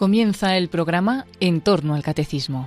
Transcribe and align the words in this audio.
Comienza 0.00 0.56
el 0.56 0.70
programa 0.70 1.26
En 1.40 1.60
torno 1.60 1.94
al 1.94 2.02
catecismo 2.02 2.66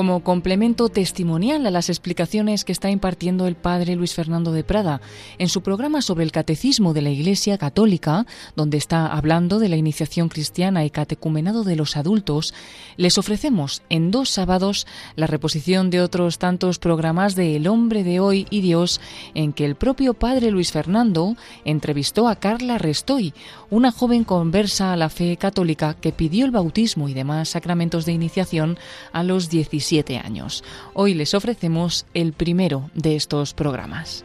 como 0.00 0.24
complemento 0.24 0.88
testimonial 0.88 1.66
a 1.66 1.70
las 1.70 1.90
explicaciones 1.90 2.64
que 2.64 2.72
está 2.72 2.88
impartiendo 2.88 3.46
el 3.46 3.54
padre 3.54 3.96
Luis 3.96 4.14
Fernando 4.14 4.50
de 4.50 4.64
Prada 4.64 5.02
en 5.36 5.50
su 5.50 5.60
programa 5.60 6.00
sobre 6.00 6.24
el 6.24 6.32
catecismo 6.32 6.94
de 6.94 7.02
la 7.02 7.10
Iglesia 7.10 7.58
Católica, 7.58 8.24
donde 8.56 8.78
está 8.78 9.08
hablando 9.08 9.58
de 9.58 9.68
la 9.68 9.76
iniciación 9.76 10.30
cristiana 10.30 10.86
y 10.86 10.90
catecumenado 10.90 11.64
de 11.64 11.76
los 11.76 11.98
adultos, 11.98 12.54
les 12.96 13.18
ofrecemos 13.18 13.82
en 13.90 14.10
dos 14.10 14.30
sábados 14.30 14.86
la 15.16 15.26
reposición 15.26 15.90
de 15.90 16.00
otros 16.00 16.38
tantos 16.38 16.78
programas 16.78 17.34
de 17.34 17.56
El 17.56 17.66
hombre 17.66 18.02
de 18.02 18.20
hoy 18.20 18.46
y 18.48 18.62
Dios, 18.62 19.02
en 19.34 19.52
que 19.52 19.66
el 19.66 19.74
propio 19.74 20.14
padre 20.14 20.50
Luis 20.50 20.72
Fernando 20.72 21.36
entrevistó 21.66 22.26
a 22.26 22.36
Carla 22.36 22.78
Restoy, 22.78 23.34
una 23.68 23.92
joven 23.92 24.24
conversa 24.24 24.94
a 24.94 24.96
la 24.96 25.10
fe 25.10 25.36
católica 25.36 25.92
que 25.92 26.12
pidió 26.12 26.46
el 26.46 26.52
bautismo 26.52 27.10
y 27.10 27.12
demás 27.12 27.50
sacramentos 27.50 28.06
de 28.06 28.12
iniciación 28.12 28.78
a 29.12 29.22
los 29.22 29.50
17 29.50 29.89
años. 29.98 30.62
Hoy 30.94 31.14
les 31.14 31.34
ofrecemos 31.34 32.06
el 32.14 32.32
primero 32.32 32.90
de 32.94 33.16
estos 33.16 33.54
programas. 33.54 34.24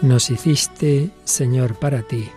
Nos 0.00 0.30
hiciste, 0.30 1.10
Señor, 1.24 1.78
para 1.78 2.00
ti, 2.02 2.30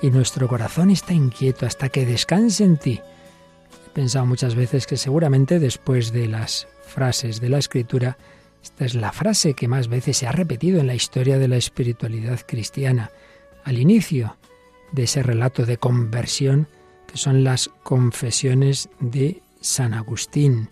y 0.00 0.10
nuestro 0.10 0.48
corazón 0.48 0.90
está 0.90 1.12
inquieto 1.12 1.66
hasta 1.66 1.90
que 1.90 2.06
descanse 2.06 2.64
en 2.64 2.78
ti. 2.78 3.00
He 3.86 3.90
pensado 3.90 4.24
muchas 4.24 4.54
veces 4.54 4.86
que 4.86 4.96
seguramente 4.96 5.58
después 5.58 6.12
de 6.12 6.28
las 6.28 6.66
frases 6.86 7.42
de 7.42 7.50
la 7.50 7.58
Escritura, 7.58 8.16
esta 8.62 8.86
es 8.86 8.94
la 8.94 9.12
frase 9.12 9.52
que 9.52 9.68
más 9.68 9.88
veces 9.88 10.16
se 10.16 10.26
ha 10.26 10.32
repetido 10.32 10.80
en 10.80 10.86
la 10.86 10.94
historia 10.94 11.38
de 11.38 11.48
la 11.48 11.56
espiritualidad 11.56 12.40
cristiana 12.46 13.10
al 13.64 13.78
inicio 13.78 14.36
de 14.92 15.04
ese 15.04 15.22
relato 15.22 15.66
de 15.66 15.78
conversión 15.78 16.68
que 17.06 17.16
son 17.16 17.44
las 17.44 17.70
confesiones 17.82 18.88
de 19.00 19.42
San 19.60 19.94
Agustín, 19.94 20.68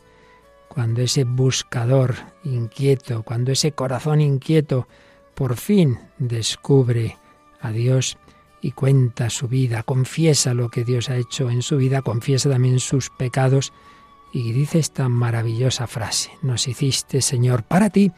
cuando 0.68 1.02
ese 1.02 1.24
buscador 1.24 2.14
inquieto, 2.44 3.22
cuando 3.22 3.52
ese 3.52 3.72
corazón 3.72 4.20
inquieto 4.20 4.88
por 5.34 5.56
fin 5.56 5.98
descubre 6.18 7.18
a 7.60 7.72
Dios 7.72 8.18
y 8.60 8.72
cuenta 8.72 9.28
su 9.28 9.48
vida, 9.48 9.82
confiesa 9.82 10.54
lo 10.54 10.68
que 10.68 10.84
Dios 10.84 11.10
ha 11.10 11.16
hecho 11.16 11.50
en 11.50 11.62
su 11.62 11.76
vida, 11.76 12.02
confiesa 12.02 12.48
también 12.48 12.80
sus 12.80 13.10
pecados 13.10 13.72
y 14.32 14.52
dice 14.52 14.78
esta 14.78 15.08
maravillosa 15.08 15.86
frase, 15.86 16.30
nos 16.42 16.66
hiciste 16.68 17.20
Señor 17.20 17.64
para 17.64 17.90
ti, 17.90 18.12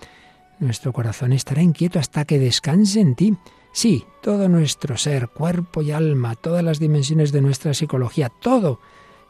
nuestro 0.60 0.92
corazón 0.92 1.32
estará 1.32 1.62
inquieto 1.62 1.98
hasta 1.98 2.24
que 2.24 2.38
descanse 2.38 3.00
en 3.00 3.14
ti. 3.16 3.36
Sí, 3.74 4.06
todo 4.22 4.48
nuestro 4.48 4.96
ser, 4.96 5.28
cuerpo 5.30 5.82
y 5.82 5.90
alma, 5.90 6.36
todas 6.36 6.62
las 6.62 6.78
dimensiones 6.78 7.32
de 7.32 7.40
nuestra 7.40 7.74
psicología, 7.74 8.28
todo 8.28 8.78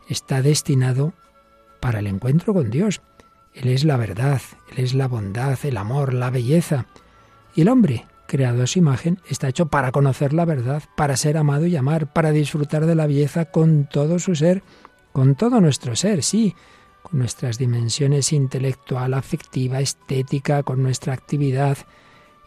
está 0.07 0.43
destinado 0.43 1.15
para 1.81 2.01
el 2.01 2.07
encuentro 2.07 2.53
con 2.53 2.71
Dios. 2.71 3.01
Él 3.55 3.69
es 3.69 3.85
la 3.85 3.97
verdad, 3.97 4.43
Él 4.71 4.85
es 4.85 4.93
la 4.93 5.09
bondad, 5.09 5.59
el 5.63 5.79
amor, 5.79 6.13
la 6.13 6.29
belleza. 6.29 6.85
Y 7.55 7.63
el 7.63 7.71
hombre, 7.71 8.05
creado 8.27 8.63
a 8.63 8.67
su 8.67 8.79
imagen, 8.79 9.19
está 9.31 9.49
hecho 9.49 9.69
para 9.69 9.93
conocer 9.93 10.35
la 10.35 10.45
verdad, 10.45 10.83
para 10.95 11.17
ser 11.17 11.39
amado 11.39 11.65
y 11.67 11.75
amar, 11.77 12.13
para 12.13 12.31
disfrutar 12.31 12.85
de 12.85 12.97
la 12.97 13.07
belleza 13.07 13.47
con 13.47 13.89
todo 13.91 14.19
su 14.19 14.35
ser, 14.35 14.63
con 15.13 15.37
todo 15.37 15.63
nuestro 15.63 15.97
ser, 15.97 16.23
sí, 16.23 16.55
con 17.03 17.19
nuestras 17.19 17.57
dimensiones 17.57 18.31
intelectual, 18.31 19.15
afectiva, 19.15 19.81
estética, 19.81 20.63
con 20.65 20.83
nuestra 20.83 21.15
actividad, 21.15 21.79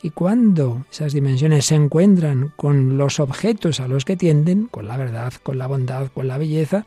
y 0.01 0.11
cuando 0.11 0.85
esas 0.91 1.13
dimensiones 1.13 1.65
se 1.65 1.75
encuentran 1.75 2.53
con 2.55 2.97
los 2.97 3.19
objetos 3.19 3.79
a 3.79 3.87
los 3.87 4.05
que 4.05 4.15
tienden, 4.15 4.67
con 4.67 4.87
la 4.87 4.97
verdad, 4.97 5.33
con 5.41 5.57
la 5.57 5.67
bondad, 5.67 6.11
con 6.13 6.27
la 6.27 6.37
belleza, 6.37 6.85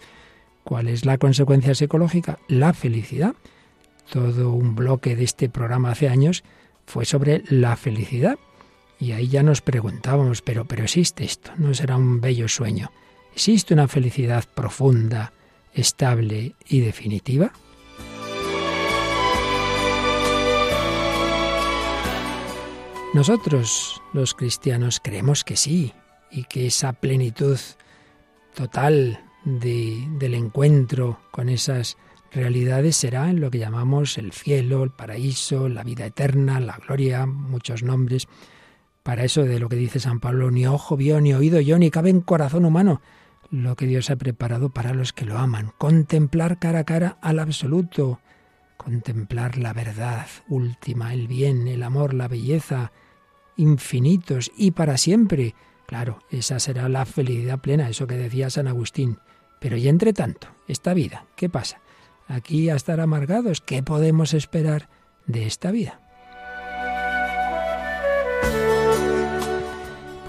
¿cuál 0.63 0.89
es 0.89 1.05
la 1.05 1.19
consecuencia 1.19 1.75
psicológica? 1.75 2.39
La 2.47 2.73
felicidad. 2.73 3.35
Todo 4.13 4.53
un 4.53 4.77
bloque 4.77 5.17
de 5.17 5.25
este 5.25 5.49
programa 5.49 5.91
hace 5.91 6.09
años 6.09 6.45
fue 6.87 7.05
sobre 7.05 7.43
la 7.49 7.77
felicidad. 7.77 8.39
Y 9.01 9.13
ahí 9.13 9.29
ya 9.29 9.43
nos 9.43 9.61
preguntábamos, 9.61 10.43
pero, 10.43 10.67
pero 10.67 10.85
existe 10.85 11.25
esto, 11.25 11.53
¿no 11.57 11.75
será 11.75 11.97
un 11.97 12.21
bello 12.21 12.49
sueño? 12.49 12.93
¿Existe 13.33 13.75
una 13.75 13.89
felicidad 13.89 14.45
profunda, 14.55 15.33
estable 15.73 16.55
y 16.69 16.81
definitiva? 16.81 17.53
Nosotros, 23.13 24.01
los 24.13 24.35
cristianos, 24.35 25.01
creemos 25.03 25.43
que 25.43 25.57
sí, 25.57 25.93
y 26.31 26.45
que 26.45 26.69
esa 26.69 26.93
plenitud 26.93 27.59
total 28.55 29.21
del 29.45 30.35
encuentro 30.35 31.19
con 31.33 31.49
esas 31.49 31.97
realidades 32.31 32.95
será 32.95 33.29
en 33.29 33.41
lo 33.41 33.51
que 33.51 33.59
llamamos 33.59 34.17
el 34.17 34.31
cielo, 34.31 34.85
el 34.85 34.91
paraíso, 34.91 35.69
la 35.69 35.83
vida 35.83 36.07
eterna, 36.07 36.61
la 36.61 36.77
gloria, 36.77 37.27
muchos 37.27 37.83
nombres. 37.83 38.29
Para 39.03 39.25
eso 39.25 39.43
de 39.43 39.59
lo 39.59 39.69
que 39.69 39.77
dice 39.77 39.99
San 39.99 40.21
Pablo, 40.21 40.53
ni 40.53 40.69
ojo 40.69 40.97
vio, 40.97 41.21
ni 41.21 41.35
oído 41.35 41.61
yo, 41.61 41.79
ni 41.79 41.91
cabe 41.91 42.11
en 42.11 42.21
corazón 42.21 42.65
humano 42.65 43.01
lo 43.51 43.75
que 43.75 43.87
Dios 43.87 44.11
ha 44.11 44.17
preparado 44.17 44.71
para 44.71 44.95
los 44.95 45.13
que 45.13 45.25
lo 45.25 45.37
aman. 45.37 45.73
Contemplar 45.79 46.61
cara 46.61 46.81
a 46.81 46.85
cara 46.85 47.19
al 47.21 47.41
absoluto, 47.41 48.21
contemplar 48.83 49.59
la 49.59 49.75
verdad 49.75 50.27
última, 50.49 51.13
el 51.13 51.29
bien, 51.29 51.69
el 51.69 51.83
amor, 51.83 52.15
la 52.15 52.29
belleza, 52.29 52.93
infinitos 53.57 54.51
y 54.57 54.71
para 54.71 54.97
siempre. 54.97 55.55
Claro, 55.87 56.21
esa 56.31 56.59
será 56.61 56.89
la 56.89 57.05
felicidad 57.05 57.59
plena, 57.59 57.91
eso 57.91 58.07
que 58.07 58.17
decía 58.17 58.49
San 58.49 58.69
Agustín. 58.69 59.19
Pero 59.61 59.77
y 59.77 59.87
entre 59.87 60.15
tanto, 60.15 60.49
esta 60.67 60.95
vida, 60.95 61.27
¿qué 61.37 61.51
pasa? 61.51 61.83
Aquí 62.27 62.71
a 62.71 62.75
estar 62.75 63.01
amargados, 63.01 63.61
¿qué 63.61 63.83
podemos 63.83 64.33
esperar 64.33 64.89
de 65.27 65.47
esta 65.47 65.71
vida? 65.71 66.00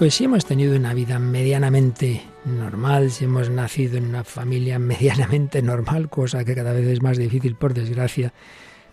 Pues 0.01 0.15
si 0.15 0.23
hemos 0.23 0.45
tenido 0.45 0.75
una 0.75 0.95
vida 0.95 1.19
medianamente 1.19 2.23
normal, 2.43 3.11
si 3.11 3.25
hemos 3.25 3.51
nacido 3.51 3.99
en 3.99 4.07
una 4.07 4.23
familia 4.23 4.79
medianamente 4.79 5.61
normal, 5.61 6.09
cosa 6.09 6.43
que 6.43 6.55
cada 6.55 6.73
vez 6.73 6.87
es 6.87 7.03
más 7.03 7.19
difícil 7.19 7.53
por 7.53 7.75
desgracia, 7.75 8.33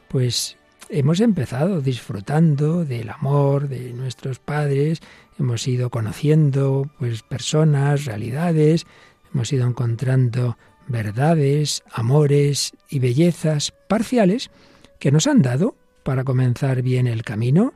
pues 0.09 0.59
hemos 0.91 1.21
empezado 1.21 1.81
disfrutando 1.81 2.85
del 2.85 3.09
amor 3.09 3.69
de 3.69 3.95
nuestros 3.95 4.39
padres, 4.39 5.01
hemos 5.39 5.67
ido 5.67 5.89
conociendo 5.89 6.91
pues 6.99 7.23
personas, 7.23 8.05
realidades, 8.05 8.85
hemos 9.33 9.51
ido 9.51 9.67
encontrando 9.67 10.59
verdades, 10.89 11.85
amores 11.91 12.75
y 12.91 12.99
bellezas 12.99 13.73
parciales 13.89 14.51
que 14.99 15.11
nos 15.11 15.27
han 15.27 15.41
dado 15.41 15.75
para 16.03 16.25
comenzar 16.25 16.83
bien 16.83 17.07
el 17.07 17.23
camino, 17.23 17.73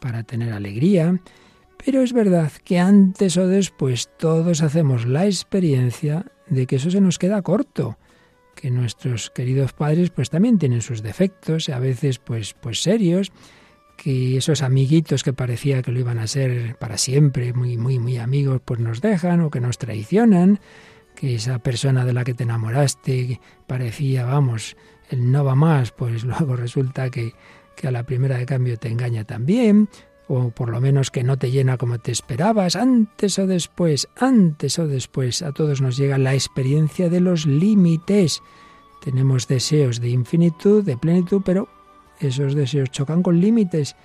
para 0.00 0.22
tener 0.22 0.54
alegría, 0.54 1.20
pero 1.84 2.02
es 2.02 2.12
verdad 2.12 2.52
que 2.64 2.78
antes 2.78 3.36
o 3.36 3.48
después 3.48 4.10
todos 4.18 4.62
hacemos 4.62 5.06
la 5.06 5.26
experiencia 5.26 6.26
de 6.48 6.66
que 6.66 6.76
eso 6.76 6.90
se 6.90 7.00
nos 7.00 7.18
queda 7.18 7.42
corto, 7.42 7.98
que 8.54 8.70
nuestros 8.70 9.30
queridos 9.30 9.72
padres 9.72 10.10
pues 10.10 10.30
también 10.30 10.58
tienen 10.58 10.82
sus 10.82 11.02
defectos, 11.02 11.68
a 11.68 11.78
veces 11.78 12.18
pues 12.18 12.54
pues 12.54 12.82
serios, 12.82 13.32
que 13.96 14.36
esos 14.36 14.62
amiguitos 14.62 15.22
que 15.22 15.32
parecía 15.32 15.82
que 15.82 15.92
lo 15.92 16.00
iban 16.00 16.18
a 16.18 16.26
ser 16.26 16.76
para 16.76 16.98
siempre, 16.98 17.52
muy 17.52 17.76
muy 17.76 17.98
muy 17.98 18.18
amigos, 18.18 18.60
pues 18.64 18.80
nos 18.80 19.00
dejan 19.00 19.40
o 19.40 19.50
que 19.50 19.60
nos 19.60 19.78
traicionan, 19.78 20.60
que 21.14 21.34
esa 21.34 21.58
persona 21.58 22.04
de 22.04 22.12
la 22.12 22.24
que 22.24 22.34
te 22.34 22.44
enamoraste 22.44 23.40
parecía, 23.66 24.24
vamos, 24.24 24.76
el 25.10 25.30
no 25.30 25.44
va 25.44 25.54
más, 25.54 25.90
pues 25.90 26.24
luego 26.24 26.56
resulta 26.56 27.10
que, 27.10 27.32
que 27.76 27.88
a 27.88 27.90
la 27.90 28.04
primera 28.04 28.38
de 28.38 28.46
cambio 28.46 28.76
te 28.76 28.88
engaña 28.88 29.24
también, 29.24 29.88
o 30.28 30.50
por 30.50 30.70
lo 30.70 30.80
menos 30.80 31.10
que 31.10 31.24
no 31.24 31.38
te 31.38 31.50
llena 31.50 31.78
como 31.78 31.98
te 31.98 32.12
esperabas, 32.12 32.76
antes 32.76 33.38
o 33.38 33.46
después, 33.46 34.08
antes 34.16 34.78
o 34.78 34.86
después, 34.86 35.42
a 35.42 35.52
todos 35.52 35.80
nos 35.80 35.96
llega 35.96 36.18
la 36.18 36.34
experiencia 36.34 37.08
de 37.08 37.20
los 37.20 37.46
límites. 37.46 38.42
Tenemos 39.02 39.48
deseos 39.48 40.00
de 40.00 40.10
infinitud, 40.10 40.84
de 40.84 40.96
plenitud, 40.96 41.42
pero 41.44 41.68
esos 42.20 42.54
deseos 42.54 42.90
chocan 42.90 43.22
con 43.22 43.40
límites. 43.40 43.96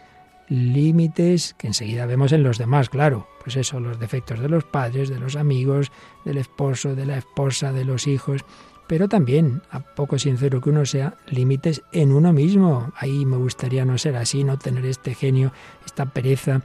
Límites 0.49 1.55
que 1.57 1.67
enseguida 1.67 2.05
vemos 2.05 2.31
en 2.31 2.41
los 2.41 2.57
demás, 2.57 2.89
claro. 2.89 3.27
Pues 3.43 3.57
eso, 3.57 3.79
los 3.79 3.99
defectos 3.99 4.39
de 4.39 4.49
los 4.49 4.63
padres, 4.63 5.09
de 5.09 5.19
los 5.19 5.35
amigos, 5.35 5.91
del 6.25 6.37
esposo, 6.37 6.95
de 6.95 7.05
la 7.05 7.17
esposa, 7.17 7.73
de 7.73 7.85
los 7.85 8.07
hijos 8.07 8.43
pero 8.87 9.09
también, 9.09 9.61
a 9.69 9.81
poco 9.81 10.17
sincero 10.17 10.61
que 10.61 10.69
uno 10.69 10.85
sea, 10.85 11.15
límites 11.27 11.83
en 11.91 12.13
uno 12.13 12.31
mismo. 12.31 12.91
Ahí 12.95 13.25
me 13.25 13.37
gustaría 13.37 13.83
no 13.85 13.97
ser 13.97 14.15
así, 14.15 14.43
no 14.43 14.57
tener 14.57 14.85
este 14.85 15.13
genio, 15.13 15.51
esta 15.85 16.05
pereza, 16.05 16.61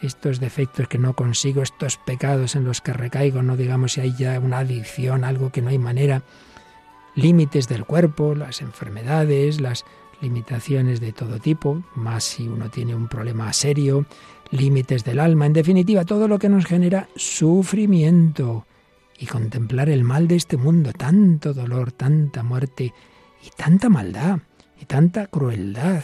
estos 0.00 0.38
defectos 0.38 0.86
que 0.86 0.98
no 0.98 1.14
consigo, 1.14 1.62
estos 1.62 1.96
pecados 1.96 2.54
en 2.54 2.64
los 2.64 2.80
que 2.80 2.92
recaigo, 2.92 3.42
no 3.42 3.56
digamos 3.56 3.92
si 3.92 4.00
hay 4.00 4.14
ya 4.16 4.38
una 4.38 4.58
adicción, 4.58 5.24
algo 5.24 5.50
que 5.50 5.62
no 5.62 5.70
hay 5.70 5.78
manera. 5.78 6.22
Límites 7.16 7.68
del 7.68 7.84
cuerpo, 7.84 8.34
las 8.34 8.60
enfermedades, 8.60 9.60
las 9.60 9.84
limitaciones 10.20 11.00
de 11.00 11.12
todo 11.12 11.40
tipo, 11.40 11.82
más 11.96 12.24
si 12.24 12.48
uno 12.48 12.70
tiene 12.70 12.94
un 12.94 13.08
problema 13.08 13.52
serio, 13.52 14.06
límites 14.50 15.04
del 15.04 15.18
alma, 15.18 15.46
en 15.46 15.52
definitiva, 15.52 16.04
todo 16.04 16.28
lo 16.28 16.38
que 16.38 16.48
nos 16.48 16.66
genera 16.66 17.08
sufrimiento 17.16 18.64
y 19.18 19.26
contemplar 19.26 19.88
el 19.88 20.04
mal 20.04 20.28
de 20.28 20.36
este 20.36 20.56
mundo, 20.56 20.92
tanto 20.92 21.54
dolor, 21.54 21.92
tanta 21.92 22.42
muerte 22.42 22.92
y 23.44 23.50
tanta 23.56 23.88
maldad 23.88 24.38
y 24.80 24.84
tanta 24.86 25.26
crueldad. 25.26 26.02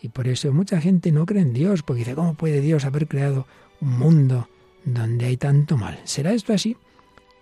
Y 0.00 0.08
por 0.08 0.28
eso 0.28 0.52
mucha 0.52 0.80
gente 0.80 1.12
no 1.12 1.26
cree 1.26 1.42
en 1.42 1.52
Dios, 1.52 1.82
porque 1.82 2.00
dice, 2.00 2.14
¿cómo 2.14 2.34
puede 2.34 2.60
Dios 2.60 2.84
haber 2.84 3.06
creado 3.06 3.46
un 3.80 3.98
mundo 3.98 4.48
donde 4.84 5.26
hay 5.26 5.36
tanto 5.36 5.76
mal? 5.76 6.00
¿Será 6.04 6.32
esto 6.32 6.52
así? 6.52 6.76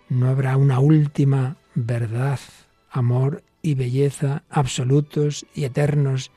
¿No 0.09 0.27
habrá 0.27 0.57
una 0.57 0.79
última 0.79 1.57
verdad, 1.73 2.39
amor 2.91 3.43
y 3.61 3.75
belleza 3.75 4.43
absolutos 4.49 5.45
y 5.55 5.63
eternos 5.63 6.31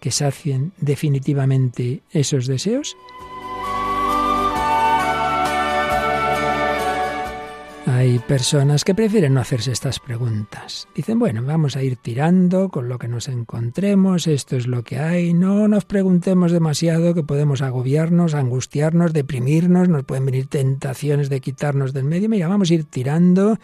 que 0.00 0.10
sacien 0.10 0.72
definitivamente 0.78 2.02
esos 2.10 2.46
deseos? 2.46 2.96
Personas 8.18 8.84
que 8.84 8.94
prefieren 8.94 9.34
no 9.34 9.40
hacerse 9.40 9.72
estas 9.72 9.98
preguntas. 9.98 10.88
Dicen, 10.94 11.18
bueno, 11.18 11.42
vamos 11.42 11.76
a 11.76 11.82
ir 11.82 11.96
tirando 11.96 12.68
con 12.68 12.88
lo 12.88 12.98
que 12.98 13.08
nos 13.08 13.28
encontremos, 13.28 14.26
esto 14.26 14.56
es 14.56 14.66
lo 14.66 14.82
que 14.82 14.98
hay, 14.98 15.34
no 15.34 15.68
nos 15.68 15.84
preguntemos 15.84 16.52
demasiado 16.52 17.14
que 17.14 17.22
podemos 17.22 17.62
agobiarnos, 17.62 18.34
angustiarnos, 18.34 19.12
deprimirnos, 19.12 19.88
nos 19.88 20.04
pueden 20.04 20.26
venir 20.26 20.46
tentaciones 20.46 21.30
de 21.30 21.40
quitarnos 21.40 21.92
del 21.92 22.04
medio. 22.04 22.28
Mira, 22.28 22.48
vamos 22.48 22.70
a 22.70 22.74
ir 22.74 22.84
tirando, 22.84 23.58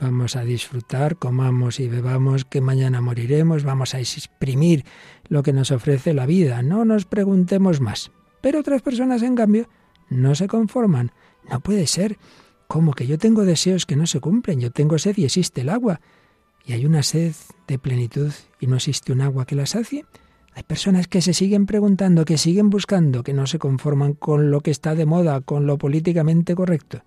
vamos 0.00 0.36
a 0.36 0.42
disfrutar, 0.42 1.16
comamos 1.16 1.80
y 1.80 1.88
bebamos 1.88 2.44
que 2.44 2.60
mañana 2.60 3.00
moriremos, 3.00 3.64
vamos 3.64 3.94
a 3.94 4.00
exprimir 4.00 4.84
lo 5.28 5.42
que 5.42 5.52
nos 5.52 5.70
ofrece 5.70 6.14
la 6.14 6.26
vida, 6.26 6.62
no 6.62 6.84
nos 6.84 7.04
preguntemos 7.04 7.80
más. 7.80 8.10
Pero 8.40 8.60
otras 8.60 8.82
personas, 8.82 9.22
en 9.22 9.34
cambio, 9.34 9.68
no 10.10 10.34
se 10.34 10.46
conforman. 10.46 11.12
No 11.50 11.60
puede 11.60 11.86
ser. 11.86 12.18
¿Cómo 12.72 12.94
que 12.94 13.06
yo 13.06 13.18
tengo 13.18 13.44
deseos 13.44 13.84
que 13.84 13.96
no 13.96 14.06
se 14.06 14.18
cumplen? 14.18 14.58
Yo 14.58 14.70
tengo 14.70 14.96
sed 14.96 15.18
y 15.18 15.26
existe 15.26 15.60
el 15.60 15.68
agua. 15.68 16.00
¿Y 16.64 16.72
hay 16.72 16.86
una 16.86 17.02
sed 17.02 17.34
de 17.68 17.78
plenitud 17.78 18.32
y 18.60 18.66
no 18.66 18.76
existe 18.76 19.12
un 19.12 19.20
agua 19.20 19.44
que 19.44 19.54
la 19.54 19.66
sacie? 19.66 20.06
Hay 20.54 20.62
personas 20.62 21.06
que 21.06 21.20
se 21.20 21.34
siguen 21.34 21.66
preguntando, 21.66 22.24
que 22.24 22.38
siguen 22.38 22.70
buscando, 22.70 23.24
que 23.24 23.34
no 23.34 23.46
se 23.46 23.58
conforman 23.58 24.14
con 24.14 24.50
lo 24.50 24.62
que 24.62 24.70
está 24.70 24.94
de 24.94 25.04
moda, 25.04 25.42
con 25.42 25.66
lo 25.66 25.76
políticamente 25.76 26.54
correcto. 26.54 27.02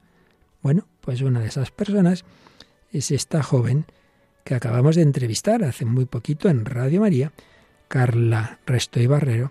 Bueno, 0.61 0.87
pues 1.01 1.23
una 1.23 1.39
de 1.39 1.47
esas 1.47 1.71
personas 1.71 2.25
es 2.91 3.09
esta 3.09 3.41
joven 3.41 3.87
que 4.43 4.53
acabamos 4.53 4.95
de 4.95 5.01
entrevistar 5.01 5.63
hace 5.63 5.83
muy 5.83 6.05
poquito 6.05 6.47
en 6.47 6.65
Radio 6.65 7.01
María, 7.01 7.33
Carla 7.87 8.59
Restoy 8.67 9.07
Barrero, 9.07 9.49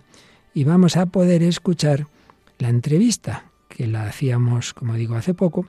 y 0.55 0.63
vamos 0.63 0.97
a 0.97 1.07
poder 1.07 1.43
escuchar 1.43 2.07
la 2.59 2.69
entrevista 2.69 3.51
que 3.69 3.89
la 3.89 4.07
hacíamos, 4.07 4.75
como 4.75 4.95
digo, 4.95 5.17
hace 5.17 5.35
poco, 5.35 5.67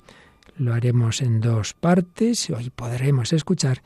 lo 0.57 0.73
haremos 0.73 1.21
en 1.21 1.41
dos 1.41 1.73
partes. 1.73 2.49
Hoy 2.49 2.69
podremos 2.69 3.33
escuchar 3.33 3.81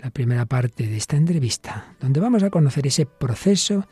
la 0.00 0.10
primera 0.10 0.46
parte 0.46 0.86
de 0.86 0.96
esta 0.96 1.16
entrevista, 1.16 1.94
donde 2.00 2.20
vamos 2.20 2.42
a 2.42 2.50
conocer 2.50 2.86
ese 2.86 3.06
proceso 3.06 3.86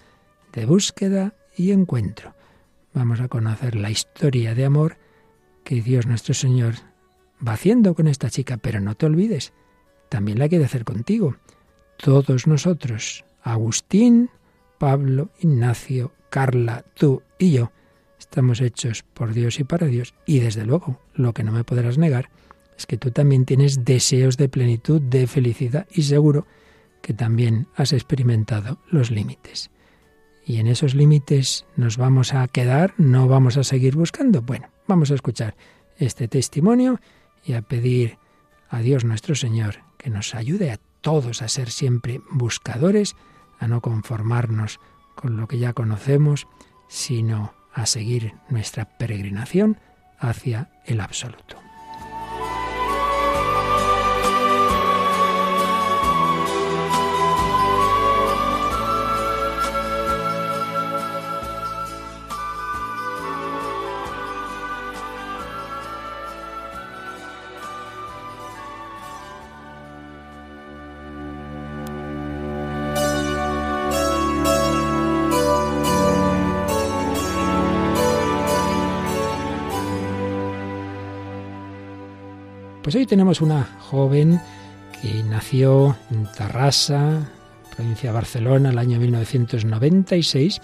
de 0.52 0.66
búsqueda 0.66 1.34
y 1.56 1.72
encuentro. 1.72 2.34
Vamos 2.94 3.20
a 3.20 3.28
conocer 3.28 3.74
la 3.76 3.90
historia 3.90 4.54
de 4.54 4.64
amor 4.64 4.96
que 5.64 5.82
Dios 5.82 6.06
nuestro 6.06 6.32
Señor 6.32 6.74
va 7.46 7.52
haciendo 7.52 7.94
con 7.94 8.06
esta 8.06 8.30
chica, 8.30 8.56
pero 8.56 8.80
no 8.80 8.94
te 8.94 9.06
olvides, 9.06 9.52
también 10.08 10.38
la 10.38 10.48
quiere 10.48 10.64
hacer 10.64 10.84
contigo. 10.84 11.36
Todos 11.96 12.46
nosotros, 12.46 13.24
Agustín, 13.42 14.30
Pablo, 14.78 15.30
Ignacio, 15.40 16.12
Carla, 16.30 16.84
tú 16.94 17.22
y 17.38 17.52
yo, 17.52 17.72
Estamos 18.30 18.60
hechos 18.60 19.02
por 19.14 19.32
Dios 19.32 19.60
y 19.60 19.64
para 19.64 19.86
Dios. 19.86 20.14
Y 20.26 20.40
desde 20.40 20.66
luego, 20.66 21.00
lo 21.14 21.32
que 21.32 21.42
no 21.42 21.52
me 21.52 21.64
podrás 21.64 21.96
negar 21.96 22.28
es 22.76 22.84
que 22.84 22.98
tú 22.98 23.10
también 23.10 23.46
tienes 23.46 23.84
deseos 23.84 24.36
de 24.36 24.48
plenitud, 24.48 25.00
de 25.00 25.26
felicidad 25.26 25.86
y 25.90 26.02
seguro 26.02 26.46
que 27.00 27.14
también 27.14 27.68
has 27.76 27.92
experimentado 27.92 28.78
los 28.90 29.10
límites. 29.10 29.70
Y 30.44 30.58
en 30.58 30.66
esos 30.66 30.94
límites 30.94 31.64
nos 31.76 31.96
vamos 31.96 32.34
a 32.34 32.46
quedar, 32.48 32.94
no 32.98 33.26
vamos 33.28 33.56
a 33.56 33.64
seguir 33.64 33.96
buscando. 33.96 34.42
Bueno, 34.42 34.68
vamos 34.86 35.10
a 35.10 35.14
escuchar 35.14 35.56
este 35.96 36.28
testimonio 36.28 37.00
y 37.44 37.54
a 37.54 37.62
pedir 37.62 38.18
a 38.68 38.80
Dios 38.80 39.04
nuestro 39.04 39.34
Señor 39.34 39.76
que 39.96 40.10
nos 40.10 40.34
ayude 40.34 40.72
a 40.72 40.80
todos 41.00 41.42
a 41.42 41.48
ser 41.48 41.70
siempre 41.70 42.20
buscadores, 42.30 43.16
a 43.58 43.66
no 43.66 43.80
conformarnos 43.80 44.78
con 45.14 45.36
lo 45.36 45.48
que 45.48 45.58
ya 45.58 45.72
conocemos, 45.72 46.46
sino 46.88 47.54
a 47.76 47.84
seguir 47.84 48.32
nuestra 48.48 48.86
peregrinación 48.86 49.78
hacia 50.18 50.70
el 50.86 51.00
absoluto. 51.00 51.65
Pues 82.86 82.94
hoy 82.94 83.06
tenemos 83.06 83.40
una 83.40 83.64
joven 83.64 84.40
que 85.02 85.24
nació 85.24 85.96
en 86.08 86.24
Tarrasa, 86.38 87.28
provincia 87.74 88.10
de 88.10 88.14
Barcelona, 88.14 88.70
el 88.70 88.78
año 88.78 89.00
1996, 89.00 90.60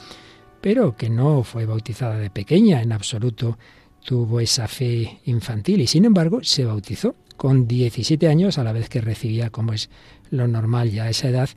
pero 0.60 0.94
que 0.94 1.10
no 1.10 1.42
fue 1.42 1.66
bautizada 1.66 2.16
de 2.18 2.30
pequeña 2.30 2.80
en 2.80 2.92
absoluto, 2.92 3.58
tuvo 4.04 4.38
esa 4.38 4.68
fe 4.68 5.18
infantil 5.24 5.80
y 5.80 5.88
sin 5.88 6.04
embargo 6.04 6.44
se 6.44 6.64
bautizó 6.64 7.16
con 7.36 7.66
17 7.66 8.28
años, 8.28 8.56
a 8.56 8.62
la 8.62 8.72
vez 8.72 8.88
que 8.88 9.00
recibía, 9.00 9.50
como 9.50 9.72
es 9.72 9.90
lo 10.30 10.46
normal 10.46 10.92
ya 10.92 11.06
a 11.06 11.10
esa 11.10 11.28
edad, 11.28 11.50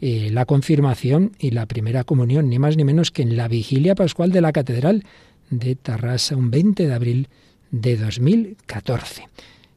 eh, 0.00 0.30
la 0.32 0.46
confirmación 0.46 1.36
y 1.38 1.52
la 1.52 1.66
primera 1.66 2.02
comunión, 2.02 2.48
ni 2.48 2.58
más 2.58 2.76
ni 2.76 2.82
menos 2.82 3.12
que 3.12 3.22
en 3.22 3.36
la 3.36 3.46
vigilia 3.46 3.94
pascual 3.94 4.32
de 4.32 4.40
la 4.40 4.50
Catedral 4.50 5.04
de 5.50 5.76
Tarrasa, 5.76 6.34
un 6.34 6.50
20 6.50 6.88
de 6.88 6.92
abril 6.92 7.28
de 7.70 7.96
2014. 7.96 9.28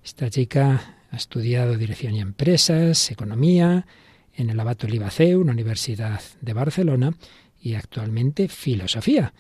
Esta 0.04 0.30
chica 0.30 0.96
ha 1.12 1.16
estudiado 1.16 1.78
Dirección 1.78 2.16
y 2.16 2.22
Empresas, 2.22 3.12
Economía, 3.12 3.86
en 4.34 4.50
el 4.50 4.60
Abato 4.60 4.88
Libaceu, 4.88 5.42
una 5.42 5.52
universidad 5.52 6.22
de 6.42 6.54
Barcelona, 6.54 7.14
y 7.60 7.76
actualmente 7.76 8.48
Filosofía. 8.48 9.34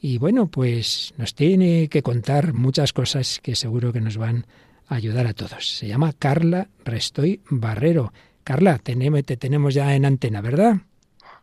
Y 0.00 0.18
bueno, 0.18 0.46
pues 0.46 1.12
nos 1.18 1.34
tiene 1.34 1.88
que 1.88 2.02
contar 2.02 2.54
muchas 2.54 2.92
cosas 2.92 3.40
que 3.42 3.54
seguro 3.54 3.92
que 3.92 4.00
nos 4.00 4.16
van 4.16 4.46
a 4.86 4.94
ayudar 4.94 5.26
a 5.26 5.34
todos. 5.34 5.76
Se 5.76 5.86
llama 5.88 6.14
Carla 6.18 6.68
Restoy 6.84 7.42
Barrero. 7.50 8.12
Carla, 8.44 8.78
te 8.78 9.36
tenemos 9.36 9.74
ya 9.74 9.94
en 9.94 10.06
antena, 10.06 10.40
¿verdad? 10.40 10.76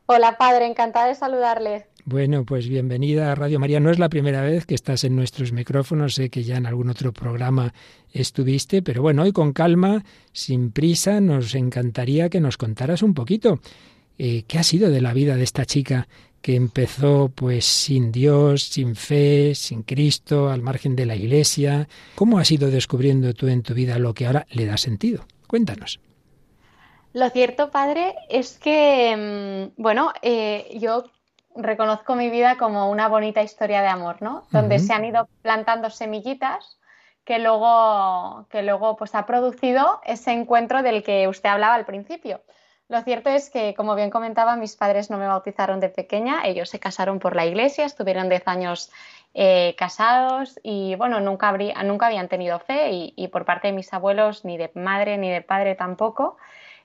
Hola, 0.07 0.37
padre, 0.37 0.65
encantada 0.65 1.07
de 1.07 1.15
saludarle. 1.15 1.87
Bueno, 2.07 2.45
pues 2.45 2.69
bienvenida 2.69 3.31
a 3.31 3.35
Radio 3.35 3.59
María. 3.59 3.79
No 3.79 3.89
es 3.89 3.97
la 3.97 4.09
primera 4.09 4.43
vez 4.43 4.67
que 4.67 4.75
estás 4.75 5.03
en 5.05 5.15
nuestros 5.15 5.51
micrófonos, 5.51 6.13
sé 6.13 6.29
que 6.29 6.43
ya 6.43 6.55
en 6.55 6.67
algún 6.67 6.87
otro 6.87 7.11
programa 7.11 7.73
estuviste, 8.13 8.83
pero 8.83 9.01
bueno, 9.01 9.23
hoy 9.23 9.31
con 9.31 9.53
calma, 9.53 10.05
sin 10.31 10.69
prisa, 10.69 11.19
nos 11.19 11.55
encantaría 11.55 12.29
que 12.29 12.39
nos 12.39 12.57
contaras 12.57 13.01
un 13.01 13.15
poquito 13.15 13.59
eh, 14.19 14.43
qué 14.47 14.59
ha 14.59 14.63
sido 14.63 14.91
de 14.91 15.01
la 15.01 15.13
vida 15.13 15.35
de 15.35 15.43
esta 15.43 15.65
chica 15.65 16.07
que 16.43 16.55
empezó 16.55 17.31
pues 17.33 17.65
sin 17.65 18.11
Dios, 18.11 18.65
sin 18.65 18.95
fe, 18.95 19.55
sin 19.55 19.81
Cristo, 19.81 20.51
al 20.51 20.61
margen 20.61 20.95
de 20.95 21.07
la 21.07 21.15
Iglesia. 21.15 21.87
¿Cómo 22.13 22.37
has 22.37 22.51
ido 22.51 22.69
descubriendo 22.69 23.33
tú 23.33 23.47
en 23.47 23.63
tu 23.63 23.73
vida 23.73 23.97
lo 23.97 24.13
que 24.13 24.27
ahora 24.27 24.45
le 24.51 24.67
da 24.67 24.77
sentido? 24.77 25.25
Cuéntanos. 25.47 25.99
Lo 27.13 27.29
cierto, 27.31 27.71
padre, 27.71 28.13
es 28.29 28.59
que, 28.59 29.71
mm, 29.73 29.81
bueno, 29.81 30.11
eh, 30.21 30.77
yo 30.79 31.05
reconozco 31.55 32.15
mi 32.15 32.29
vida 32.29 32.57
como 32.57 32.89
una 32.89 33.07
bonita 33.07 33.41
historia 33.41 33.81
de 33.81 33.87
amor, 33.87 34.21
¿no? 34.21 34.43
Donde 34.51 34.79
se 34.79 34.93
han 34.93 35.05
ido 35.05 35.27
plantando 35.41 35.89
semillitas 35.89 36.77
que 37.25 37.39
luego, 37.39 38.45
que 38.49 38.61
luego 38.61 38.95
pues, 38.95 39.15
ha 39.15 39.25
producido 39.25 39.99
ese 40.05 40.31
encuentro 40.31 40.83
del 40.83 41.03
que 41.03 41.27
usted 41.27 41.49
hablaba 41.49 41.73
al 41.73 41.85
principio. 41.85 42.41
Lo 42.87 43.01
cierto 43.01 43.31
es 43.31 43.49
que, 43.49 43.73
como 43.73 43.95
bien 43.95 44.11
comentaba, 44.11 44.55
mis 44.55 44.75
padres 44.75 45.09
no 45.09 45.17
me 45.17 45.27
bautizaron 45.27 45.79
de 45.79 45.89
pequeña, 45.89 46.45
ellos 46.45 46.69
se 46.69 46.79
casaron 46.79 47.17
por 47.17 47.35
la 47.35 47.47
iglesia, 47.47 47.83
estuvieron 47.83 48.29
10 48.29 48.47
años 48.47 48.91
eh, 49.33 49.73
casados 49.75 50.59
y, 50.61 50.93
bueno, 50.95 51.19
nunca, 51.19 51.51
nunca 51.83 52.05
habían 52.05 52.27
tenido 52.27 52.59
fe 52.59 52.91
y, 52.91 53.13
y, 53.15 53.29
por 53.29 53.43
parte 53.43 53.69
de 53.69 53.73
mis 53.73 53.91
abuelos, 53.91 54.45
ni 54.45 54.57
de 54.57 54.71
madre 54.75 55.17
ni 55.17 55.31
de 55.31 55.41
padre 55.41 55.73
tampoco. 55.73 56.37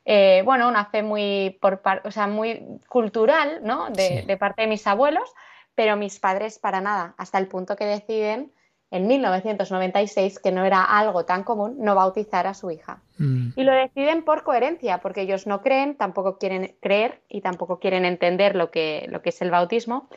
Eh, 0.04 0.42
bueno, 0.44 0.68
una 0.68 0.86
fe 0.86 1.02
muy, 1.02 1.58
por, 1.60 1.82
o 2.04 2.10
sea, 2.10 2.26
muy 2.26 2.62
cultural, 2.88 3.60
¿no? 3.62 3.90
De, 3.90 4.24
de 4.26 4.36
parte 4.36 4.62
de 4.62 4.68
mis 4.68 4.86
abuelos, 4.86 5.32
pero 5.74 5.96
mis 5.96 6.18
padres 6.18 6.58
para 6.58 6.80
nada, 6.80 7.14
hasta 7.18 7.38
el 7.38 7.48
punto 7.48 7.76
que 7.76 7.84
deciden 7.84 8.52
en 8.90 9.06
1996, 9.06 10.40
que 10.40 10.50
no 10.50 10.64
era 10.64 10.82
algo 10.82 11.24
tan 11.24 11.44
común, 11.44 11.76
no 11.78 11.94
bautizar 11.94 12.46
a 12.46 12.54
su 12.54 12.70
hija. 12.70 13.00
Mm. 13.18 13.50
Y 13.54 13.62
lo 13.62 13.72
deciden 13.72 14.24
por 14.24 14.42
coherencia, 14.42 14.98
porque 14.98 15.22
ellos 15.22 15.46
no 15.46 15.62
creen, 15.62 15.94
tampoco 15.94 16.38
quieren 16.38 16.74
creer 16.80 17.20
y 17.28 17.40
tampoco 17.40 17.78
quieren 17.78 18.04
entender 18.04 18.56
lo 18.56 18.70
que, 18.70 19.06
lo 19.08 19.22
que 19.22 19.28
es 19.28 19.40
el 19.42 19.50
bautismo 19.50 20.08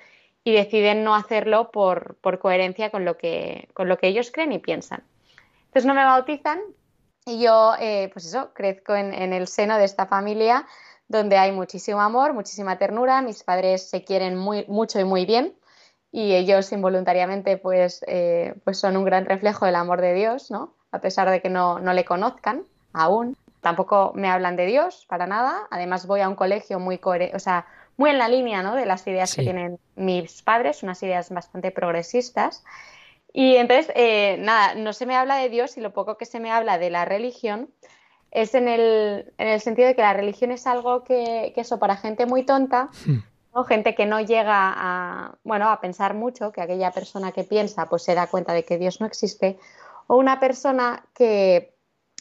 y 0.44 0.54
deciden 0.54 1.04
no 1.04 1.16
hacerlo 1.16 1.72
por, 1.72 2.18
coherencia 2.40 2.90
con 2.90 3.06
lo, 3.06 3.18
que, 3.18 3.70
con 3.74 3.88
lo 3.88 3.98
que 3.98 4.08
ellos 4.08 4.32
creen 4.32 4.52
y 4.52 4.60
piensan. 4.60 5.04
Entonces 5.66 5.86
no 5.86 5.94
me 5.94 6.04
bautizan 6.04 6.60
y 7.26 7.40
yo, 7.40 7.74
eh, 7.80 8.10
pues 8.14 8.26
eso, 8.26 8.54
crezco 8.54 8.96
en, 8.96 9.14
en 9.14 9.34
el 9.34 9.48
seno 9.48 9.78
de 9.78 9.86
esta 9.86 10.06
familia 10.06 10.66
donde 11.08 11.38
hay 11.38 11.52
muchísimo 11.52 12.02
amor, 12.02 12.34
muchísima 12.34 12.78
ternura, 12.78 13.22
mis 13.22 13.44
padres 13.44 13.90
se 13.90 14.04
quieren 14.04 14.38
muy, 14.38 14.66
mucho 14.68 15.00
y 15.00 15.04
muy 15.04 15.26
bien 15.26 15.56
y 16.14 16.36
ellos 16.36 16.72
involuntariamente 16.72 17.58
pues, 17.58 18.06
eh, 18.08 18.54
pues 18.64 18.78
son 18.78 18.96
un 18.96 19.04
gran 19.04 19.26
reflejo 19.26 19.66
del 19.66 19.76
amor 19.76 20.00
de 20.00 20.14
Dios, 20.14 20.52
¿no? 20.52 20.76
A 20.92 21.02
pesar 21.02 21.28
de 21.32 21.42
que 21.42 21.50
no, 21.50 21.80
no, 21.80 21.92
le 21.92 22.06
conozcan 22.06 22.66
aún. 22.94 23.36
Tampoco 23.62 24.12
me 24.14 24.30
hablan 24.30 24.56
de 24.56 24.68
Dios 24.68 25.08
para 25.10 25.26
nada. 25.26 25.68
Además 25.72 26.06
voy 26.06 26.22
a 26.22 26.30
un 26.30 26.36
colegio 26.36 26.80
muy, 26.80 27.02
o 27.04 27.40
sea, 27.40 27.66
muy 27.98 28.12
en 28.12 28.20
la 28.20 28.28
línea 28.28 28.62
¿no? 28.62 28.76
de 28.76 28.86
las 28.86 29.08
ideas 29.08 29.34
que 29.34 29.42
tienen 29.42 29.80
mis 29.96 30.44
padres, 30.44 30.84
unas 30.84 31.02
ideas 31.02 31.32
bastante 31.32 31.72
progresistas. 31.72 32.64
Y 33.34 33.56
entonces, 33.56 33.92
eh, 33.96 34.38
nada, 34.40 34.76
no 34.76 34.94
se 34.94 35.06
me 35.06 35.16
habla 35.16 35.38
de 35.38 35.50
Dios 35.50 35.76
y 35.78 35.82
lo 35.82 35.92
poco 35.92 36.18
que 36.18 36.26
se 36.26 36.40
me 36.40 36.52
habla 36.52 36.78
de 36.78 36.90
la 36.90 37.04
religión 37.04 37.70
es 38.32 38.56
en 38.56 38.68
el, 38.68 39.34
en 39.38 39.48
el 39.48 39.60
sentido 39.60 39.88
de 39.88 39.96
que 39.96 40.02
la 40.02 40.14
religión 40.14 40.52
es 40.52 40.66
algo 40.68 41.04
que, 41.04 41.52
que 41.54 41.62
eso 41.62 41.80
para 41.80 41.98
gente 41.98 42.26
muy 42.26 42.44
tonta 42.44 42.90
hmm. 43.06 43.20
Gente 43.68 43.94
que 43.94 44.08
no 44.08 44.20
llega 44.20 44.74
a, 44.76 45.36
bueno, 45.44 45.70
a 45.70 45.80
pensar 45.80 46.16
mucho, 46.16 46.52
que 46.52 46.62
aquella 46.62 46.90
persona 46.90 47.32
que 47.32 47.44
piensa 47.44 47.88
pues 47.88 48.02
se 48.02 48.16
da 48.16 48.26
cuenta 48.26 48.52
de 48.52 48.66
que 48.66 48.80
Dios 48.80 49.00
no 49.00 49.06
existe, 49.06 49.60
o 50.08 50.18
una 50.18 50.40
persona 50.40 51.06
que 51.14 51.76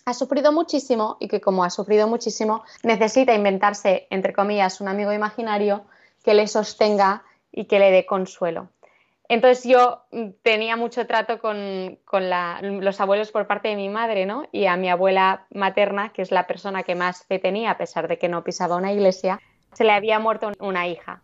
ha 0.05 0.13
sufrido 0.13 0.53
muchísimo 0.53 1.17
y 1.21 1.29
que 1.29 1.41
como 1.41 1.65
ha 1.65 1.71
sufrido 1.71 2.07
muchísimo 2.07 2.65
necesita 2.83 3.33
inventarse, 3.35 4.07
entre 4.11 4.35
comillas, 4.35 4.83
un 4.83 4.89
amigo 4.89 5.13
imaginario 5.13 5.85
que 6.23 6.35
le 6.35 6.47
sostenga 6.47 7.23
y 7.51 7.65
que 7.65 7.79
le 7.79 7.91
dé 7.91 8.05
consuelo. 8.05 8.69
Entonces 9.29 9.65
yo 9.65 10.03
tenía 10.43 10.77
mucho 10.77 11.07
trato 11.07 11.39
con, 11.39 11.99
los 12.81 13.01
abuelos 13.01 13.31
por 13.31 13.47
parte 13.47 13.69
de 13.69 13.77
mi 13.77 13.89
madre, 13.89 14.27
¿no? 14.27 14.47
Y 14.53 14.67
a 14.67 14.77
mi 14.77 14.91
abuela 14.91 15.47
materna, 15.51 16.13
que 16.13 16.23
es 16.23 16.31
la 16.31 16.47
persona 16.47 16.83
que 16.83 16.95
más 16.95 17.25
fe 17.25 17.39
tenía, 17.39 17.71
a 17.71 17.79
pesar 17.79 18.09
de 18.09 18.19
que 18.19 18.29
no 18.29 18.45
pisaba 18.45 18.77
una 18.77 18.93
iglesia, 18.93 19.41
se 19.73 19.85
le 19.85 19.93
había 19.93 20.19
muerto 20.19 20.53
una 20.59 20.87
hija. 20.87 21.23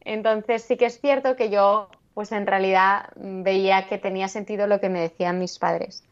Entonces 0.00 0.62
sí 0.62 0.76
que 0.76 0.86
es 0.86 1.00
cierto 1.00 1.36
que 1.36 1.50
yo, 1.50 1.90
pues 2.14 2.32
en 2.32 2.46
realidad 2.46 3.10
veía 3.16 3.86
que 3.88 3.98
tenía 3.98 4.28
sentido 4.28 4.66
lo 4.66 4.80
que 4.80 4.88
me 4.88 5.00
decían 5.00 5.38
mis 5.38 5.58
padres. 5.58 6.02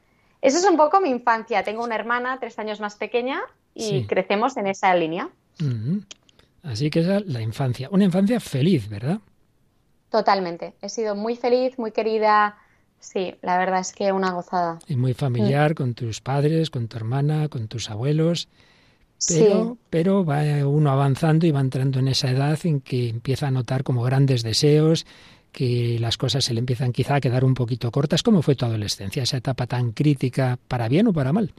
Eso 0.42 0.58
es 0.58 0.64
un 0.64 0.76
poco 0.76 1.00
mi 1.00 1.08
infancia. 1.08 1.64
Tengo 1.64 1.82
una 1.82 1.94
hermana 1.96 2.38
tres 2.38 2.58
años 2.58 2.78
más 2.78 2.94
pequeña 2.96 3.40
y 3.74 4.06
crecemos 4.06 4.56
en 4.56 4.68
esa 4.68 4.94
línea. 4.94 5.28
Así 6.62 6.90
que 6.90 7.00
esa 7.00 7.16
es 7.16 7.26
la 7.26 7.40
infancia. 7.40 7.88
Una 7.90 8.04
infancia 8.04 8.38
feliz, 8.38 8.88
¿verdad? 8.88 9.18
Totalmente. 10.10 10.74
He 10.80 10.88
sido 10.88 11.14
muy 11.14 11.36
feliz, 11.36 11.78
muy 11.78 11.92
querida. 11.92 12.56
Sí, 12.98 13.34
la 13.42 13.58
verdad 13.58 13.80
es 13.80 13.92
que 13.92 14.12
una 14.12 14.32
gozada. 14.32 14.78
Y 14.88 14.96
muy 14.96 15.14
familiar 15.14 15.74
con 15.74 15.94
tus 15.94 16.20
padres, 16.20 16.70
con 16.70 16.88
tu 16.88 16.96
hermana, 16.96 17.48
con 17.48 17.68
tus 17.68 17.90
abuelos. 17.90 18.48
Pero, 19.28 19.78
pero 19.88 20.24
va 20.24 20.42
uno 20.66 20.90
avanzando 20.90 21.46
y 21.46 21.50
va 21.50 21.60
entrando 21.60 21.98
en 21.98 22.08
esa 22.08 22.30
edad 22.30 22.58
en 22.64 22.80
que 22.80 23.08
empieza 23.08 23.48
a 23.48 23.50
notar 23.50 23.82
como 23.82 24.02
grandes 24.02 24.42
deseos, 24.42 25.06
que 25.52 25.98
las 25.98 26.18
cosas 26.18 26.44
se 26.44 26.52
le 26.52 26.60
empiezan 26.60 26.92
quizá 26.92 27.16
a 27.16 27.20
quedar 27.20 27.44
un 27.44 27.54
poquito 27.54 27.90
cortas. 27.90 28.22
¿Cómo 28.22 28.42
fue 28.42 28.56
tu 28.56 28.66
adolescencia, 28.66 29.22
esa 29.22 29.38
etapa 29.38 29.66
tan 29.66 29.92
crítica, 29.92 30.58
para 30.68 30.88
bien 30.88 31.06
o 31.06 31.12
para 31.14 31.32
mal? 31.32 31.52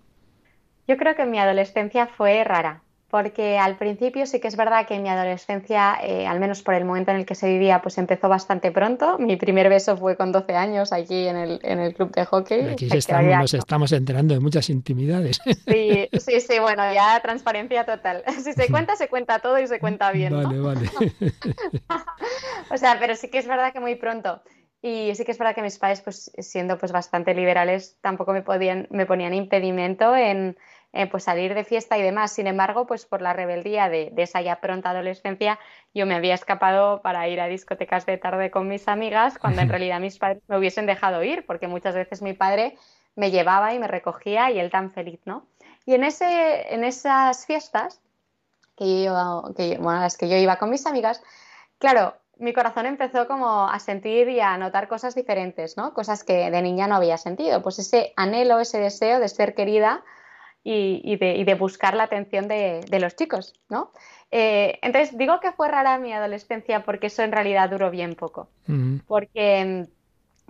Yo 0.88 0.98
creo 0.98 1.16
que 1.16 1.26
mi 1.26 1.40
adolescencia 1.40 2.08
fue 2.08 2.44
rara 2.44 2.84
porque 3.10 3.58
al 3.58 3.78
principio 3.78 4.26
sí 4.26 4.42
que 4.42 4.50
es 4.50 4.58
verdad 4.58 4.86
que 4.86 5.00
mi 5.00 5.08
adolescencia, 5.08 5.98
eh, 6.04 6.28
al 6.28 6.42
menos 6.42 6.62
por 6.62 6.74
el 6.74 6.84
momento 6.84 7.12
en 7.12 7.18
el 7.18 7.26
que 7.26 7.36
se 7.36 7.48
vivía, 7.48 7.82
pues 7.82 7.98
empezó 7.98 8.28
bastante 8.28 8.72
pronto. 8.72 9.18
Mi 9.18 9.38
primer 9.38 9.70
beso 9.70 9.96
fue 9.96 10.18
con 10.18 10.34
12 10.34 10.54
años 10.56 10.92
aquí 10.92 11.28
en 11.28 11.38
el, 11.38 11.60
en 11.64 11.80
el 11.80 11.94
club 11.94 12.12
de 12.12 12.26
hockey. 12.26 12.68
Aquí 12.68 12.90
estamos, 12.92 13.40
nos 13.40 13.54
estamos 13.54 13.92
enterando 13.94 14.34
de 14.34 14.42
muchas 14.42 14.70
intimidades. 14.70 15.40
Sí, 15.68 16.10
sí, 16.20 16.42
sí, 16.42 16.60
bueno, 16.60 16.84
ya 16.94 17.20
transparencia 17.22 17.86
total. 17.86 18.24
Si 18.48 18.54
se 18.54 18.70
cuenta, 18.70 18.96
se 18.96 19.10
cuenta 19.10 19.40
todo 19.40 19.60
y 19.60 19.68
se 19.68 19.80
cuenta 19.80 20.12
bien. 20.12 20.34
Vale, 20.34 20.60
vale. 20.60 20.90
o 22.72 22.78
sea, 22.78 22.98
pero 23.00 23.16
sí 23.16 23.30
que 23.30 23.40
es 23.40 23.48
verdad 23.48 23.74
que 23.74 23.80
muy 23.80 23.96
pronto. 23.96 24.42
Y 24.82 25.14
sí 25.16 25.26
que 25.26 25.32
es 25.32 25.38
verdad 25.38 25.56
que 25.56 25.62
mis 25.62 25.80
padres, 25.80 26.02
pues 26.02 26.32
siendo 26.38 26.78
pues 26.78 26.92
bastante 26.92 27.34
liberales, 27.34 27.98
tampoco 28.02 28.32
me 28.32 28.44
podían, 28.44 28.88
me 28.92 29.06
ponían 29.06 29.34
impedimento 29.34 30.16
en 30.16 30.58
eh, 30.98 31.06
pues 31.06 31.26
salir 31.26 31.54
de 31.54 31.64
fiesta 31.64 31.96
y 31.96 32.02
demás. 32.02 32.32
Sin 32.32 32.48
embargo, 32.48 32.88
pues 32.88 33.06
por 33.06 33.22
la 33.22 33.32
rebeldía 33.32 33.88
de, 33.88 34.12
esa 34.18 34.42
ya 34.42 34.60
pronta 34.60 34.90
adolescencia, 34.90 35.60
yo 35.94 36.08
me 36.08 36.16
había 36.16 36.34
escapado 36.34 37.04
para 37.04 37.28
ir 37.28 37.40
a 37.40 37.46
discotecas 37.46 38.08
de 38.08 38.18
tarde 38.18 38.50
con 38.50 38.68
mis 38.68 38.88
amigas, 38.88 39.38
cuando 39.38 39.62
en 39.62 39.70
realidad 39.70 40.00
mis 40.00 40.18
padres 40.18 40.42
me 40.48 40.58
hubiesen 40.58 40.88
dejado 40.88 41.24
ir, 41.24 41.46
porque 41.46 41.68
muchas 41.68 41.94
veces 41.94 42.24
mi 42.24 42.34
padre 42.34 42.80
me 43.16 43.30
llevaba 43.30 43.76
y 43.76 43.80
me 43.80 43.88
recogía 43.88 44.50
y 44.50 44.60
él 44.60 44.72
tan 44.72 44.90
feliz, 44.90 45.20
¿no? 45.26 45.46
Y 45.86 45.94
en, 45.94 46.04
ese, 46.04 46.74
en 46.74 46.84
esas 46.84 47.46
fiestas, 47.46 48.02
que 48.76 49.04
yo, 49.04 49.54
que 49.56 49.78
bueno, 49.78 50.02
las 50.02 50.18
que 50.18 50.28
yo 50.28 50.36
iba 50.36 50.56
con 50.56 50.72
mis 50.72 50.88
amigas, 50.88 51.22
claro, 51.78 52.16
mi 52.40 52.54
corazón 52.54 52.88
empezó 52.88 53.28
como 53.28 53.70
a 53.70 53.80
sentir 53.80 54.30
y 54.30 54.40
a 54.40 54.58
notar 54.58 54.88
cosas 54.88 55.14
diferentes, 55.14 55.78
¿no? 55.78 55.94
Cosas 55.94 56.24
que 56.24 56.50
de 56.50 56.62
niña 56.64 56.88
no 56.88 56.96
había 56.96 57.20
sentido. 57.20 57.62
Pues 57.62 57.78
ese 57.78 58.14
anhelo, 58.16 58.60
ese 58.60 58.80
deseo 58.80 59.20
de 59.20 59.30
ser 59.30 59.54
querida 59.54 60.04
y, 60.70 61.16
de, 61.16 61.56
buscar 61.56 61.94
la 61.96 62.04
atención 62.04 62.48
de, 62.48 63.00
los 63.00 63.16
chicos, 63.16 63.54
¿no? 63.70 63.92
Eh, 64.32 64.80
entonces, 64.82 65.18
digo 65.18 65.40
que 65.40 65.54
fue 65.54 65.70
rara 65.70 65.98
mi 65.98 66.12
adolescencia 66.12 66.84
porque 66.84 67.08
eso 67.08 67.24
en 67.24 67.32
realidad 67.32 67.70
duró 67.70 67.90
bien 67.90 68.16
poco. 68.16 68.50
Porque 69.08 69.88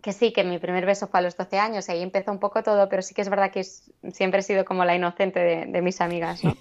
que 0.01 0.13
sí, 0.13 0.31
que 0.31 0.43
mi 0.43 0.57
primer 0.57 0.85
beso 0.85 1.07
fue 1.07 1.19
a 1.19 1.23
los 1.23 1.37
12 1.37 1.59
años 1.59 1.89
y 1.89 1.91
ahí 1.91 2.01
empezó 2.01 2.31
un 2.31 2.39
poco 2.39 2.63
todo, 2.63 2.87
pero 2.89 3.01
sí 3.01 3.13
que 3.13 3.21
es 3.21 3.29
verdad 3.29 3.51
que 3.51 3.63
siempre 3.63 4.39
he 4.39 4.43
sido 4.43 4.65
como 4.65 4.85
la 4.85 4.95
inocente 4.95 5.39
de, 5.39 5.81
mis 5.81 6.01
amigas, 6.01 6.43
¿no? 6.43 6.55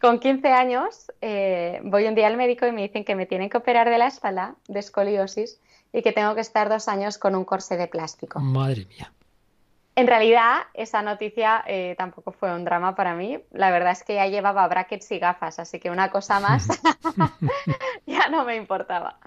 Con 0.00 0.18
15 0.18 0.48
años 0.48 1.10
eh, 1.22 1.80
voy 1.84 2.06
un 2.06 2.14
día 2.14 2.26
al 2.26 2.36
médico 2.36 2.66
y 2.66 2.72
me 2.72 2.82
dicen 2.82 3.04
que 3.04 3.14
me 3.14 3.24
tienen 3.24 3.48
que 3.48 3.56
operar 3.56 3.88
de 3.88 3.96
la 3.96 4.08
espalda, 4.08 4.56
de 4.68 4.80
escoliosis, 4.80 5.58
y 5.94 6.02
que 6.02 6.12
tengo 6.12 6.34
que 6.34 6.42
estar 6.42 6.68
dos 6.68 6.88
años 6.88 7.16
con 7.16 7.34
un 7.34 7.44
corsé 7.44 7.78
de 7.78 7.86
plástico. 7.86 8.40
Madre 8.40 8.84
mía. 8.86 9.13
En 9.96 10.08
realidad, 10.08 10.62
esa 10.74 11.02
noticia 11.02 11.62
eh, 11.68 11.94
tampoco 11.96 12.32
fue 12.32 12.52
un 12.52 12.64
drama 12.64 12.96
para 12.96 13.14
mí. 13.14 13.38
La 13.52 13.70
verdad 13.70 13.92
es 13.92 14.02
que 14.02 14.14
ya 14.14 14.26
llevaba 14.26 14.66
brackets 14.66 15.12
y 15.12 15.20
gafas, 15.20 15.60
así 15.60 15.78
que 15.78 15.90
una 15.90 16.10
cosa 16.10 16.40
más 16.40 16.66
ya 18.06 18.28
no 18.28 18.44
me 18.44 18.56
importaba. 18.56 19.18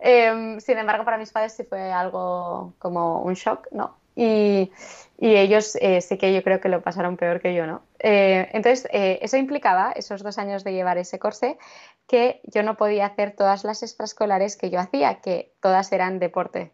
Em, 0.00 0.60
sin 0.60 0.76
embargo, 0.76 1.04
para 1.04 1.16
mis 1.16 1.32
padres 1.32 1.54
sí 1.54 1.64
fue 1.64 1.90
algo 1.92 2.74
como 2.78 3.22
un 3.22 3.34
shock, 3.34 3.68
¿no? 3.72 3.96
Y, 4.14 4.70
ellos 5.18 5.78
eh, 5.80 6.00
sí 6.00 6.18
que 6.18 6.34
yo 6.34 6.42
creo 6.42 6.60
que 6.60 6.68
lo 6.68 6.82
pasaron 6.82 7.16
peor 7.16 7.40
que 7.40 7.54
yo, 7.54 7.64
¿no? 7.64 7.82
Eh, 8.00 8.50
entonces, 8.52 8.88
eso 8.92 9.36
implicaba, 9.36 9.92
esos 9.92 10.22
dos 10.22 10.36
años 10.36 10.64
de 10.64 10.72
llevar 10.72 10.98
ese 10.98 11.20
corsé, 11.20 11.58
que 12.08 12.40
yo 12.44 12.64
no 12.64 12.76
podía 12.76 13.06
hacer 13.06 13.30
todas 13.30 13.62
las 13.62 13.82
extraescolares 13.84 14.56
que 14.56 14.68
yo 14.68 14.80
hacía, 14.80 15.20
que 15.20 15.54
todas 15.60 15.92
eran 15.92 16.18
deporte 16.18 16.72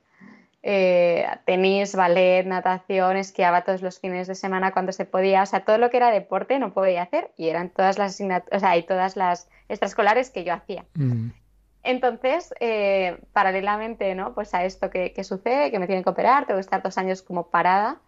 eh, 0.71 1.27
tenis, 1.47 1.95
ballet, 1.95 2.45
natación, 2.45 3.17
esquiaba 3.17 3.65
todos 3.65 3.81
los 3.81 4.01
fines 4.01 4.27
de 4.27 4.35
semana 4.35 4.73
cuando 4.73 4.93
se 4.93 5.07
podía, 5.07 5.43
o 5.43 5.47
sea, 5.47 5.65
todo 5.65 5.79
lo 5.79 5.89
que 5.89 5.97
era 5.97 6.11
deporte 6.11 6.59
no 6.59 6.75
podía 6.75 7.01
hacer 7.01 7.33
y 7.39 7.49
eran 7.49 7.71
todas 7.71 7.97
las 7.97 8.13
asignaturas, 8.13 8.55
o 8.55 8.61
sea, 8.61 8.77
y 8.77 8.83
todas 8.83 9.17
las 9.17 9.49
extraescolares 9.71 10.29
que 10.29 10.45
yo 10.45 10.53
hacía. 10.53 10.85
Mm. 10.93 11.31
Entonces, 11.85 12.53
eh, 12.61 13.19
paralelamente, 13.33 14.15
¿no? 14.15 14.35
Pues 14.35 14.53
a 14.53 14.67
esto 14.67 14.91
que, 14.91 15.15
sucede, 15.25 15.71
que 15.71 15.79
me 15.79 15.87
tienen 15.87 16.05
que 16.05 16.11
operar, 16.11 16.45
tengo 16.45 16.59
que 16.59 16.67
estar 16.67 16.83
dos 16.83 16.99
años 16.99 17.23
como 17.23 17.49
parada. 17.49 18.03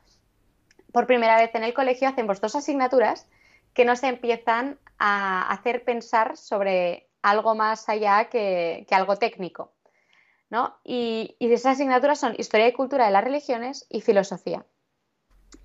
Por 0.93 1.07
primera 1.07 1.37
vez 1.37 1.55
en 1.55 1.64
el 1.64 1.73
colegio 1.73 2.09
hacemos 2.09 2.43
dos 2.43 2.55
asignaturas 2.57 3.26
que 3.73 3.87
nos 3.87 4.02
empiezan 4.02 4.79
a 4.99 5.50
hacer 5.50 5.83
pensar 5.83 6.37
sobre 6.37 7.09
algo 7.23 7.55
más 7.55 7.88
allá 7.88 8.29
que 8.29 8.87
algo 8.90 9.17
técnico. 9.17 9.73
¿No? 10.50 10.75
Y, 10.85 11.37
esas 11.38 11.75
asignaturas 11.75 12.19
son 12.19 12.35
Historia 12.37 12.69
y 12.69 12.73
Cultura 12.73 13.07
de 13.07 13.12
las 13.12 13.25
Religiones 13.25 13.87
y 13.88 14.00
Filosofía. 14.00 14.64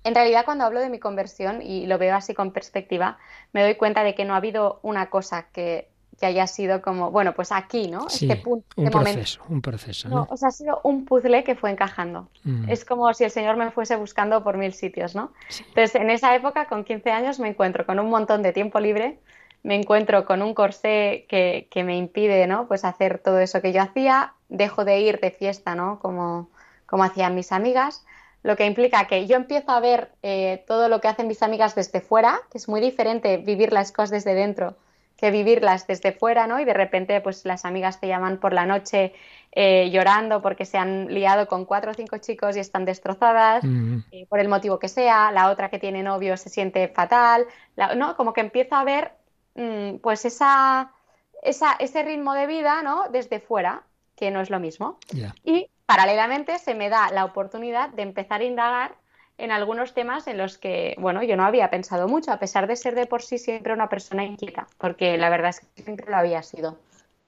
En 0.04 0.14
realidad, 0.14 0.44
cuando 0.44 0.64
hablo 0.64 0.80
de 0.80 0.88
mi 0.88 0.98
conversión 0.98 1.60
y 1.60 1.86
lo 1.86 1.98
veo 1.98 2.14
así 2.14 2.32
con 2.32 2.52
perspectiva, 2.52 3.18
me 3.52 3.62
doy 3.62 3.74
cuenta 3.74 4.04
de 4.04 4.14
que 4.14 4.24
no 4.24 4.34
ha 4.34 4.38
habido 4.38 4.78
una 4.82 5.10
cosa 5.10 5.48
que, 5.52 5.90
haya 6.22 6.46
sido 6.46 6.80
como, 6.80 7.10
bueno, 7.10 7.34
pues 7.34 7.52
aquí, 7.52 7.88
¿no? 7.88 8.06
este 8.06 8.36
punto, 8.36 8.66
un 8.76 8.86
este 8.86 8.98
proceso, 8.98 9.42
un 9.50 9.60
proceso, 9.60 10.08
¿no? 10.08 10.26
O 10.30 10.36
sea, 10.38 10.48
ha 10.48 10.50
sido 10.50 10.80
un 10.82 11.04
puzzle 11.04 11.44
que 11.44 11.56
fue 11.56 11.70
encajando. 11.70 12.30
Mm. 12.42 12.70
Es 12.70 12.86
como 12.86 13.12
si 13.12 13.24
el 13.24 13.30
Señor 13.30 13.58
me 13.58 13.70
fuese 13.70 13.96
buscando 13.96 14.42
por 14.42 14.56
mil 14.56 14.72
sitios, 14.72 15.14
¿no? 15.14 15.34
Entonces, 15.58 15.94
en 15.94 16.08
esa 16.08 16.34
época, 16.34 16.68
con 16.68 16.84
15 16.84 17.10
años, 17.10 17.38
me 17.38 17.48
encuentro 17.48 17.84
con 17.84 17.98
un 17.98 18.08
montón 18.08 18.42
de 18.42 18.54
tiempo 18.54 18.80
libre, 18.80 19.18
me 19.66 19.74
encuentro 19.74 20.24
con 20.24 20.42
un 20.42 20.54
corsé 20.54 21.26
que, 21.28 21.68
me 21.84 21.96
impide, 21.96 22.46
¿no? 22.46 22.68
Pues 22.68 22.84
hacer 22.84 23.18
todo 23.18 23.40
eso 23.40 23.60
que 23.60 23.72
yo 23.72 23.82
hacía, 23.82 24.34
dejo 24.48 24.84
de 24.84 25.00
ir 25.00 25.18
de 25.18 25.32
fiesta, 25.32 25.74
¿no? 25.74 25.98
Como, 25.98 26.48
como 26.86 27.02
hacían 27.02 27.34
mis 27.34 27.50
amigas, 27.50 28.06
lo 28.44 28.56
que 28.56 28.64
implica 28.64 29.08
que 29.08 29.26
yo 29.26 29.34
empiezo 29.36 29.72
a 29.72 29.80
ver 29.80 30.12
eh, 30.22 30.64
todo 30.68 30.88
lo 30.88 31.00
que 31.00 31.08
hacen 31.08 31.26
mis 31.26 31.42
amigas 31.42 31.74
desde 31.74 32.00
fuera, 32.00 32.38
que 32.52 32.58
es 32.58 32.68
muy 32.68 32.80
diferente 32.80 33.38
vivir 33.38 33.72
las 33.72 33.90
cosas 33.90 34.10
desde 34.10 34.34
dentro 34.34 34.76
que 35.16 35.30
vivirlas 35.30 35.86
desde 35.86 36.12
fuera, 36.12 36.46
¿no? 36.46 36.60
Y 36.60 36.64
de 36.64 36.74
repente, 36.74 37.20
pues 37.20 37.44
las 37.44 37.64
amigas 37.64 38.00
te 38.00 38.06
llaman 38.06 38.38
por 38.38 38.52
la 38.52 38.66
noche 38.66 39.14
eh, 39.52 39.88
llorando 39.90 40.42
porque 40.42 40.66
se 40.66 40.76
han 40.76 41.06
liado 41.12 41.48
con 41.48 41.64
cuatro 41.64 41.90
o 41.90 41.94
cinco 41.94 42.18
chicos 42.18 42.56
y 42.56 42.60
están 42.60 42.84
destrozadas, 42.84 43.64
eh, 44.12 44.26
por 44.28 44.40
el 44.40 44.48
motivo 44.48 44.78
que 44.78 44.88
sea, 44.88 45.32
la 45.32 45.50
otra 45.50 45.70
que 45.70 45.78
tiene 45.78 46.02
novio 46.02 46.36
se 46.36 46.50
siente 46.50 46.88
fatal, 46.88 47.46
¿no? 47.96 48.14
Como 48.16 48.34
que 48.34 48.42
empieza 48.42 48.78
a 48.78 48.84
ver, 48.84 49.04
mm, 49.06 49.10
pues 50.02 50.24
esa, 50.24 50.92
esa, 51.42 51.72
ese 51.78 52.02
ritmo 52.02 52.34
de 52.34 52.46
vida, 52.46 52.82
¿no? 52.82 53.04
Desde 53.10 53.40
fuera, 53.40 53.82
que 54.16 54.30
no 54.30 54.40
es 54.40 54.50
lo 54.50 54.60
mismo. 54.60 54.98
Y 55.44 55.70
paralelamente 55.86 56.58
se 56.58 56.74
me 56.74 56.88
da 56.88 57.10
la 57.10 57.24
oportunidad 57.24 57.90
de 57.90 58.02
empezar 58.02 58.40
a 58.40 58.44
indagar 58.44 58.94
en 59.38 59.52
algunos 59.52 59.92
temas 59.94 60.26
en 60.26 60.38
los 60.38 60.58
que, 60.58 60.96
bueno, 60.98 61.22
yo 61.22 61.36
no 61.36 61.44
había 61.44 61.70
pensado 61.70 62.08
mucho, 62.08 62.32
a 62.32 62.38
pesar 62.38 62.66
de 62.66 62.76
ser 62.76 62.94
de 62.94 63.06
por 63.06 63.22
sí 63.22 63.38
siempre 63.38 63.72
una 63.72 63.88
persona 63.88 64.24
inquieta, 64.24 64.66
porque 64.78 65.18
la 65.18 65.28
verdad 65.28 65.50
es 65.50 65.60
que 65.60 65.82
siempre 65.82 66.10
lo 66.10 66.16
había 66.16 66.42
sido. 66.42 66.78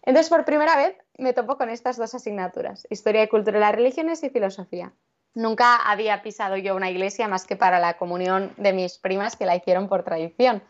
Entonces, 0.02 0.30
por 0.30 0.46
primera 0.46 0.76
vez 0.76 0.96
me 1.18 1.34
topo 1.34 1.58
con 1.58 1.68
estas 1.68 1.98
dos 1.98 2.14
asignaturas, 2.14 2.86
Historia 2.88 3.22
y 3.22 3.28
Cultura 3.28 3.58
de 3.58 3.60
las 3.60 3.74
Religiones 3.74 4.22
y 4.22 4.30
Filosofía. 4.30 4.92
Nunca 5.34 5.76
había 5.76 6.22
pisado 6.22 6.56
yo 6.56 6.74
una 6.74 6.90
iglesia 6.90 7.28
más 7.28 7.44
que 7.44 7.56
para 7.56 7.78
la 7.78 7.98
comunión 7.98 8.52
de 8.56 8.72
mis 8.72 8.98
primas 8.98 9.36
que 9.36 9.44
la 9.44 9.54
hicieron 9.54 9.88
por 9.88 10.02
tradición. 10.02 10.62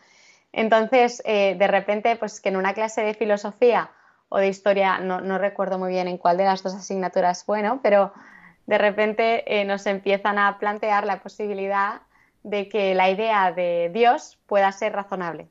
Entonces, 0.52 1.22
eh, 1.24 1.56
de 1.58 1.66
repente, 1.66 2.16
pues 2.16 2.40
que 2.40 2.48
en 2.48 2.56
una 2.56 2.74
clase 2.74 3.02
de 3.02 3.14
filosofía 3.14 3.90
o 4.28 4.38
de 4.38 4.48
historia, 4.48 4.98
no, 4.98 5.20
no 5.20 5.38
recuerdo 5.38 5.78
muy 5.78 5.90
bien 5.90 6.08
en 6.08 6.18
cuál 6.18 6.36
de 6.36 6.44
las 6.44 6.62
dos 6.62 6.74
asignaturas 6.74 7.44
fue, 7.44 7.62
¿no? 7.62 7.80
Pero 7.82 8.12
de 8.66 8.78
repente 8.78 9.60
eh, 9.60 9.64
nos 9.64 9.86
empiezan 9.86 10.38
a 10.38 10.58
plantear 10.58 11.06
la 11.06 11.22
posibilidad 11.22 12.02
de 12.42 12.68
que 12.68 12.94
la 12.94 13.10
idea 13.10 13.50
de 13.52 13.90
Dios 13.92 14.38
pueda 14.46 14.70
ser 14.72 14.92
razonable. 14.92 15.48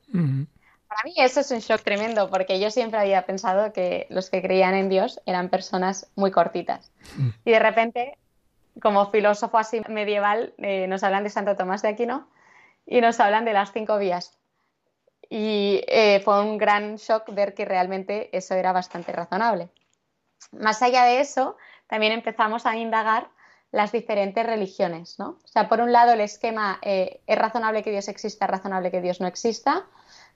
Para 0.88 1.01
mí 1.04 1.13
eso 1.18 1.42
es 1.42 1.51
un 1.51 1.60
shock 1.60 1.82
tremendo 1.82 2.30
porque 2.30 2.60
yo 2.60 2.72
siempre 2.72 3.00
había 3.00 3.25
pensado 3.25 3.74
que 3.74 4.08
los 4.10 4.30
que 4.30 4.42
creían 4.42 4.75
en 4.75 4.89
Dios 4.89 5.20
eran 5.25 5.50
personas 5.50 6.10
muy 6.16 6.32
cortitas. 6.32 6.92
Y 7.44 7.51
de 7.51 7.60
repente, 7.60 8.18
como 8.82 9.10
filósofo 9.10 9.58
así 9.58 9.82
medieval, 9.89 10.54
eh, 10.60 10.88
nos 10.88 11.04
hablan 11.04 11.24
de 11.24 11.30
Santo 11.30 11.56
Tomás 11.56 11.82
de 11.82 11.89
Aquino 11.89 12.27
y 12.86 13.01
nos 13.01 13.20
hablan 13.20 13.46
de 13.46 13.54
las 13.54 13.74
cinco 13.74 13.98
vías. 13.98 14.37
Y 15.29 15.84
eh, 15.88 16.22
fue 16.24 16.41
un 16.41 16.57
gran 16.57 16.96
shock 16.96 17.34
ver 17.34 17.53
que 17.53 17.65
realmente 17.65 18.36
eso 18.36 18.55
era 18.55 18.72
bastante 18.72 19.12
razonable. 19.12 19.69
Más 20.51 20.81
allá 20.81 21.03
de 21.03 21.19
eso, 21.19 21.57
también 21.88 22.13
empezamos 22.13 22.65
a 22.65 22.75
indagar 22.77 23.29
las 23.72 23.91
diferentes 23.91 24.46
religiones, 24.46 25.19
¿no? 25.19 25.38
O 25.43 25.48
sea, 25.48 25.67
por 25.67 25.81
un 25.81 25.91
lado 25.91 26.13
el 26.13 26.22
esquema 26.22 26.79
eh, 26.81 27.22
es 27.27 27.38
razonable 27.38 27.84
que 27.84 27.91
Dios 27.91 28.07
exista, 28.07 28.46
es 28.46 28.51
razonable 28.51 28.91
que 28.91 29.01
Dios 29.01 29.19
no 29.19 29.27
exista, 29.27 29.86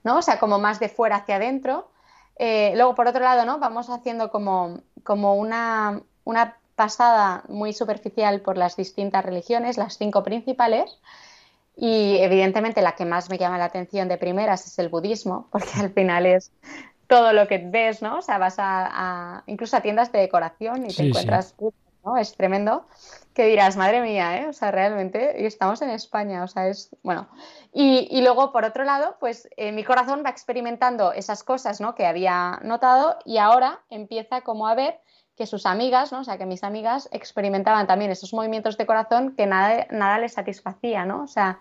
¿no? 0.03 0.17
O 0.17 0.21
sea, 0.21 0.39
como 0.39 0.59
más 0.59 0.79
de 0.79 0.89
fuera 0.89 1.17
hacia 1.17 1.37
adentro. 1.37 1.89
Eh, 2.37 2.73
luego, 2.75 2.95
por 2.95 3.07
otro 3.07 3.21
lado, 3.21 3.45
¿no? 3.45 3.59
Vamos 3.59 3.89
haciendo 3.89 4.31
como, 4.31 4.81
como 5.03 5.35
una, 5.35 6.01
una 6.23 6.57
pasada 6.75 7.43
muy 7.47 7.73
superficial 7.73 8.41
por 8.41 8.57
las 8.57 8.75
distintas 8.75 9.23
religiones, 9.23 9.77
las 9.77 9.97
cinco 9.97 10.23
principales, 10.23 10.99
y 11.83 12.19
evidentemente 12.19 12.83
la 12.83 12.91
que 12.91 13.05
más 13.05 13.31
me 13.31 13.39
llama 13.39 13.57
la 13.57 13.65
atención 13.65 14.07
de 14.07 14.19
primeras 14.19 14.67
es 14.67 14.77
el 14.77 14.89
budismo, 14.89 15.47
porque 15.51 15.79
al 15.79 15.91
final 15.91 16.27
es 16.27 16.51
todo 17.07 17.33
lo 17.33 17.47
que 17.47 17.57
ves, 17.57 18.03
¿no? 18.03 18.19
O 18.19 18.21
sea, 18.21 18.37
vas 18.37 18.55
a, 18.59 19.43
incluso 19.47 19.75
a 19.75 19.81
tiendas 19.81 20.11
de 20.11 20.19
decoración 20.19 20.85
y 20.85 20.93
te 20.93 21.07
encuentras, 21.07 21.55
¿no? 22.05 22.17
Es 22.17 22.37
tremendo. 22.37 22.85
Que 23.33 23.47
dirás, 23.47 23.77
madre 23.77 24.01
mía, 24.01 24.37
¿eh? 24.37 24.47
O 24.47 24.53
sea, 24.53 24.69
realmente, 24.69 25.37
y 25.39 25.45
estamos 25.45 25.81
en 25.81 25.89
España, 25.89 26.43
o 26.43 26.47
sea, 26.47 26.67
es, 26.67 26.95
bueno. 27.01 27.27
Y, 27.73 28.21
luego, 28.21 28.51
por 28.51 28.63
otro 28.63 28.83
lado, 28.83 29.17
pues 29.19 29.49
eh, 29.57 29.71
mi 29.71 29.83
corazón 29.83 30.21
va 30.23 30.29
experimentando 30.29 31.13
esas 31.13 31.43
cosas, 31.43 31.81
¿no? 31.81 31.95
Que 31.95 32.05
había 32.05 32.59
notado 32.63 33.17
y 33.25 33.39
ahora 33.39 33.79
empieza 33.89 34.41
como 34.41 34.67
a 34.67 34.75
ver 34.75 34.99
que 35.35 35.47
sus 35.47 35.65
amigas, 35.65 36.11
¿no? 36.11 36.19
O 36.19 36.23
sea, 36.23 36.37
que 36.37 36.45
mis 36.45 36.63
amigas 36.63 37.09
experimentaban 37.11 37.87
también 37.87 38.11
esos 38.11 38.33
movimientos 38.33 38.77
de 38.77 38.85
corazón 38.85 39.35
que 39.35 39.47
nada, 39.47 39.87
nada 39.89 40.19
les 40.19 40.33
satisfacía, 40.33 41.05
¿no? 41.05 41.23
O 41.23 41.27
sea, 41.27 41.59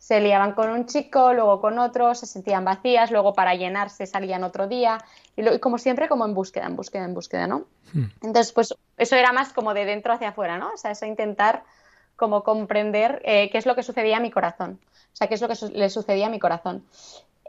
se 0.00 0.18
liaban 0.18 0.52
con 0.52 0.70
un 0.70 0.86
chico, 0.86 1.34
luego 1.34 1.60
con 1.60 1.78
otro, 1.78 2.14
se 2.14 2.24
sentían 2.24 2.64
vacías, 2.64 3.10
luego 3.10 3.34
para 3.34 3.54
llenarse 3.54 4.06
salían 4.06 4.42
otro 4.44 4.66
día, 4.66 4.98
y, 5.36 5.58
como 5.58 5.76
siempre, 5.76 6.08
como 6.08 6.24
en 6.24 6.32
búsqueda, 6.32 6.66
en 6.66 6.74
búsqueda, 6.74 7.04
en 7.04 7.12
búsqueda, 7.12 7.46
¿no? 7.46 7.66
Hmm. 7.92 8.06
Entonces, 8.22 8.52
pues 8.52 8.74
eso 8.96 9.16
era 9.16 9.32
más 9.32 9.52
como 9.52 9.74
de 9.74 9.84
dentro 9.84 10.14
hacia 10.14 10.30
afuera, 10.30 10.56
¿no? 10.56 10.72
O 10.72 10.76
sea, 10.78 10.92
eso 10.92 11.04
intentar 11.04 11.64
como 12.16 12.42
comprender 12.42 13.20
eh, 13.26 13.50
qué 13.50 13.58
es 13.58 13.66
lo 13.66 13.76
que 13.76 13.82
sucedía 13.82 14.16
a 14.16 14.20
mi 14.20 14.30
corazón, 14.30 14.80
o 15.12 15.16
sea, 15.16 15.28
qué 15.28 15.34
es 15.34 15.42
lo 15.42 15.48
que 15.48 15.54
le 15.74 15.90
sucedía 15.90 16.28
a 16.28 16.30
mi 16.30 16.38
corazón. 16.38 16.82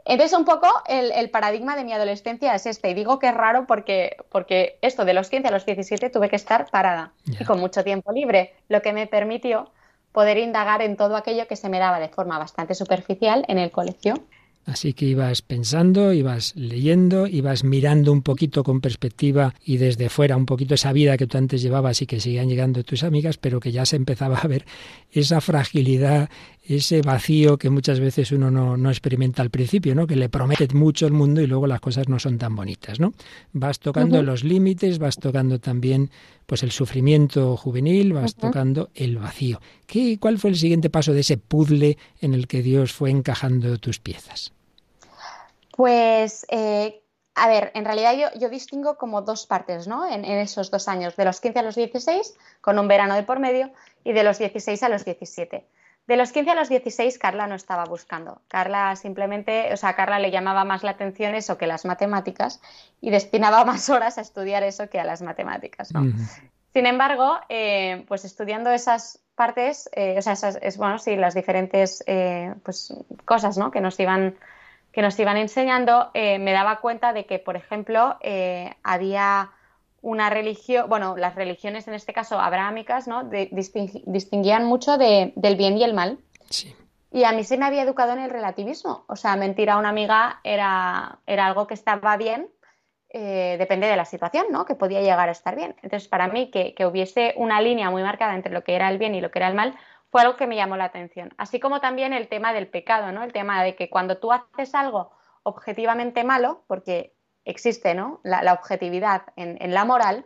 Entonces, 0.04 0.38
un 0.38 0.44
poco 0.44 0.68
el, 0.88 1.30
paradigma 1.30 1.74
de 1.74 1.84
mi 1.84 1.94
adolescencia 1.94 2.54
es 2.54 2.66
este, 2.66 2.90
y 2.90 2.94
digo 2.94 3.18
que 3.18 3.28
es 3.28 3.34
raro 3.34 3.66
porque, 3.66 4.16
porque 4.30 4.76
esto, 4.82 5.06
de 5.06 5.14
los 5.14 5.30
15 5.30 5.48
a 5.48 5.52
los 5.52 5.64
17 5.64 6.10
tuve 6.10 6.28
que 6.28 6.36
estar 6.36 6.70
parada 6.70 7.12
y 7.24 7.44
con 7.46 7.60
mucho 7.60 7.82
tiempo 7.82 8.12
libre, 8.12 8.54
lo 8.68 8.82
que 8.82 8.92
me 8.92 9.06
permitió 9.06 9.70
poder 10.12 10.38
indagar 10.38 10.82
en 10.82 10.96
todo 10.96 11.16
aquello 11.16 11.46
que 11.48 11.56
se 11.56 11.68
me 11.68 11.78
daba 11.78 11.98
de 11.98 12.08
forma 12.08 12.38
bastante 12.38 12.74
superficial 12.74 13.44
en 13.48 13.58
el 13.58 13.70
colegio. 13.70 14.22
Así 14.64 14.92
que 14.92 15.06
ibas 15.06 15.42
pensando, 15.42 16.12
ibas 16.12 16.54
leyendo, 16.54 17.26
ibas 17.26 17.64
mirando 17.64 18.12
un 18.12 18.22
poquito 18.22 18.62
con 18.62 18.80
perspectiva 18.80 19.54
y 19.64 19.78
desde 19.78 20.08
fuera 20.08 20.36
un 20.36 20.46
poquito 20.46 20.74
esa 20.74 20.92
vida 20.92 21.16
que 21.16 21.26
tú 21.26 21.36
antes 21.36 21.62
llevabas 21.62 22.00
y 22.00 22.06
que 22.06 22.20
seguían 22.20 22.48
llegando 22.48 22.84
tus 22.84 23.02
amigas, 23.02 23.38
pero 23.38 23.58
que 23.58 23.72
ya 23.72 23.84
se 23.84 23.96
empezaba 23.96 24.38
a 24.38 24.46
ver 24.46 24.64
esa 25.10 25.40
fragilidad, 25.40 26.30
ese 26.64 27.02
vacío 27.02 27.58
que 27.58 27.70
muchas 27.70 27.98
veces 27.98 28.30
uno 28.30 28.50
no, 28.50 28.90
experimenta 28.90 29.42
al 29.42 29.50
principio, 29.50 29.94
¿no? 29.94 30.06
Que 30.06 30.16
le 30.16 30.28
promete 30.28 30.68
mucho 30.74 31.06
el 31.06 31.12
mundo 31.12 31.40
y 31.40 31.46
luego 31.46 31.66
las 31.66 31.80
cosas 31.80 32.08
no 32.08 32.18
son 32.18 32.38
tan 32.38 32.54
bonitas, 32.54 33.00
¿no? 33.00 33.12
Vas 33.52 33.80
tocando 33.80 34.22
los 34.22 34.44
límites, 34.44 34.98
vas 34.98 35.16
tocando 35.16 35.58
también 35.58 36.10
pues 36.46 36.62
el 36.62 36.70
sufrimiento 36.70 37.56
juvenil, 37.56 38.12
vas 38.12 38.36
tocando 38.36 38.90
el 38.94 39.18
vacío. 39.18 39.60
¿Qué, 39.86 40.18
¿Cuál 40.20 40.38
fue 40.38 40.50
el 40.50 40.56
siguiente 40.56 40.88
paso 40.88 41.12
de 41.12 41.20
ese 41.20 41.36
puzzle 41.36 41.98
en 42.20 42.34
el 42.34 42.46
que 42.46 42.62
Dios 42.62 42.92
fue 42.92 43.10
encajando 43.10 43.78
tus 43.78 43.98
piezas? 43.98 44.52
Pues 45.76 46.46
eh, 46.48 47.02
a 47.34 47.48
ver, 47.48 47.72
en 47.74 47.84
realidad 47.84 48.14
yo, 48.16 48.38
yo, 48.38 48.48
distingo 48.50 48.98
como 48.98 49.22
dos 49.22 49.46
partes, 49.46 49.88
¿no? 49.88 50.06
En, 50.06 50.24
en, 50.24 50.38
esos 50.38 50.70
dos 50.70 50.86
años, 50.86 51.16
de 51.16 51.24
los 51.24 51.40
15 51.40 51.58
a 51.58 51.62
los 51.62 51.74
16, 51.74 52.34
con 52.60 52.78
un 52.78 52.86
verano 52.86 53.14
de 53.14 53.22
por 53.22 53.40
medio, 53.40 53.70
y 54.04 54.12
de 54.12 54.22
los 54.22 54.38
16 54.38 54.82
a 54.82 54.88
los 54.88 55.04
17. 55.04 55.64
De 56.06 56.16
los 56.16 56.32
15 56.32 56.50
a 56.50 56.54
los 56.56 56.68
16, 56.68 57.16
Carla 57.18 57.46
no 57.46 57.54
estaba 57.54 57.84
buscando. 57.84 58.42
Carla 58.48 58.96
simplemente, 58.96 59.72
o 59.72 59.76
sea, 59.76 59.94
Carla 59.94 60.18
le 60.18 60.32
llamaba 60.32 60.64
más 60.64 60.82
la 60.82 60.90
atención 60.92 61.34
eso 61.34 61.58
que 61.58 61.68
las 61.68 61.84
matemáticas 61.84 62.60
y 63.00 63.10
destinaba 63.10 63.64
más 63.66 63.88
horas 63.88 64.18
a 64.18 64.22
estudiar 64.22 64.62
eso 64.64 64.90
que 64.90 64.98
a 64.98 65.04
las 65.04 65.22
matemáticas, 65.22 65.92
¿no? 65.92 66.12
Sin 66.72 66.86
embargo, 66.86 67.38
eh, 67.48 68.04
pues 68.08 68.24
estudiando 68.24 68.70
esas 68.70 69.20
partes, 69.34 69.90
eh, 69.94 70.16
o 70.18 70.22
sea, 70.22 70.32
esas, 70.32 70.58
es, 70.60 70.76
bueno, 70.76 70.98
sí, 70.98 71.16
las 71.16 71.34
diferentes 71.34 72.02
eh, 72.06 72.54
pues, 72.64 72.94
cosas, 73.24 73.56
¿no? 73.58 73.70
Que 73.70 73.80
nos 73.80 73.98
iban 74.00 74.36
que 74.90 75.00
nos 75.00 75.18
iban 75.18 75.38
enseñando, 75.38 76.10
me 76.12 76.52
daba 76.52 76.80
cuenta 76.80 77.14
de 77.14 77.24
que, 77.24 77.38
por 77.38 77.56
ejemplo, 77.56 78.18
había 78.82 79.50
una 80.02 80.28
religión, 80.30 80.88
bueno, 80.88 81.16
las 81.16 81.34
religiones 81.36 81.88
en 81.88 81.94
este 81.94 82.12
caso 82.12 82.38
abrahámicas, 82.38 83.08
¿no? 83.08 83.24
distinguían 83.24 84.64
mucho 84.64 84.98
del 84.98 85.56
bien 85.56 85.78
y 85.78 85.84
el 85.84 85.94
mal. 85.94 86.18
Sí. 86.50 86.74
Y 87.12 87.24
a 87.24 87.32
mí 87.32 87.44
se 87.44 87.56
me 87.56 87.66
había 87.66 87.82
educado 87.82 88.12
en 88.12 88.18
el 88.18 88.30
relativismo. 88.30 89.04
O 89.06 89.16
sea, 89.16 89.36
mentir 89.36 89.70
a 89.70 89.76
una 89.76 89.90
amiga 89.90 90.40
era, 90.44 91.20
era 91.26 91.46
algo 91.46 91.66
que 91.66 91.74
estaba 91.74 92.16
bien, 92.16 92.48
eh, 93.10 93.56
depende 93.58 93.86
de 93.86 93.96
la 93.96 94.06
situación, 94.06 94.46
¿no? 94.50 94.64
Que 94.64 94.74
podía 94.74 95.02
llegar 95.02 95.28
a 95.28 95.32
estar 95.32 95.54
bien. 95.54 95.76
Entonces, 95.82 96.08
para 96.08 96.28
mí, 96.28 96.50
que, 96.50 96.74
que, 96.74 96.86
hubiese 96.86 97.34
una 97.36 97.60
línea 97.60 97.90
muy 97.90 98.02
marcada 98.02 98.34
entre 98.34 98.52
lo 98.52 98.64
que 98.64 98.74
era 98.74 98.88
el 98.88 98.96
bien 98.96 99.14
y 99.14 99.20
lo 99.20 99.30
que 99.30 99.38
era 99.38 99.48
el 99.48 99.54
mal, 99.54 99.76
fue 100.10 100.22
algo 100.22 100.36
que 100.36 100.46
me 100.46 100.56
llamó 100.56 100.76
la 100.76 100.84
atención. 100.84 101.34
Así 101.36 101.60
como 101.60 101.80
también 101.80 102.14
el 102.14 102.28
tema 102.28 102.54
del 102.54 102.68
pecado, 102.68 103.12
¿no? 103.12 103.22
El 103.22 103.32
tema 103.32 103.62
de 103.62 103.76
que 103.76 103.90
cuando 103.90 104.16
tú 104.16 104.32
haces 104.32 104.74
algo 104.74 105.12
objetivamente 105.42 106.24
malo, 106.24 106.64
porque 106.66 107.14
existe 107.44 107.94
¿no? 107.94 108.20
la, 108.22 108.52
objetividad 108.52 109.22
en, 109.36 109.74
la 109.74 109.84
moral, 109.84 110.24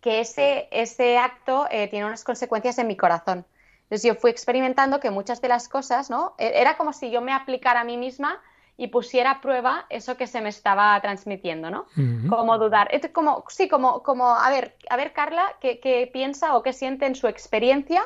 que 0.00 0.20
ese, 0.20 0.68
ese 0.70 1.18
acto 1.18 1.66
eh, 1.70 1.88
tiene 1.88 2.06
unas 2.06 2.24
consecuencias 2.24 2.78
en 2.78 2.86
mi 2.86 2.96
corazón. 2.96 3.44
Entonces 3.84 4.02
yo 4.02 4.14
fui 4.16 4.30
experimentando 4.30 4.98
que 5.00 5.10
muchas 5.10 5.40
de 5.40 5.48
las 5.48 5.68
cosas, 5.68 6.10
¿no? 6.10 6.34
E, 6.38 6.60
era 6.60 6.76
como 6.76 6.92
si 6.92 7.10
yo 7.10 7.20
me 7.20 7.32
aplicara 7.32 7.80
a 7.80 7.84
mí 7.84 7.96
misma 7.96 8.40
y 8.76 8.88
pusiera 8.88 9.30
a 9.30 9.40
prueba 9.40 9.86
eso 9.88 10.16
que 10.16 10.26
se 10.26 10.40
me 10.40 10.48
estaba 10.48 11.00
transmitiendo, 11.00 11.70
¿no? 11.70 11.86
Como 12.28 12.58
dudar. 12.58 12.90
Como, 13.12 13.44
sí, 13.48 13.68
como, 13.68 14.02
como, 14.02 14.28
a 14.28 14.50
ver, 14.50 14.76
a 14.90 14.96
ver, 14.96 15.12
Carla, 15.12 15.54
¿qué, 15.60 16.10
piensa 16.12 16.56
o 16.56 16.62
qué 16.62 16.72
siente 16.72 17.06
en 17.06 17.14
su 17.14 17.26
experiencia 17.26 18.02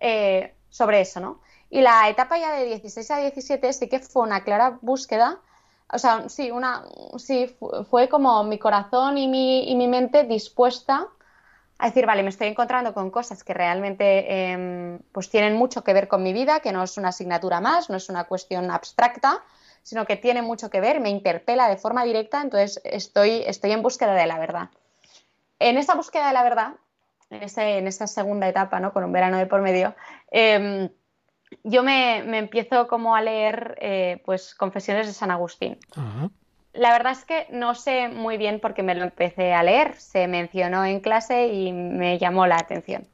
eh, 0.00 0.54
sobre 0.70 1.02
eso, 1.02 1.20
¿no? 1.20 1.40
Y 1.70 1.82
la 1.82 2.08
etapa 2.08 2.38
ya 2.38 2.52
de 2.52 2.64
16 2.64 3.10
a 3.10 3.18
17 3.18 3.72
sí 3.72 3.88
que 3.88 4.00
fue 4.00 4.22
una 4.22 4.42
clara 4.42 4.78
búsqueda 4.80 5.40
o 5.92 5.98
sea, 5.98 6.28
sí, 6.28 6.50
una, 6.50 6.84
sí, 7.16 7.56
fue 7.90 8.08
como 8.08 8.44
mi 8.44 8.58
corazón 8.58 9.16
y 9.16 9.26
mi, 9.26 9.70
y 9.70 9.74
mi 9.74 9.88
mente 9.88 10.24
dispuesta 10.24 11.08
a 11.78 11.86
decir, 11.86 12.06
vale, 12.06 12.22
me 12.22 12.28
estoy 12.28 12.48
encontrando 12.48 12.92
con 12.92 13.10
cosas 13.10 13.44
que 13.44 13.54
realmente 13.54 14.50
em, 14.50 14.98
pues 15.12 15.30
tienen 15.30 15.54
mucho 15.54 15.84
que 15.84 15.92
ver 15.92 16.08
con 16.08 16.22
mi 16.22 16.32
vida, 16.32 16.60
que 16.60 16.72
no 16.72 16.82
es 16.82 16.98
una 16.98 17.08
asignatura 17.08 17.60
más, 17.60 17.88
no 17.88 17.96
es 17.96 18.08
una 18.08 18.24
cuestión 18.24 18.70
abstracta, 18.70 19.42
sino 19.82 20.04
que 20.04 20.16
tiene 20.16 20.42
mucho 20.42 20.70
que 20.70 20.80
ver, 20.80 21.00
me 21.00 21.08
interpela 21.08 21.68
de 21.68 21.76
forma 21.76 22.04
directa, 22.04 22.42
entonces 22.42 22.80
estoy, 22.84 23.42
estoy 23.46 23.72
en 23.72 23.82
búsqueda 23.82 24.12
de 24.14 24.26
la 24.26 24.38
verdad. 24.38 24.70
En 25.60 25.78
esa 25.78 25.94
búsqueda 25.94 26.26
de 26.28 26.34
la 26.34 26.42
verdad, 26.42 26.72
en, 27.30 27.44
ese, 27.44 27.78
en 27.78 27.86
esa 27.86 28.06
segunda 28.06 28.48
etapa, 28.48 28.80
¿no? 28.80 28.92
con 28.92 29.04
un 29.04 29.12
verano 29.12 29.38
de 29.38 29.46
por 29.46 29.62
medio, 29.62 29.94
eh, 30.32 30.90
yo 31.64 31.82
me, 31.82 32.18
empiezo 32.38 32.88
como 32.88 33.14
a 33.14 33.22
leer 33.22 33.78
eh, 33.80 34.22
pues 34.24 34.54
confesiones 34.54 35.06
de 35.06 35.12
San 35.12 35.30
Agustín. 35.30 35.78
La 36.72 36.92
verdad 36.92 37.12
es 37.12 37.24
que 37.24 37.46
no 37.50 37.74
sé 37.74 38.08
muy 38.08 38.36
bien 38.36 38.60
por 38.60 38.74
qué 38.74 38.82
me 38.82 38.94
lo 38.94 39.04
empecé 39.04 39.52
a 39.52 39.62
leer. 39.62 39.94
Se 39.96 40.28
mencionó 40.28 40.84
en 40.84 41.00
clase 41.00 41.48
y 41.48 41.72
me 41.72 42.18
llamó 42.18 42.46
la 42.46 42.56
atención. 42.56 43.06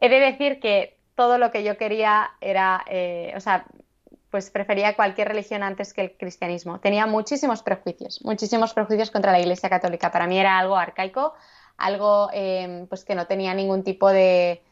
He 0.00 0.08
de 0.08 0.20
decir 0.20 0.60
que 0.60 0.96
todo 1.14 1.38
lo 1.38 1.50
que 1.50 1.64
yo 1.64 1.76
quería 1.76 2.30
era, 2.40 2.84
eh, 2.88 3.32
o 3.36 3.40
sea, 3.40 3.66
pues 4.30 4.50
prefería 4.50 4.96
cualquier 4.96 5.28
religión 5.28 5.62
antes 5.62 5.92
que 5.92 6.00
el 6.00 6.12
cristianismo. 6.16 6.80
Tenía 6.80 7.06
muchísimos 7.06 7.62
prejuicios, 7.62 8.20
muchísimos 8.24 8.72
prejuicios 8.72 9.10
contra 9.10 9.32
la 9.32 9.40
Iglesia 9.40 9.68
Católica. 9.68 10.10
Para 10.10 10.26
mí 10.26 10.38
era 10.38 10.58
algo 10.58 10.76
arcaico, 10.76 11.34
algo 11.76 12.30
eh, 12.32 12.86
pues 12.88 13.04
que 13.04 13.14
no 13.14 13.26
tenía 13.26 13.52
ningún 13.52 13.84
tipo 13.84 14.08
de, 14.08 14.62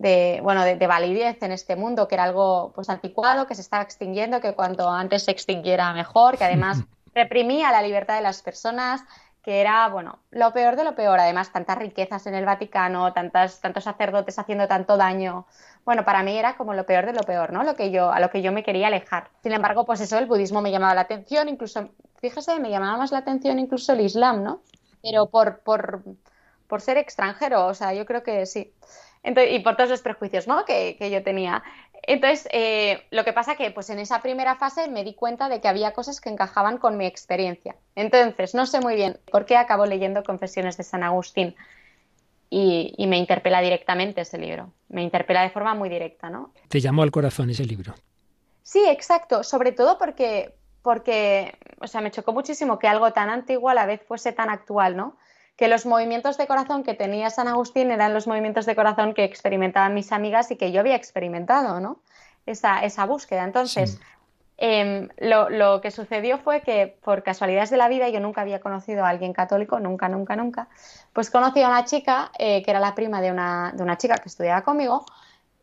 de, 0.00 0.40
bueno, 0.42 0.64
de, 0.64 0.86
validez 0.86 1.42
en 1.42 1.52
este 1.52 1.76
mundo, 1.76 2.08
que 2.08 2.14
era 2.14 2.24
algo 2.24 2.72
pues 2.74 2.88
anticuado, 2.88 3.46
que 3.46 3.54
se 3.54 3.60
estaba 3.60 3.82
extinguiendo, 3.82 4.40
que 4.40 4.54
cuanto 4.54 4.88
antes 4.88 5.24
se 5.24 5.30
extinguiera 5.30 5.92
mejor, 5.92 6.38
que 6.38 6.44
además 6.44 6.78
reprimía 7.14 7.70
la 7.70 7.82
libertad 7.82 8.16
de 8.16 8.22
las 8.22 8.40
personas, 8.40 9.02
que 9.42 9.60
era, 9.60 9.86
bueno, 9.88 10.20
lo 10.30 10.54
peor 10.54 10.76
de 10.76 10.84
lo 10.84 10.94
peor. 10.94 11.20
Además, 11.20 11.52
tantas 11.52 11.76
riquezas 11.76 12.26
en 12.26 12.34
el 12.34 12.46
Vaticano, 12.46 13.12
tantas, 13.12 13.60
tantos 13.60 13.84
sacerdotes 13.84 14.38
haciendo 14.38 14.66
tanto 14.68 14.96
daño. 14.96 15.46
Bueno, 15.84 16.06
para 16.06 16.22
mí 16.22 16.34
era 16.34 16.56
como 16.56 16.72
lo 16.72 16.86
peor 16.86 17.04
de 17.04 17.12
lo 17.12 17.22
peor, 17.22 17.52
¿no? 17.52 17.62
Lo 17.62 17.76
que 17.76 17.90
yo, 17.90 18.10
a 18.10 18.20
lo 18.20 18.30
que 18.30 18.40
yo 18.40 18.52
me 18.52 18.62
quería 18.62 18.86
alejar. 18.86 19.28
Sin 19.42 19.52
embargo, 19.52 19.84
pues 19.84 20.00
eso, 20.00 20.16
el 20.16 20.26
budismo 20.26 20.62
me 20.62 20.70
llamaba 20.70 20.94
la 20.94 21.02
atención, 21.02 21.50
incluso, 21.50 21.90
fíjese, 22.22 22.58
me 22.58 22.70
llamaba 22.70 22.96
más 22.96 23.12
la 23.12 23.18
atención 23.18 23.58
incluso 23.58 23.92
el 23.92 24.00
Islam, 24.00 24.42
¿no? 24.44 24.62
Pero 25.02 25.26
por, 25.26 25.60
por, 25.60 26.04
por 26.68 26.80
ser 26.80 26.96
extranjero, 26.96 27.66
o 27.66 27.74
sea, 27.74 27.92
yo 27.92 28.06
creo 28.06 28.22
que 28.22 28.46
sí 28.46 28.72
y 29.22 29.58
por 29.60 29.76
todos 29.76 29.90
los 29.90 30.02
prejuicios 30.02 30.46
¿no? 30.46 30.64
que, 30.64 30.96
yo 31.10 31.22
tenía. 31.22 31.62
Entonces, 32.02 32.48
eh, 32.52 33.02
lo 33.10 33.24
que 33.24 33.32
pasa 33.32 33.56
que 33.56 33.70
pues 33.70 33.90
en 33.90 33.98
esa 33.98 34.22
primera 34.22 34.56
fase 34.56 34.88
me 34.88 35.04
di 35.04 35.14
cuenta 35.14 35.48
de 35.48 35.60
que 35.60 35.68
había 35.68 35.92
cosas 35.92 36.20
que 36.20 36.30
encajaban 36.30 36.78
con 36.78 36.96
mi 36.96 37.06
experiencia. 37.06 37.76
Entonces, 37.94 38.54
no 38.54 38.66
sé 38.66 38.80
muy 38.80 38.94
bien 38.94 39.18
por 39.30 39.44
qué 39.44 39.56
acabo 39.56 39.84
leyendo 39.84 40.22
Confesiones 40.22 40.76
de 40.76 40.84
San 40.84 41.02
Agustín 41.02 41.54
y, 42.48 43.06
me 43.06 43.18
interpela 43.18 43.60
directamente 43.60 44.22
ese 44.22 44.38
libro. 44.38 44.72
Me 44.88 45.02
interpela 45.02 45.42
de 45.42 45.50
forma 45.50 45.74
muy 45.74 45.88
directa, 45.88 46.30
¿no? 46.30 46.52
Te 46.68 46.80
llamó 46.80 47.02
al 47.02 47.10
corazón 47.10 47.50
ese 47.50 47.64
libro. 47.64 47.94
Sí, 48.62 48.82
exacto. 48.88 49.44
Sobre 49.44 49.72
todo 49.72 49.98
porque, 49.98 50.54
porque, 50.82 51.56
o 51.80 51.86
sea, 51.86 52.00
me 52.00 52.10
chocó 52.10 52.32
muchísimo 52.32 52.78
que 52.78 52.88
algo 52.88 53.12
tan 53.12 53.30
antiguo 53.30 53.68
a 53.68 53.74
la 53.74 53.86
vez 53.86 54.02
fuese 54.06 54.32
tan 54.32 54.50
actual, 54.50 54.96
¿no? 54.96 55.16
Que 55.56 55.68
los 55.68 55.86
movimientos 55.86 56.38
de 56.38 56.46
corazón 56.46 56.82
que 56.82 56.94
tenía 56.94 57.30
San 57.30 57.48
Agustín 57.48 57.90
eran 57.90 58.14
los 58.14 58.26
movimientos 58.26 58.66
de 58.66 58.74
corazón 58.74 59.14
que 59.14 59.24
experimentaban 59.24 59.94
mis 59.94 60.12
amigas 60.12 60.50
y 60.50 60.56
que 60.56 60.72
yo 60.72 60.80
había 60.80 60.96
experimentado, 60.96 61.80
¿no? 61.80 62.00
Esa, 62.46 62.82
esa 62.84 63.04
búsqueda. 63.04 63.44
Entonces, 63.44 64.00
em, 64.56 65.08
lo, 65.18 65.80
que 65.80 65.90
sucedió 65.90 66.38
fue 66.38 66.62
que 66.62 66.96
por 67.02 67.22
casualidades 67.22 67.70
de 67.70 67.76
la 67.76 67.88
vida 67.88 68.08
yo 68.08 68.20
nunca 68.20 68.40
había 68.40 68.60
conocido 68.60 69.04
a 69.04 69.10
alguien 69.10 69.32
católico, 69.32 69.78
nunca, 69.80 70.08
nunca, 70.08 70.36
nunca. 70.36 70.68
Pues 71.12 71.30
conocí 71.30 71.62
a 71.62 71.68
una 71.68 71.84
chica 71.84 72.32
eh, 72.38 72.62
que 72.62 72.70
era 72.70 72.80
la 72.80 72.94
prima 72.94 73.20
de 73.20 73.30
una, 73.30 73.72
de 73.74 73.82
una 73.82 73.98
chica 73.98 74.16
que 74.16 74.28
estudiaba 74.28 74.62
conmigo 74.62 75.04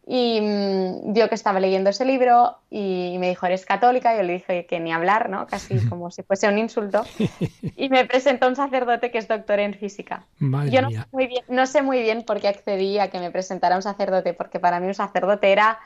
y 0.09 0.39
mm, 0.39 1.13
vio 1.13 1.27
que 1.27 1.35
estaba 1.35 1.59
leyendo 1.59 1.89
ese 1.89 2.05
libro 2.05 2.55
y 2.69 3.17
me 3.19 3.27
dijo, 3.27 3.45
¿eres 3.45 3.65
católica? 3.65 4.15
Yo 4.15 4.23
le 4.23 4.33
dije 4.33 4.65
que 4.65 4.79
ni 4.79 4.93
hablar, 4.93 5.29
¿no? 5.29 5.47
Casi 5.47 5.85
como 5.89 6.11
si 6.11 6.23
fuese 6.23 6.47
un 6.47 6.57
insulto. 6.57 7.03
Y 7.79 7.89
me 7.89 8.05
presentó 8.05 8.47
un 8.47 8.55
sacerdote 8.55 9.11
que 9.11 9.17
es 9.19 9.27
doctor 9.27 9.59
en 9.59 9.73
física. 9.73 10.25
Yo 10.39 10.81
no 10.81 10.89
sé, 10.89 11.03
muy 11.11 11.27
bien, 11.27 11.43
no 11.47 11.67
sé 11.67 11.81
muy 11.81 12.01
bien 12.01 12.23
por 12.23 12.39
qué 12.39 12.47
accedí 12.47 12.97
a 12.97 13.09
que 13.09 13.19
me 13.19 13.29
presentara 13.29 13.75
un 13.75 13.83
sacerdote, 13.83 14.33
porque 14.33 14.59
para 14.59 14.79
mí 14.79 14.87
un 14.87 14.95
sacerdote 14.95 15.51
era 15.51 15.77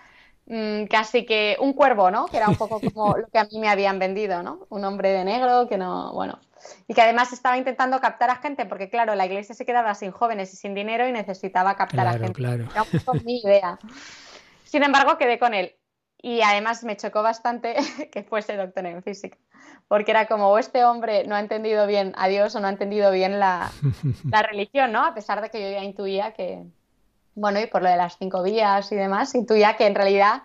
mm, 0.52 0.86
casi 0.86 1.26
que 1.26 1.58
un 1.60 1.74
cuervo, 1.74 2.12
¿no? 2.12 2.28
Que 2.28 2.38
era 2.38 2.50
un 2.50 2.56
poco 2.56 2.80
como 2.80 3.16
lo 3.18 3.28
que 3.28 3.40
a 3.40 3.46
mí 3.46 3.60
me 3.60 3.70
habían 3.70 3.98
vendido, 3.98 4.44
¿no? 4.44 4.68
Un 4.70 4.84
hombre 4.84 5.10
de 5.10 5.24
negro 5.24 5.68
que 5.68 5.78
no, 5.78 6.14
bueno, 6.14 6.40
y 6.88 6.94
que 6.94 7.02
además 7.02 7.34
estaba 7.34 7.58
intentando 7.58 8.00
captar 8.00 8.30
a 8.30 8.36
gente, 8.36 8.66
porque 8.66 8.90
claro, 8.90 9.16
la 9.16 9.26
iglesia 9.26 9.56
se 9.56 9.66
quedaba 9.66 9.96
sin 9.96 10.12
jóvenes 10.12 10.54
y 10.54 10.58
sin 10.58 10.74
dinero 10.74 11.08
y 11.08 11.12
necesitaba 11.12 11.76
captar 11.76 12.08
a 12.08 12.14
gente. 12.14 12.34
Claro. 12.34 12.68
Era 12.72 12.84
un 12.84 13.26
mi 13.26 13.40
idea. 13.40 13.80
Sin 14.64 14.84
embargo, 14.84 15.18
quedé 15.18 15.40
con 15.40 15.54
él. 15.54 15.76
Y 16.24 16.42
además 16.42 16.84
me 16.84 16.98
chocó 16.98 17.24
bastante 17.24 17.76
que 18.12 18.24
fuese 18.24 18.56
doctor 18.56 18.86
en 18.86 19.02
física, 19.02 19.38
porque 19.88 20.12
era 20.12 20.28
como, 20.28 20.58
este 20.58 20.84
hombre 20.84 21.26
no 21.26 21.36
ha 21.36 21.40
entendido 21.40 21.88
bien 21.88 22.14
a 22.16 22.28
Dios 22.28 22.56
o 22.56 22.60
no 22.60 22.68
ha 22.68 22.72
entendido 22.72 23.12
bien 23.12 23.40
la, 23.40 23.72
la 24.30 24.42
religión, 24.44 24.92
¿no? 24.92 25.04
A 25.04 25.16
pesar 25.16 25.42
de 25.42 25.50
que 25.50 25.62
yo 25.62 25.72
ya 25.72 25.84
intuía 25.84 26.34
que, 26.34 26.64
bueno, 27.36 27.60
y 27.60 27.68
por 27.68 27.82
lo 27.82 27.90
de 27.90 27.98
las 27.98 28.18
cinco 28.18 28.44
vías 28.44 28.92
y 28.92 28.96
demás, 28.96 29.36
intuía 29.36 29.78
que 29.78 29.88
en 29.88 29.96
realidad 29.96 30.44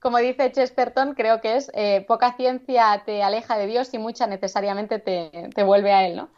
como 0.00 0.18
dice 0.18 0.52
Chesterton, 0.52 1.14
creo 1.14 1.40
que 1.40 1.56
es 1.56 1.70
eh, 1.74 2.04
poca 2.06 2.34
ciencia 2.36 3.02
te 3.04 3.22
aleja 3.22 3.58
de 3.58 3.66
Dios 3.66 3.92
y 3.92 3.98
mucha 3.98 4.26
necesariamente 4.26 4.98
te, 5.00 5.62
vuelve 5.64 5.92
a 5.92 6.06
Él, 6.06 6.16
¿no? 6.16 6.28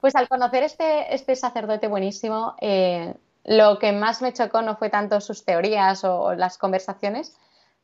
Pues 0.00 0.14
al 0.16 0.28
conocer 0.28 0.62
este, 0.62 1.14
este 1.14 1.34
sacerdote 1.34 1.88
buenísimo, 1.88 2.54
eh, 2.60 3.14
lo 3.44 3.78
que 3.78 3.92
más 3.92 4.20
me 4.20 4.32
chocó 4.32 4.60
no 4.60 4.76
fue 4.76 4.90
tanto 4.90 5.20
sus 5.20 5.44
teorías 5.44 6.04
o, 6.04 6.34
las 6.34 6.58
conversaciones, 6.58 7.36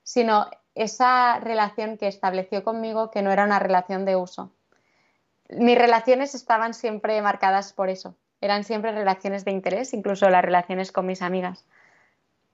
sino 0.02 0.48
esa 0.74 1.38
relación 1.40 1.96
que 1.96 2.08
estableció 2.08 2.62
conmigo 2.62 3.11
que 3.11 3.22
no 3.22 3.32
era 3.32 3.44
una 3.44 3.58
relación 3.58 4.04
de 4.04 4.16
uso. 4.16 4.50
Mis 5.48 5.78
relaciones 5.78 6.35
estaban 6.35 6.74
siempre 6.74 7.20
marcadas 7.22 7.72
por 7.72 7.88
eso, 7.88 8.16
eran 8.42 8.64
siempre 8.64 8.92
relaciones 8.92 9.44
de 9.44 9.52
interés, 9.52 9.94
incluso 9.94 10.28
las 10.28 10.44
relaciones 10.44 10.92
con 10.92 11.07
mis 11.07 11.22
amigas. 11.22 11.64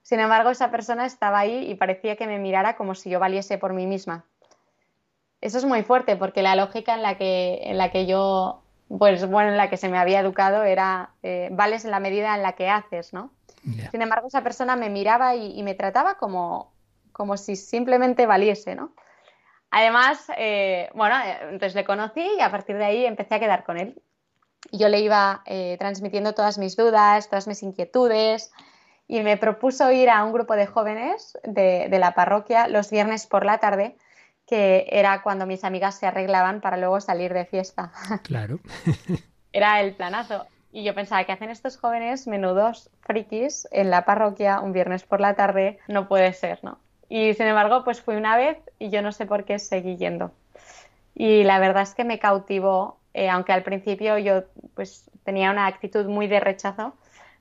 Sin 0.02 0.20
embargo, 0.20 0.50
esa 0.50 0.70
persona 0.70 1.06
estaba 1.06 1.38
ahí 1.40 1.70
y 1.70 1.74
parecía 1.74 2.14
que 2.14 2.26
me 2.26 2.38
mirara 2.38 2.76
como 2.76 2.94
si 2.94 3.10
yo 3.10 3.18
valiese 3.18 3.58
por 3.58 3.72
mí 3.72 3.86
misma. 3.86 4.24
Eso 5.40 5.58
es 5.58 5.64
muy 5.64 5.82
fuerte 5.82 6.16
porque 6.16 6.42
la 6.42 6.56
lógica 6.56 6.94
en 6.94 7.02
la 7.02 7.16
que, 7.16 7.60
en 7.62 7.78
la 7.78 7.90
que 7.90 8.06
yo, 8.06 8.62
pues 8.88 9.26
bueno, 9.28 9.50
en 9.50 9.56
la 9.56 9.70
que 9.70 9.78
se 9.78 9.88
me 9.88 9.98
había 9.98 10.20
educado 10.20 10.62
era 10.62 11.10
eh, 11.22 11.48
vales 11.52 11.86
en 11.86 11.90
la 11.90 12.00
medida 12.00 12.34
en 12.34 12.42
la 12.42 12.52
que 12.52 12.68
haces, 12.68 13.12
¿no? 13.12 13.32
Sin 13.90 14.00
embargo, 14.00 14.28
esa 14.28 14.42
persona 14.42 14.76
me 14.76 14.88
miraba 14.88 15.36
y, 15.36 15.62
me 15.62 15.74
trataba 15.74 16.14
como, 16.14 16.72
como 17.12 17.36
si 17.36 17.54
simplemente 17.56 18.24
valiese, 18.24 18.74
¿no? 18.74 18.92
Además, 19.70 20.24
eh, 20.38 20.88
bueno, 20.94 21.16
entonces 21.42 21.74
le 21.74 21.84
conocí 21.84 22.26
y 22.38 22.40
a 22.40 22.50
partir 22.50 22.78
de 22.78 22.84
ahí 22.84 23.04
empecé 23.04 23.34
a 23.34 23.40
quedar 23.40 23.64
con 23.64 23.76
él. 23.78 24.00
Yo 24.72 24.88
le 24.88 25.00
iba 25.00 25.42
eh, 25.46 25.76
transmitiendo 25.78 26.34
todas 26.34 26.58
mis 26.58 26.76
dudas, 26.76 27.28
todas 27.28 27.46
mis 27.46 27.62
inquietudes, 27.62 28.52
y 29.06 29.22
me 29.22 29.36
propuso 29.36 29.90
ir 29.90 30.10
a 30.10 30.22
un 30.24 30.32
grupo 30.32 30.54
de 30.54 30.66
jóvenes 30.66 31.38
de, 31.42 31.88
la 31.98 32.14
parroquia 32.14 32.68
los 32.68 32.90
viernes 32.90 33.26
por 33.26 33.44
la 33.44 33.58
tarde, 33.58 33.96
que 34.46 34.86
era 34.90 35.22
cuando 35.22 35.46
mis 35.46 35.64
amigas 35.64 35.98
se 35.98 36.06
arreglaban 36.06 36.60
para 36.60 36.76
luego 36.76 37.00
salir 37.00 37.32
de 37.32 37.46
fiesta. 37.46 37.92
Claro. 38.22 38.60
era 39.52 39.80
el 39.80 39.94
planazo. 39.94 40.46
Y 40.70 40.84
yo 40.84 40.94
pensaba, 40.94 41.24
¿qué 41.24 41.32
hacen 41.32 41.48
estos 41.48 41.78
jóvenes 41.78 42.26
menudos 42.26 42.90
frikis 43.00 43.66
en 43.70 43.90
la 43.90 44.04
parroquia 44.04 44.60
un 44.60 44.72
viernes 44.72 45.02
por 45.02 45.20
la 45.20 45.34
tarde? 45.34 45.78
No 45.88 46.08
puede 46.08 46.34
ser, 46.34 46.62
¿no? 46.62 46.78
Y 47.08 47.32
sin 47.32 47.46
embargo, 47.46 47.84
pues 47.84 48.02
fui 48.02 48.16
una 48.16 48.36
vez 48.36 48.58
y 48.78 48.90
yo 48.90 49.00
no 49.00 49.12
sé 49.12 49.24
por 49.24 49.44
qué 49.44 49.58
seguí 49.58 49.96
yendo. 49.96 50.32
Y 51.14 51.42
la 51.44 51.58
verdad 51.58 51.82
es 51.82 51.94
que 51.94 52.04
me 52.04 52.18
cautivó, 52.18 52.98
eh, 53.14 53.28
aunque 53.28 53.52
al 53.52 53.62
principio 53.62 54.18
yo 54.18 54.44
pues 54.74 55.10
tenía 55.24 55.50
una 55.50 55.66
actitud 55.66 56.06
muy 56.06 56.26
de 56.26 56.40
rechazo, 56.40 56.94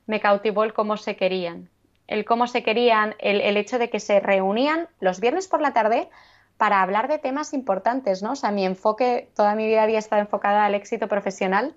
me 0.06 0.20
cautivó 0.20 0.64
el 0.64 0.72
cómo 0.72 0.96
se 0.96 1.16
querían. 1.16 1.68
El 2.06 2.24
cómo 2.24 2.46
se 2.46 2.62
querían, 2.62 3.14
el, 3.18 3.56
hecho 3.58 3.78
de 3.78 3.90
que 3.90 4.00
se 4.00 4.18
reunían 4.20 4.88
los 4.98 5.20
viernes 5.20 5.46
por 5.46 5.60
la 5.60 5.74
tarde 5.74 6.08
para 6.56 6.82
hablar 6.82 7.06
de 7.06 7.18
temas 7.18 7.52
importantes, 7.52 8.22
¿no? 8.22 8.32
O 8.32 8.36
sea, 8.36 8.50
mi 8.50 8.64
enfoque, 8.64 9.28
toda 9.36 9.54
mi 9.54 9.66
vida 9.66 9.82
había 9.82 9.98
estado 9.98 10.22
enfocada 10.22 10.64
al 10.64 10.74
éxito 10.74 11.06
profesional 11.06 11.74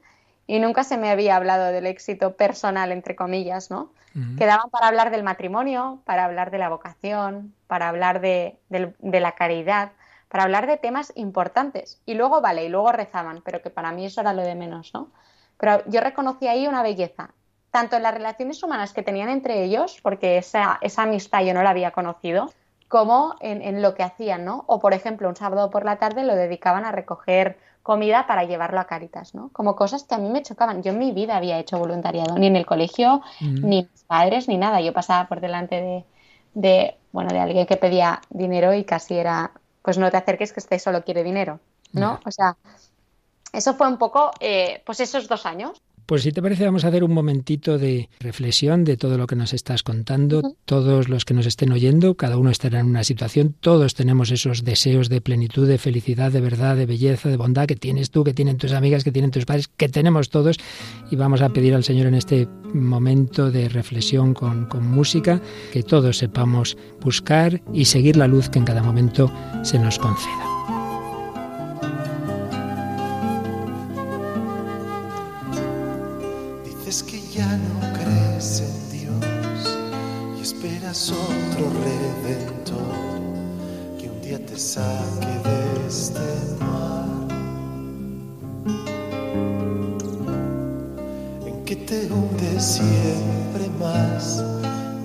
y 0.48 0.60
nunca 0.60 0.84
se 0.84 0.98
me 0.98 1.10
había 1.12 1.36
hablado 1.36 1.72
del 1.72 1.86
éxito 1.86 2.36
personal, 2.36 2.92
entre 2.92 3.16
comillas, 3.16 3.70
¿no? 3.70 3.92
Quedaban 4.38 4.70
para 4.70 4.88
hablar 4.88 5.10
del 5.10 5.24
matrimonio, 5.24 6.02
para 6.04 6.26
hablar 6.26 6.52
de 6.52 6.58
la 6.58 6.68
vocación, 6.68 7.54
para 7.68 7.88
hablar 7.88 8.20
de, 8.20 8.58
de, 8.68 9.20
la 9.22 9.32
caridad, 9.34 9.94
para 10.32 10.46
hablar 10.46 10.66
de 10.66 10.78
temas 10.78 11.12
importantes. 11.16 12.02
Y 12.06 12.14
luego, 12.14 12.40
vale, 12.40 12.64
y 12.66 12.70
luego 12.70 12.92
rezaban, 12.94 13.42
pero 13.44 13.62
que 13.62 13.70
para 13.70 13.92
mí 13.92 14.06
eso 14.06 14.22
era 14.22 14.34
lo 14.34 14.42
de 14.42 14.56
menos, 14.56 14.92
¿no? 14.94 15.10
Pero 15.58 15.84
yo 15.88 16.00
reconocí 16.02 16.48
ahí 16.48 16.68
una 16.68 16.82
belleza 16.82 17.32
tanto 17.72 17.96
en 17.96 18.04
las 18.04 18.14
relaciones 18.14 18.62
humanas 18.64 18.94
que 18.94 19.02
tenían 19.02 19.30
entre 19.30 19.64
ellos, 19.64 20.00
porque 20.04 20.38
esa, 20.38 20.78
esa 20.82 21.04
amistad 21.04 21.42
yo 21.44 21.54
no 21.54 21.64
la 21.64 21.70
había 21.70 21.92
conocido, 21.92 22.52
como 22.90 23.36
en, 23.40 23.82
lo 23.82 23.96
que 23.96 24.04
hacían, 24.04 24.44
¿no? 24.44 24.66
O, 24.68 24.80
por 24.80 24.94
ejemplo, 24.94 25.30
un 25.30 25.38
sábado 25.38 25.70
por 25.70 25.86
la 25.86 25.96
tarde 25.96 26.26
lo 26.26 26.36
dedicaban 26.36 26.84
a 26.84 26.92
recoger 26.92 27.58
comida 27.84 28.28
para 28.28 28.44
llevarlo 28.44 28.82
a 28.82 28.86
Caritas, 28.86 29.34
¿no? 29.34 29.50
Como 29.54 29.78
cosas 29.78 30.04
que 30.04 30.14
a 30.14 30.18
mí 30.18 30.30
me 30.30 30.44
chocaban. 30.44 30.84
Yo 30.84 30.92
en 30.92 31.00
mi 31.00 31.14
vida 31.14 31.38
había 31.38 31.58
hecho 31.58 31.80
voluntariado, 31.80 32.38
ni 32.38 32.48
en 32.48 32.58
el 32.58 32.66
colegio, 32.66 33.22
ni 33.40 33.84
mis 33.84 34.04
padres, 34.04 34.50
ni 34.50 34.58
nada. 34.58 34.82
Yo 34.82 34.92
pasaba 34.92 35.30
por 35.30 35.40
delante 35.40 35.76
de, 35.76 36.06
de, 36.54 36.98
bueno, 37.14 37.30
de 37.32 37.40
alguien 37.40 37.66
que 37.66 37.78
pedía 37.78 38.22
dinero 38.30 38.74
y 38.74 38.84
casi 38.84 39.18
era, 39.18 39.52
pues 39.82 39.98
no 39.98 40.10
te 40.12 40.18
acerques 40.18 40.54
que 40.54 40.60
este 40.60 40.80
solo 40.80 41.04
quiere 41.04 41.24
dinero, 41.24 41.60
¿no? 41.94 42.20
O 42.26 42.32
sea, 42.32 42.58
eso 43.54 43.74
fue 43.74 43.88
un 43.88 43.98
poco, 43.98 44.32
eh, 44.40 44.82
pues 44.86 45.00
esos 45.00 45.28
dos 45.28 45.46
años. 45.46 45.82
Pues 46.12 46.24
si 46.24 46.34
te 46.34 46.42
parece, 46.42 46.66
vamos 46.66 46.84
a 46.84 46.90
hacer 46.90 47.06
un 47.06 47.14
momentito 47.14 47.78
de 47.78 48.10
reflexión 48.20 48.84
de 48.84 48.98
todo 48.98 49.18
lo 49.18 49.28
que 49.28 49.38
nos 49.38 49.54
estás 49.54 49.82
contando. 49.82 50.42
Todos 50.66 51.08
los 51.08 51.24
que 51.24 51.34
nos 51.34 51.46
estén 51.46 51.72
oyendo, 51.72 52.16
cada 52.16 52.36
uno 52.36 52.50
estará 52.50 52.82
en 52.82 52.88
una 52.88 53.06
situación, 53.06 53.56
todos 53.58 53.94
tenemos 53.94 54.30
esos 54.30 54.66
deseos 54.66 55.08
de 55.08 55.22
plenitud, 55.22 55.66
de 55.66 55.78
felicidad, 55.78 56.30
de 56.34 56.42
verdad, 56.42 56.76
de 56.76 56.86
belleza, 56.86 57.30
de 57.30 57.38
bondad 57.38 57.66
que 57.66 57.78
tienes 57.78 58.12
tú, 58.12 58.26
que 58.26 58.34
tienen 58.34 58.58
tus 58.58 58.74
amigas, 58.74 59.06
que 59.06 59.14
tienen 59.14 59.32
tus 59.32 59.46
padres, 59.46 59.70
que 59.70 59.88
tenemos 59.88 60.30
todos. 60.30 60.58
Y 61.12 61.16
vamos 61.16 61.42
a 61.42 61.48
pedir 61.48 61.74
al 61.76 61.86
Señor 61.86 62.08
en 62.08 62.16
este 62.16 62.46
momento 62.74 63.50
de 63.50 63.70
reflexión 63.70 64.34
con, 64.34 64.66
con 64.66 64.86
música, 64.86 65.42
que 65.72 65.82
todos 65.82 66.18
sepamos 66.18 66.78
buscar 67.00 67.62
y 67.74 67.86
seguir 67.86 68.18
la 68.18 68.28
luz 68.28 68.50
que 68.50 68.60
en 68.60 68.66
cada 68.66 68.84
momento 68.84 69.32
se 69.64 69.80
nos 69.80 69.98
conceda. 69.98 70.51
Otro 81.10 81.72
redentor 81.84 82.78
que 83.98 84.08
un 84.08 84.22
día 84.22 84.38
te 84.46 84.56
saque 84.56 85.26
de 85.26 85.88
este 85.88 86.20
mar 86.60 87.28
en 91.48 91.66
que 91.66 91.76
te 91.76 92.06
hunde 92.06 92.60
siempre 92.60 93.68
más 93.80 94.44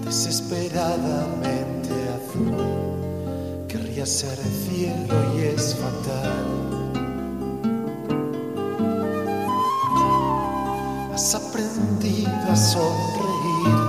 desesperadamente 0.05 1.91
azul. 2.17 3.67
Querría 3.67 4.05
ser 4.05 4.37
cielo 4.37 5.15
y 5.35 5.45
es 5.45 5.75
fatal. 5.77 6.45
Has 11.15 11.35
aprendido 11.35 12.51
a 12.51 12.57
sonreír 12.57 13.86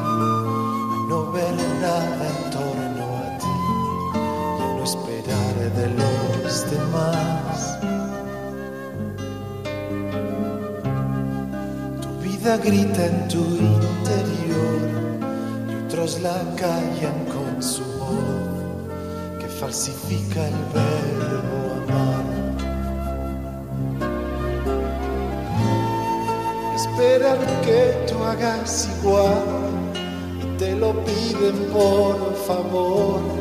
de 5.78 5.88
los 5.90 6.72
demás. 6.72 7.78
Tu 12.02 12.10
vida 12.28 12.58
grita 12.58 13.06
en 13.06 13.28
tu 13.28 13.44
interior 13.76 14.80
y 15.70 15.86
otros 15.86 16.20
la 16.22 16.40
callan 16.56 17.20
con 17.36 17.62
su 17.62 17.84
voz 18.00 19.40
que 19.40 19.48
falsifica 19.48 20.48
el 20.48 20.60
verbo 20.74 21.60
amar. 21.84 22.26
Esperan 26.76 27.40
que 27.66 27.80
tú 28.08 28.24
hagas 28.24 28.90
igual 29.00 29.68
te 30.58 30.76
lo 30.76 30.92
piden 31.06 31.56
por 31.72 32.36
favor 32.48 33.37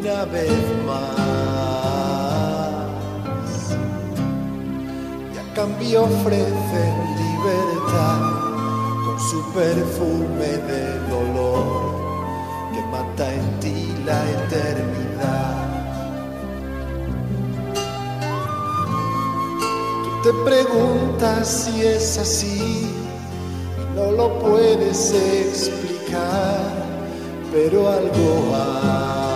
una 0.00 0.24
vez 0.26 0.52
más. 0.86 1.16
Y 5.34 5.38
a 5.38 5.54
cambio 5.54 6.04
ofrecen 6.04 6.94
libertad 7.16 8.20
con 9.04 9.18
su 9.20 9.52
perfume 9.52 10.50
de 10.68 10.82
dolor 11.08 11.64
que 12.72 12.80
mata 12.90 13.34
en 13.34 13.60
ti 13.60 13.94
la 14.04 14.30
eternidad. 14.30 15.56
Tú 20.04 20.10
te 20.22 20.32
preguntas 20.44 21.48
si 21.48 21.82
es 21.82 22.18
así, 22.18 22.92
no 23.94 24.12
lo 24.12 24.38
puedes 24.38 25.12
explicar 25.12 26.78
pero 27.50 27.88
algo 27.88 28.54
hay. 28.54 29.27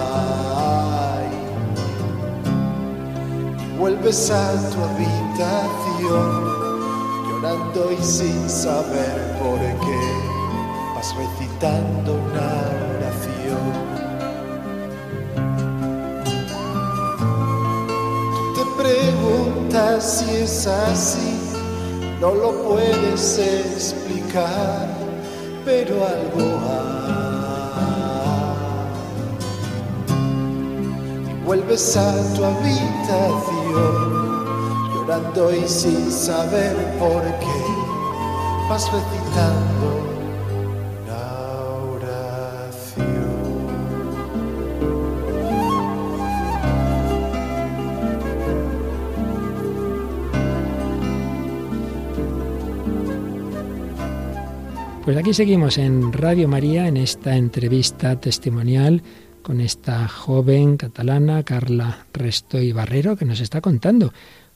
Vuelves 3.82 4.30
a 4.30 4.52
tu 4.70 4.78
habitación, 4.80 6.30
llorando 7.28 7.90
y 7.90 8.00
sin 8.00 8.48
saber 8.48 9.36
por 9.40 9.58
qué, 9.58 10.04
vas 10.94 11.12
recitando 11.16 12.14
una 12.14 12.50
oración. 12.94 13.72
Tú 18.36 18.54
te 18.54 18.64
preguntas 18.80 19.98
si 20.18 20.30
es 20.30 20.68
así, 20.68 21.32
no 22.20 22.30
lo 22.36 22.50
puedes 22.62 23.36
explicar 23.36 24.92
pero 25.64 25.94
algo 26.06 26.44
hay. 26.70 27.22
Vuelves 31.44 31.96
a 31.96 32.34
tu 32.34 32.44
habitación, 32.44 33.51
llorando 34.94 35.54
y 35.54 35.68
sin 35.68 36.10
saber 36.10 36.76
por 36.98 37.22
qué, 37.22 38.68
vas 38.68 38.90
recitando 38.92 40.12
Pues 55.04 55.16
aquí 55.16 55.34
seguimos 55.34 55.78
en 55.78 56.12
Radio 56.12 56.46
María 56.46 56.86
en 56.86 56.96
esta 56.96 57.36
entrevista 57.36 58.20
testimonial 58.20 59.02
con 59.42 59.60
esta 59.60 60.08
joven 60.08 60.76
catalana, 60.76 61.42
Carla 61.42 62.06
Restoy 62.12 62.72
Barrero, 62.72 63.16
que 63.16 63.24
nos 63.24 63.40
está 63.40 63.60
contando 63.60 64.12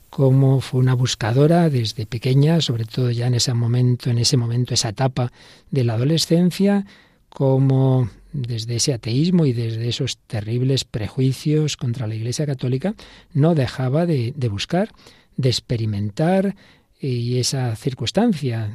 cómo 0.09 0.61
fue 0.61 0.79
una 0.79 0.93
buscadora 0.93 1.69
desde 1.69 2.05
pequeña, 2.05 2.61
sobre 2.61 2.85
todo 2.85 3.11
ya 3.11 3.27
en 3.27 3.35
ese 3.35 3.53
momento, 3.53 4.09
en 4.09 4.17
ese 4.17 4.37
momento, 4.37 4.73
esa 4.73 4.89
etapa 4.89 5.31
de 5.69 5.83
la 5.83 5.93
adolescencia, 5.93 6.85
cómo 7.29 8.09
desde 8.31 8.77
ese 8.77 8.93
ateísmo 8.93 9.45
y 9.45 9.53
desde 9.53 9.87
esos 9.87 10.17
terribles 10.17 10.85
prejuicios 10.85 11.77
contra 11.77 12.07
la 12.07 12.15
Iglesia 12.15 12.45
Católica, 12.45 12.95
no 13.33 13.55
dejaba 13.55 14.05
de, 14.05 14.33
de 14.35 14.47
buscar, 14.47 14.89
de 15.35 15.49
experimentar, 15.49 16.55
y 16.99 17.37
esa 17.37 17.75
circunstancia 17.75 18.73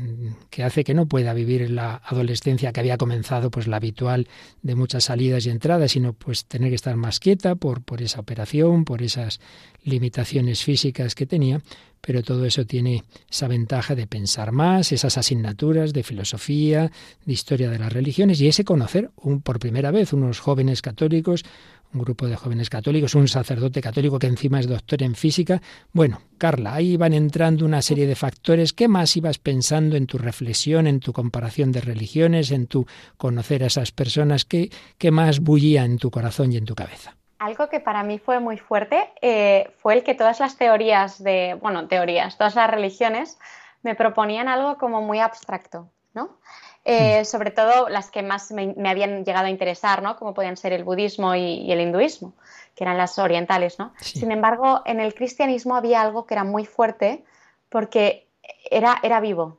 que 0.48 0.62
hace 0.62 0.84
que 0.84 0.94
no 0.94 1.06
pueda 1.06 1.34
vivir 1.34 1.70
la 1.70 2.00
adolescencia 2.04 2.72
que 2.72 2.78
había 2.78 2.96
comenzado 2.96 3.50
pues 3.50 3.66
la 3.66 3.76
habitual 3.76 4.28
de 4.62 4.76
muchas 4.76 5.04
salidas 5.04 5.44
y 5.46 5.50
entradas 5.50 5.92
sino 5.92 6.12
pues 6.12 6.44
tener 6.44 6.68
que 6.68 6.76
estar 6.76 6.96
más 6.96 7.18
quieta 7.18 7.56
por 7.56 7.82
por 7.82 8.00
esa 8.00 8.20
operación 8.20 8.84
por 8.84 9.02
esas 9.02 9.40
limitaciones 9.84 10.62
físicas 10.62 11.14
que 11.14 11.26
tenía. 11.26 11.60
Pero 12.00 12.22
todo 12.22 12.44
eso 12.46 12.66
tiene 12.66 13.04
esa 13.30 13.46
ventaja 13.46 13.94
de 13.94 14.08
pensar 14.08 14.50
más 14.50 14.90
esas 14.90 15.18
asignaturas 15.18 15.92
de 15.92 16.02
filosofía 16.02 16.90
de 17.24 17.32
historia 17.32 17.70
de 17.70 17.78
las 17.78 17.92
religiones 17.92 18.40
y 18.40 18.48
ese 18.48 18.64
conocer 18.64 19.10
un, 19.16 19.40
por 19.40 19.60
primera 19.60 19.92
vez 19.92 20.12
unos 20.12 20.40
jóvenes 20.40 20.82
católicos 20.82 21.44
un 21.94 22.00
grupo 22.00 22.26
de 22.26 22.36
jóvenes 22.36 22.70
católicos, 22.70 23.14
un 23.14 23.28
sacerdote 23.28 23.80
católico 23.80 24.18
que 24.18 24.26
encima 24.26 24.60
es 24.60 24.68
doctor 24.68 25.02
en 25.02 25.14
física. 25.14 25.60
Bueno, 25.92 26.20
Carla, 26.38 26.74
ahí 26.74 26.96
van 26.96 27.12
entrando 27.12 27.64
una 27.64 27.82
serie 27.82 28.06
de 28.06 28.14
factores. 28.14 28.72
¿Qué 28.72 28.88
más 28.88 29.16
ibas 29.16 29.38
pensando 29.38 29.96
en 29.96 30.06
tu 30.06 30.18
reflexión, 30.18 30.86
en 30.86 31.00
tu 31.00 31.12
comparación 31.12 31.72
de 31.72 31.80
religiones, 31.80 32.50
en 32.50 32.66
tu 32.66 32.86
conocer 33.16 33.62
a 33.62 33.66
esas 33.66 33.92
personas? 33.92 34.44
¿Qué, 34.44 34.70
qué 34.98 35.10
más 35.10 35.40
bullía 35.40 35.84
en 35.84 35.98
tu 35.98 36.10
corazón 36.10 36.52
y 36.52 36.56
en 36.56 36.64
tu 36.64 36.74
cabeza? 36.74 37.16
Algo 37.38 37.68
que 37.68 37.80
para 37.80 38.04
mí 38.04 38.18
fue 38.18 38.38
muy 38.38 38.56
fuerte 38.56 39.10
eh, 39.20 39.74
fue 39.78 39.94
el 39.94 40.04
que 40.04 40.14
todas 40.14 40.38
las 40.40 40.56
teorías 40.56 41.22
de, 41.22 41.58
bueno, 41.60 41.88
teorías, 41.88 42.38
todas 42.38 42.54
las 42.54 42.70
religiones 42.70 43.38
me 43.82 43.96
proponían 43.96 44.48
algo 44.48 44.78
como 44.78 45.02
muy 45.02 45.18
abstracto, 45.18 45.90
¿no? 46.14 46.38
Eh, 46.84 47.20
hmm. 47.20 47.24
sobre 47.24 47.52
todo 47.52 47.88
las 47.88 48.10
que 48.10 48.22
más 48.22 48.50
me, 48.50 48.74
habían 48.88 49.24
llegado 49.24 49.46
a 49.46 49.50
interesar, 49.50 50.02
¿no? 50.02 50.16
como 50.16 50.34
podían 50.34 50.56
ser 50.56 50.72
el 50.72 50.82
budismo 50.82 51.34
y, 51.36 51.70
el 51.70 51.80
hinduismo, 51.80 52.34
que 52.74 52.82
eran 52.82 52.98
las 52.98 53.18
orientales. 53.18 53.78
¿no? 53.78 53.92
Sin 54.00 54.32
embargo, 54.32 54.82
en 54.84 54.98
el 54.98 55.14
cristianismo 55.14 55.76
había 55.76 56.02
algo 56.02 56.26
que 56.26 56.34
era 56.34 56.42
muy 56.42 56.64
fuerte 56.64 57.24
porque 57.68 58.26
era, 58.70 58.98
era 59.02 59.20
vivo. 59.20 59.58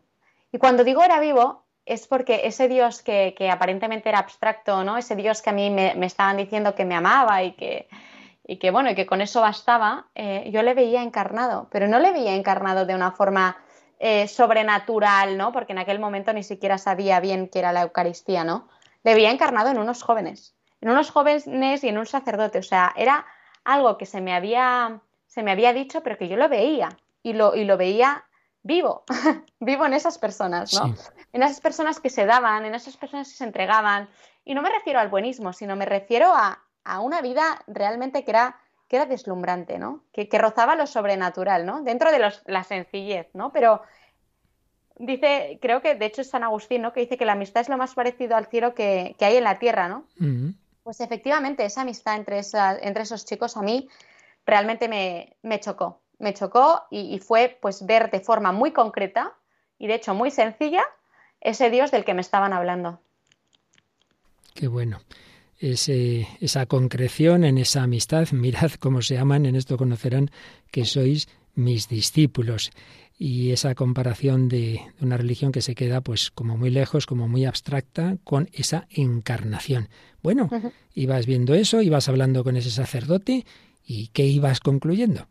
Y 0.52 0.58
cuando 0.58 0.84
digo 0.84 1.02
era 1.04 1.20
vivo, 1.20 1.64
es 1.86 2.08
porque 2.08 2.42
ese 2.46 2.68
Dios 2.68 3.02
que, 3.02 3.36
aparentemente 3.52 4.10
era 4.10 4.20
abstracto, 4.20 4.84
¿no? 4.84 4.98
Ese 4.98 5.16
Dios 5.16 5.42
que 5.42 5.50
a 5.50 5.54
mí 5.54 5.70
me, 5.70 5.94
estaban 6.06 6.38
diciendo 6.38 6.76
que 6.76 6.86
me 6.86 6.96
amaba 6.96 7.44
y 7.44 7.54
que, 7.54 7.88
y 8.46 8.58
que 8.58 8.72
bueno, 8.72 8.92
y 8.92 8.96
que 8.96 9.06
con 9.06 9.22
eso 9.22 9.42
bastaba, 9.42 10.08
eh, 10.16 10.50
yo 10.52 10.62
le 10.62 10.74
veía 10.74 11.02
encarnado, 11.02 11.68
pero 11.72 11.88
no 11.88 12.00
le 12.00 12.12
veía 12.12 12.36
encarnado 12.36 12.86
de 12.86 12.96
una 12.96 13.12
forma 13.12 13.58
eh, 14.06 14.28
sobrenatural, 14.28 15.38
¿no? 15.38 15.54
Porque 15.54 15.72
en 15.72 15.80
aquel 15.80 15.98
momento 15.98 16.34
ni 16.34 16.44
siquiera 16.44 16.78
sabía 16.78 17.22
bien 17.22 17.48
qué 17.48 17.60
era 17.60 17.72
la 17.72 17.84
Eucaristía, 17.84 18.44
¿no? 18.44 18.68
Le 19.06 19.16
veía 19.16 19.32
encarnado 19.32 19.70
en 19.70 19.78
unos 19.78 20.04
jóvenes, 20.04 20.58
en 20.82 20.90
unos 20.90 21.10
jóvenes 21.10 21.48
y 21.48 21.88
en 21.88 21.98
un 21.98 22.06
sacerdote, 22.06 22.60
o 22.60 22.64
sea, 22.64 22.94
era 22.98 23.26
algo 23.64 23.98
que 23.98 24.06
se 24.06 24.20
me 24.20 24.34
había, 24.34 25.00
se 25.26 25.42
me 25.42 25.52
había 25.52 25.72
dicho, 25.72 26.04
pero 26.04 26.18
que 26.18 26.28
yo 26.28 26.36
lo 26.36 26.50
veía 26.50 26.90
y 27.22 27.32
lo, 27.32 27.56
y 27.56 27.64
lo 27.64 27.78
veía 27.78 28.26
vivo, 28.62 29.06
vivo 29.62 29.86
en 29.86 29.94
esas 29.94 30.18
personas, 30.18 30.74
¿no? 30.74 30.94
En 31.32 31.42
esas 31.42 31.62
personas 31.62 32.02
que 32.02 32.10
se 32.10 32.26
daban, 32.26 32.66
en 32.66 32.76
esas 32.76 32.98
personas 32.98 33.30
que 33.30 33.38
se 33.38 33.46
entregaban. 33.46 34.10
Y 34.44 34.54
no 34.54 34.62
me 34.62 34.70
refiero 34.70 35.00
al 35.00 35.08
buenismo, 35.08 35.54
sino 35.54 35.78
me 35.78 35.86
refiero 35.86 36.34
a, 36.36 36.60
una 37.00 37.22
vida 37.22 37.64
realmente 37.68 38.26
que 38.26 38.32
era, 38.32 38.60
que 38.94 38.98
era 38.98 39.08
deslumbrante, 39.08 39.80
¿no? 39.80 40.04
Que, 40.14 40.30
rozaba 40.38 40.76
lo 40.76 40.86
sobrenatural, 40.86 41.66
¿no? 41.66 41.82
Dentro 41.82 42.12
de 42.12 42.32
la 42.46 42.64
sencillez, 42.64 43.28
¿no? 43.34 43.52
Pero 43.52 43.82
dice, 45.00 45.58
creo 45.60 45.82
que 45.82 45.96
de 45.96 46.06
hecho 46.06 46.22
es 46.22 46.30
San 46.30 46.44
Agustín, 46.44 46.84
¿no? 46.84 46.94
Que 46.94 47.00
dice 47.00 47.18
que 47.18 47.26
la 47.26 47.32
amistad 47.32 47.62
es 47.62 47.70
lo 47.70 47.78
más 47.78 47.96
parecido 47.96 48.36
al 48.36 48.46
cielo 48.46 48.76
que, 48.76 49.16
hay 49.20 49.38
en 49.38 49.44
la 49.46 49.58
tierra, 49.58 49.90
¿no? 49.90 50.06
Pues 50.84 51.02
efectivamente, 51.02 51.66
esa 51.66 51.82
amistad 51.82 52.18
entre, 52.18 52.40
entre 52.84 53.02
esos 53.02 53.26
chicos 53.26 53.58
a 53.58 53.64
mí 53.64 53.90
realmente 54.46 54.88
me, 54.88 55.38
me 55.42 55.60
chocó 55.60 56.04
me 56.20 56.36
chocó 56.36 56.84
y, 56.92 57.18
fue 57.18 57.58
pues 57.60 57.84
ver 57.86 58.12
de 58.12 58.20
forma 58.20 58.52
muy 58.52 58.72
concreta 58.72 59.34
y 59.80 59.88
de 59.88 59.96
hecho 59.96 60.14
muy 60.14 60.30
sencilla 60.30 60.84
ese 61.42 61.72
Dios 61.72 61.90
del 61.90 62.06
que 62.06 62.14
me 62.14 62.22
estaban 62.22 62.54
hablando. 62.54 63.00
Qué 64.54 64.68
bueno. 64.68 65.02
Esa 65.64 66.66
concreción 66.66 67.46
en 67.46 67.58
esa 67.58 67.84
amistad, 67.84 68.30
mirad 68.32 68.72
cómo 68.80 69.02
se 69.02 69.18
aman, 69.18 69.46
en 69.46 69.56
esto 69.56 69.78
conocerán 69.78 70.30
que 70.72 70.86
sois 70.86 71.28
mis 71.56 71.88
discípulos. 71.88 72.72
Y 73.18 73.52
esa 73.52 73.76
comparación 73.76 74.50
de, 74.50 74.82
una 75.00 75.18
religión 75.18 75.52
que 75.52 75.62
se 75.62 75.76
queda 75.76 76.02
pues 76.02 76.32
como 76.32 76.58
muy 76.58 76.72
lejos, 76.72 77.06
como 77.06 77.28
muy 77.28 77.46
abstracta, 77.46 78.18
con 78.24 78.50
esa 78.54 78.88
encarnación. 78.90 79.88
Bueno, 80.22 80.50
ibas 80.94 81.26
viendo 81.26 81.54
eso, 81.54 81.82
ibas 81.82 82.10
hablando 82.10 82.44
con 82.44 82.58
ese 82.58 82.72
sacerdote 82.72 83.46
y 83.86 84.08
¿qué 84.08 84.26
ibas 84.26 84.60
concluyendo? 84.60 85.28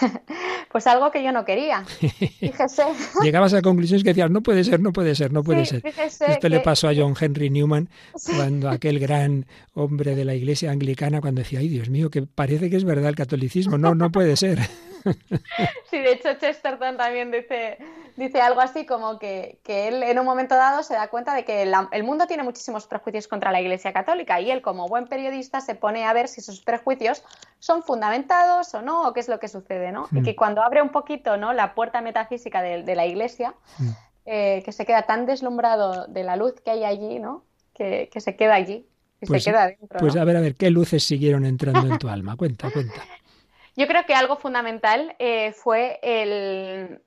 Pues 0.72 0.86
algo 0.86 1.10
que 1.10 1.22
yo 1.22 1.32
no 1.32 1.44
quería. 1.44 1.84
Fíjese. 2.40 2.82
Llegabas 3.22 3.52
a 3.52 3.60
conclusiones 3.60 4.02
que 4.02 4.10
decías, 4.10 4.30
no 4.30 4.42
puede 4.42 4.64
ser, 4.64 4.80
no 4.80 4.90
puede 4.94 5.14
ser, 5.14 5.30
no 5.30 5.44
puede 5.44 5.66
ser. 5.66 5.82
Esto 5.84 6.48
le 6.48 6.60
pasó 6.60 6.88
a 6.88 6.92
John 6.96 7.14
Henry 7.20 7.50
Newman 7.50 7.90
cuando 8.36 8.70
aquel 8.70 8.98
gran 8.98 9.44
hombre 9.74 10.16
de 10.16 10.24
la 10.24 10.34
iglesia 10.34 10.70
anglicana 10.70 11.20
cuando 11.20 11.42
decía, 11.42 11.58
ay 11.58 11.68
Dios 11.68 11.90
mío, 11.90 12.08
que 12.08 12.22
parece 12.22 12.70
que 12.70 12.76
es 12.76 12.84
verdad 12.84 13.10
el 13.10 13.16
catolicismo. 13.16 13.76
No, 13.76 13.94
no 13.94 14.10
puede 14.10 14.34
ser. 14.36 14.60
Sí, 15.90 15.98
de 15.98 16.12
hecho 16.12 16.34
Chesterton 16.34 16.96
también 16.96 17.30
dice, 17.30 17.78
dice 18.16 18.40
algo 18.40 18.60
así 18.60 18.86
como 18.86 19.18
que, 19.18 19.58
él 19.66 20.02
en 20.02 20.18
un 20.18 20.24
momento 20.24 20.54
dado 20.54 20.82
se 20.82 20.94
da 20.94 21.08
cuenta 21.08 21.34
de 21.34 21.44
que 21.44 21.62
el 21.62 22.04
mundo 22.04 22.26
tiene 22.26 22.42
muchísimos 22.42 22.86
prejuicios 22.86 23.28
contra 23.28 23.52
la 23.52 23.60
Iglesia 23.60 23.92
Católica 23.92 24.40
y 24.40 24.50
él 24.50 24.62
como 24.62 24.88
buen 24.88 25.06
periodista 25.06 25.60
se 25.60 25.74
pone 25.74 26.04
a 26.04 26.12
ver 26.12 26.28
si 26.28 26.40
esos 26.40 26.60
prejuicios 26.60 27.22
son 27.58 27.82
fundamentados 27.82 28.74
o 28.74 28.82
no, 28.82 29.08
o 29.08 29.12
qué 29.12 29.20
es 29.20 29.28
lo 29.28 29.38
que 29.38 29.48
sucede, 29.48 29.81
¿no? 29.90 30.06
Y 30.12 30.20
mm. 30.20 30.24
que 30.24 30.36
cuando 30.36 30.62
abre 30.62 30.82
un 30.82 30.90
poquito 30.90 31.36
¿no? 31.36 31.52
la 31.52 31.74
puerta 31.74 32.00
metafísica 32.00 32.62
de, 32.62 32.94
la 32.94 33.06
Iglesia, 33.06 33.54
mm. 33.78 33.88
eh, 34.26 34.62
que 34.64 34.72
se 34.72 34.86
queda 34.86 35.02
tan 35.02 35.26
deslumbrado 35.26 36.06
de 36.06 36.22
la 36.22 36.36
luz 36.36 36.60
que 36.60 36.70
hay 36.70 36.84
allí, 36.84 37.18
¿no? 37.18 37.42
Que, 37.74 38.08
se 38.14 38.36
queda 38.36 38.54
allí. 38.54 38.86
Y 39.20 39.26
se 39.26 39.32
pues 39.32 39.44
queda 39.44 39.66
dentro, 39.68 39.98
pues 39.98 40.16
a 40.16 40.24
ver, 40.24 40.36
a 40.36 40.40
ver, 40.40 40.54
¿qué 40.54 40.70
luces 40.70 41.02
siguieron 41.02 41.44
entrando 41.44 41.86
en 41.86 41.98
tu 41.98 42.08
alma? 42.08 42.36
Cuenta, 42.36 42.70
cuenta. 42.70 43.02
Yo 43.76 43.86
creo 43.86 44.04
que 44.04 44.14
algo 44.14 44.36
fundamental 44.36 45.16
eh, 45.18 45.52
fue 45.52 45.98
el, 46.02 47.00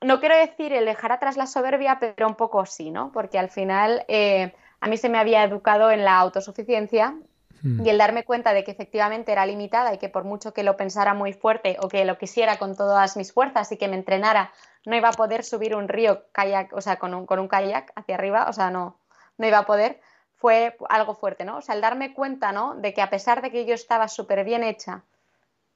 no 0.00 0.20
quiero 0.20 0.36
decir 0.36 0.72
el 0.72 0.84
dejar 0.84 1.12
atrás 1.12 1.36
la 1.36 1.46
soberbia, 1.46 1.98
pero 1.98 2.28
un 2.28 2.36
poco 2.36 2.64
sí, 2.66 2.90
¿no? 2.90 3.10
Porque 3.12 3.38
al 3.38 3.50
final 3.50 4.04
eh, 4.08 4.52
a 4.80 4.88
mí 4.88 4.96
se 4.96 5.08
me 5.08 5.18
había 5.18 5.42
educado 5.42 5.90
en 5.90 6.04
la 6.04 6.18
autosuficiencia 6.18 7.16
hmm. 7.64 7.84
y 7.84 7.90
el 7.90 7.98
darme 7.98 8.22
cuenta 8.24 8.52
de 8.52 8.62
que 8.62 8.70
efectivamente 8.70 9.32
era 9.32 9.46
limitada 9.46 9.92
y 9.92 9.98
que 9.98 10.08
por 10.08 10.24
mucho 10.24 10.54
que 10.54 10.62
lo 10.62 10.76
pensara 10.76 11.14
muy 11.14 11.32
fuerte 11.32 11.76
o 11.80 11.88
que 11.88 12.04
lo 12.04 12.16
quisiera 12.18 12.58
con 12.58 12.76
todas 12.76 13.16
mis 13.16 13.32
fuerzas 13.32 13.72
y 13.72 13.76
que 13.76 13.88
me 13.88 13.96
entrenara, 13.96 14.52
no 14.86 14.94
iba 14.94 15.08
a 15.08 15.12
poder 15.12 15.42
subir 15.42 15.74
un 15.74 15.88
río 15.88 16.24
kayak, 16.32 16.72
o 16.72 16.80
sea, 16.80 16.96
con 16.96 17.14
un, 17.14 17.26
con 17.26 17.38
un 17.38 17.48
kayak 17.48 17.92
hacia 17.96 18.14
arriba, 18.14 18.46
o 18.48 18.52
sea, 18.52 18.70
no, 18.70 18.96
no 19.38 19.46
iba 19.46 19.58
a 19.58 19.66
poder, 19.66 20.00
fue 20.36 20.76
algo 20.88 21.14
fuerte, 21.14 21.44
¿no? 21.44 21.56
O 21.56 21.62
sea, 21.62 21.74
el 21.74 21.80
darme 21.80 22.12
cuenta, 22.12 22.52
¿no? 22.52 22.74
De 22.74 22.92
que 22.92 23.02
a 23.02 23.10
pesar 23.10 23.40
de 23.42 23.50
que 23.50 23.64
yo 23.64 23.74
estaba 23.74 24.08
súper 24.08 24.44
bien 24.44 24.62
hecha, 24.62 25.02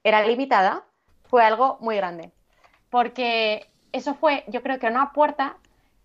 era 0.03 0.21
limitada, 0.25 0.83
fue 1.27 1.43
algo 1.43 1.77
muy 1.81 1.95
grande. 1.95 2.31
Porque 2.89 3.67
eso 3.91 4.13
fue, 4.15 4.43
yo 4.47 4.61
creo 4.61 4.79
que 4.79 4.87
una 4.87 5.11
puerta 5.11 5.57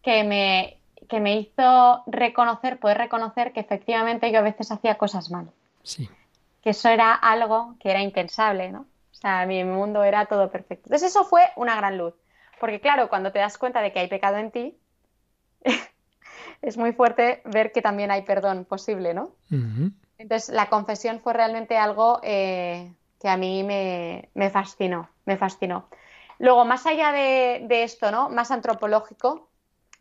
que 0.03 0.25
me, 0.25 0.79
que 1.09 1.21
me 1.21 1.37
hizo 1.37 2.03
reconocer, 2.07 2.79
poder 2.79 2.99
reconocer 2.99 3.53
que 3.53 3.61
efectivamente 3.61 4.31
yo 4.31 4.39
a 4.39 4.43
veces 4.43 4.71
hacía 4.71 4.97
cosas 4.97 5.31
mal. 5.31 5.51
Sí. 5.85 6.11
Que 6.63 6.71
eso 6.71 6.89
era 6.89 7.15
algo 7.15 7.77
que 7.79 7.91
era 7.91 8.03
impensable, 8.03 8.73
¿no? 8.73 8.81
O 8.81 9.15
sea, 9.15 9.47
mi 9.47 9.63
mundo 9.63 10.03
era 10.03 10.27
todo 10.27 10.51
perfecto. 10.51 10.87
Entonces 10.87 11.11
eso 11.11 11.25
fue 11.25 11.43
una 11.55 11.77
gran 11.77 11.97
luz. 11.97 12.15
Porque 12.59 12.81
claro, 12.81 13.09
cuando 13.09 13.31
te 13.31 13.39
das 13.39 13.59
cuenta 13.59 13.81
de 13.81 13.93
que 13.93 14.01
hay 14.01 14.09
pecado 14.09 14.39
en 14.39 14.51
ti, 14.51 14.77
es 16.63 16.77
muy 16.77 16.93
fuerte 16.93 17.43
ver 17.45 17.73
que 17.73 17.83
también 17.83 18.11
hay 18.11 18.23
perdón 18.23 18.65
posible, 18.65 19.15
¿no? 19.15 19.31
Entonces 20.19 20.49
la 20.49 20.69
confesión 20.69 21.21
fue 21.21 21.33
realmente 21.33 21.77
algo 21.77 22.21
eh, 22.23 22.93
que 23.21 23.29
a 23.29 23.37
mí 23.37 23.63
me, 23.63 24.51
fascinó, 24.51 25.09
me 25.25 25.37
fascinó. 25.37 25.89
Luego, 26.39 26.65
más 26.65 26.87
allá 26.87 27.13
de, 27.13 27.83
esto, 27.83 28.11
¿no? 28.11 28.29
Más 28.29 28.51
antropológico, 28.51 29.49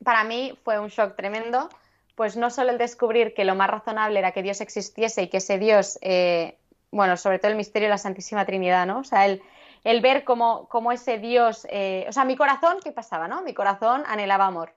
para 0.04 0.24
mí 0.24 0.58
fue 0.64 0.80
un 0.80 0.90
shock 0.90 1.16
tremendo, 1.16 1.70
pues 2.16 2.38
no 2.38 2.50
solo 2.50 2.72
el 2.72 2.78
descubrir 2.78 3.34
que 3.34 3.46
lo 3.46 3.56
más 3.56 3.70
razonable 3.70 4.20
era 4.20 4.32
que 4.32 4.44
Dios 4.44 4.62
existiese 4.62 5.24
y 5.24 5.28
que 5.30 5.38
ese 5.38 5.58
Dios, 5.58 5.98
eh, 6.02 6.58
bueno, 6.92 7.18
sobre 7.18 7.40
todo 7.40 7.52
el 7.52 7.58
misterio 7.58 7.88
de 7.88 7.92
la 7.92 7.98
Santísima 7.98 8.46
Trinidad, 8.46 8.86
¿no? 8.86 9.00
O 9.00 9.04
sea, 9.04 9.26
el, 9.26 9.42
el 9.84 10.02
ver 10.02 10.24
cómo, 10.24 10.68
cómo 10.70 10.92
ese 10.92 11.18
Dios, 11.18 11.68
eh, 11.70 12.06
o 12.08 12.12
sea, 12.12 12.26
mi 12.26 12.36
corazón, 12.36 12.78
¿qué 12.84 12.92
pasaba, 12.92 13.28
no? 13.28 13.42
Mi 13.42 13.54
corazón 13.54 14.04
anhelaba 14.08 14.46
amor 14.46 14.74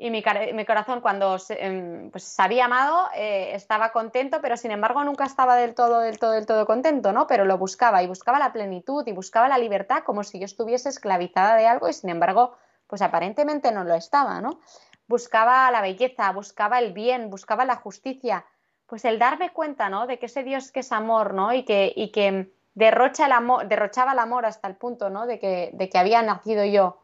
y 0.00 0.10
mi, 0.10 0.22
corazón 0.22 1.02
cuando 1.02 1.36
em, 1.50 2.10
pues, 2.10 2.24
se 2.24 2.40
había 2.40 2.64
amado 2.64 3.10
eh, 3.14 3.50
estaba 3.54 3.92
contento, 3.92 4.40
pero 4.40 4.56
sin 4.56 4.70
embargo 4.70 5.04
nunca 5.04 5.26
estaba 5.26 5.56
del 5.56 5.74
todo, 5.74 6.00
del 6.00 6.18
todo, 6.18 6.30
del 6.30 6.46
todo 6.46 6.64
contento, 6.64 7.12
¿no? 7.12 7.26
Pero 7.26 7.44
lo 7.44 7.58
buscaba 7.58 8.02
y 8.02 8.06
buscaba 8.06 8.38
la 8.38 8.50
plenitud 8.50 9.06
y 9.06 9.12
buscaba 9.12 9.46
la 9.46 9.58
libertad 9.58 10.02
como 10.02 10.24
si 10.24 10.38
yo 10.38 10.46
estuviese 10.46 10.88
esclavizada 10.88 11.54
de 11.54 11.66
algo 11.66 11.86
y 11.86 11.92
sin 11.92 12.08
embargo, 12.08 12.56
pues 12.86 13.02
aparentemente 13.02 13.72
no 13.72 13.84
lo 13.84 13.94
estaba, 13.94 14.40
¿no? 14.40 14.60
Buscaba 15.10 15.68
la 15.72 15.80
belleza, 15.80 16.30
buscaba 16.30 16.78
el 16.78 16.92
bien, 16.92 17.30
buscaba 17.30 17.64
la 17.64 17.74
justicia. 17.74 18.44
Pues 18.86 19.04
el 19.04 19.18
darme 19.18 19.50
cuenta, 19.50 19.88
¿no? 19.88 20.06
De 20.06 20.20
que 20.20 20.26
ese 20.26 20.44
Dios 20.44 20.70
que 20.70 20.80
es 20.80 20.92
amor, 20.92 21.34
¿no? 21.34 21.52
Y 21.52 21.64
que, 21.64 21.92
y 21.96 22.12
que 22.12 22.52
derrocha 22.76 23.26
el 23.26 23.32
amor, 23.32 23.66
derrochaba 23.66 24.12
el 24.12 24.20
amor 24.20 24.46
hasta 24.46 24.68
el 24.68 24.76
punto, 24.76 25.10
¿no? 25.10 25.26
De 25.26 25.40
que, 25.40 25.70
de 25.72 25.88
que 25.88 25.98
había 25.98 26.22
nacido 26.22 26.64
yo 26.64 27.00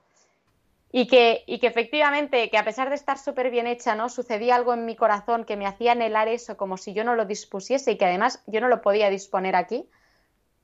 y 0.92 1.08
que, 1.08 1.42
y 1.46 1.58
que 1.58 1.66
efectivamente, 1.66 2.48
que 2.48 2.58
a 2.58 2.64
pesar 2.64 2.90
de 2.90 2.94
estar 2.94 3.18
súper 3.18 3.50
bien 3.50 3.66
hecha, 3.66 3.96
¿no? 3.96 4.08
Sucedía 4.08 4.54
algo 4.54 4.72
en 4.72 4.84
mi 4.84 4.94
corazón 4.94 5.44
que 5.44 5.56
me 5.56 5.66
hacía 5.66 5.92
anhelar 5.92 6.28
eso 6.28 6.56
como 6.56 6.76
si 6.76 6.94
yo 6.94 7.02
no 7.02 7.16
lo 7.16 7.24
dispusiese 7.24 7.90
y 7.90 7.98
que 7.98 8.04
además 8.04 8.40
yo 8.46 8.60
no 8.60 8.68
lo 8.68 8.82
podía 8.82 9.10
disponer 9.10 9.56
aquí, 9.56 9.90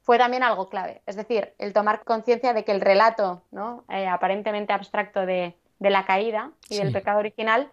fue 0.03 0.17
también 0.17 0.45
algo 0.45 0.69
clave. 0.69 1.03
Es 1.07 1.17
decir, 1.17 1.55
el 1.59 1.73
tomar 1.73 2.05
conciencia 2.05 2.53
de 2.53 2.65
que 2.65 2.71
el 2.71 2.81
relato, 2.81 3.43
¿no? 3.51 3.83
Eh, 3.89 4.07
aparentemente 4.07 4.73
abstracto 4.73 5.27
de, 5.27 5.57
la 5.91 6.05
caída 6.05 6.51
y 6.69 6.79
del 6.79 6.93
pecado 6.93 7.19
original 7.19 7.71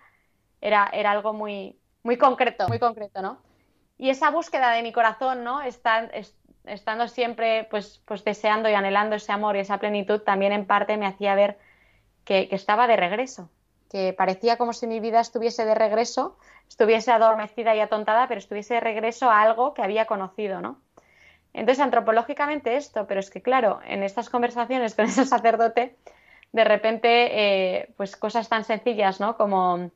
era, 0.62 0.90
era 0.94 1.12
algo 1.12 1.34
muy, 1.34 1.78
muy 2.04 2.18
concreto, 2.18 2.68
muy 2.68 2.80
concreto, 2.80 3.22
¿no? 3.22 3.40
Y 3.98 4.10
esa 4.10 4.30
búsqueda 4.32 4.72
de 4.72 4.82
mi 4.82 4.94
corazón, 4.94 5.44
¿no? 5.44 5.62
estando 5.62 7.08
siempre 7.08 7.68
pues, 7.70 8.02
pues 8.06 8.24
deseando 8.24 8.70
y 8.70 8.74
anhelando 8.74 9.16
ese 9.16 9.32
amor 9.32 9.56
y 9.56 9.60
esa 9.60 9.78
plenitud, 9.78 10.22
también 10.22 10.54
en 10.54 10.66
parte 10.66 10.96
me 10.98 11.06
hacía 11.06 11.36
ver 11.36 11.58
que, 12.24 12.48
estaba 12.52 12.88
de 12.88 12.96
regreso, 12.96 13.50
que 13.90 14.14
parecía 14.14 14.58
como 14.58 14.72
si 14.72 14.88
mi 14.88 15.00
vida 15.00 15.20
estuviese 15.20 15.66
de 15.66 15.76
regreso, 15.76 16.38
estuviese 16.70 17.12
adormecida 17.12 17.76
y 17.76 17.80
atontada, 17.80 18.28
pero 18.28 18.40
estuviese 18.40 18.76
de 18.76 18.80
regreso 18.80 19.30
a 19.30 19.42
algo 19.42 19.74
que 19.74 19.82
había 19.82 20.06
conocido, 20.06 20.62
¿no? 20.62 20.80
Entonces, 21.52 21.84
antropológicamente 21.84 22.76
esto, 22.76 23.08
pero 23.08 23.20
es 23.20 23.32
que 23.32 23.42
claro, 23.42 23.80
en 23.86 24.04
estas 24.04 24.30
conversaciones 24.30 24.94
con 24.96 25.06
ese 25.06 25.26
sacerdote, 25.26 25.98
de 26.52 26.64
repente, 26.64 27.10
eh, 27.10 27.94
pues 27.98 28.16
cosas 28.16 28.50
tan 28.50 28.64
sencillas, 28.64 29.20
¿no? 29.20 29.38
Como, 29.38 29.92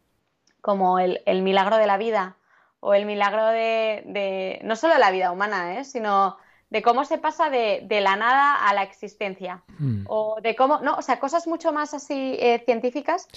como 0.62 1.00
el, 1.00 1.42
milagro 1.42 1.78
de 1.78 1.88
la 1.88 1.98
vida 1.98 2.38
o 2.80 2.94
el 2.94 3.06
milagro 3.06 3.48
de, 3.48 4.60
no 4.64 4.76
solo 4.76 4.94
de 4.94 5.00
la 5.00 5.12
vida 5.12 5.32
humana, 5.32 5.80
¿eh? 5.80 5.84
sino 5.86 6.38
de 6.70 6.82
cómo 6.82 7.06
se 7.06 7.18
pasa 7.18 7.50
de, 7.50 7.86
la 8.02 8.16
nada 8.16 8.56
a 8.68 8.74
la 8.74 8.84
existencia. 8.84 9.64
Mm. 9.80 10.06
O 10.08 10.40
de 10.42 10.56
cómo, 10.56 10.80
no, 10.80 10.96
o 10.96 11.02
sea, 11.02 11.20
cosas 11.20 11.48
mucho 11.48 11.72
más 11.72 11.94
así 11.94 12.36
eh, 12.40 12.62
científicas. 12.66 13.28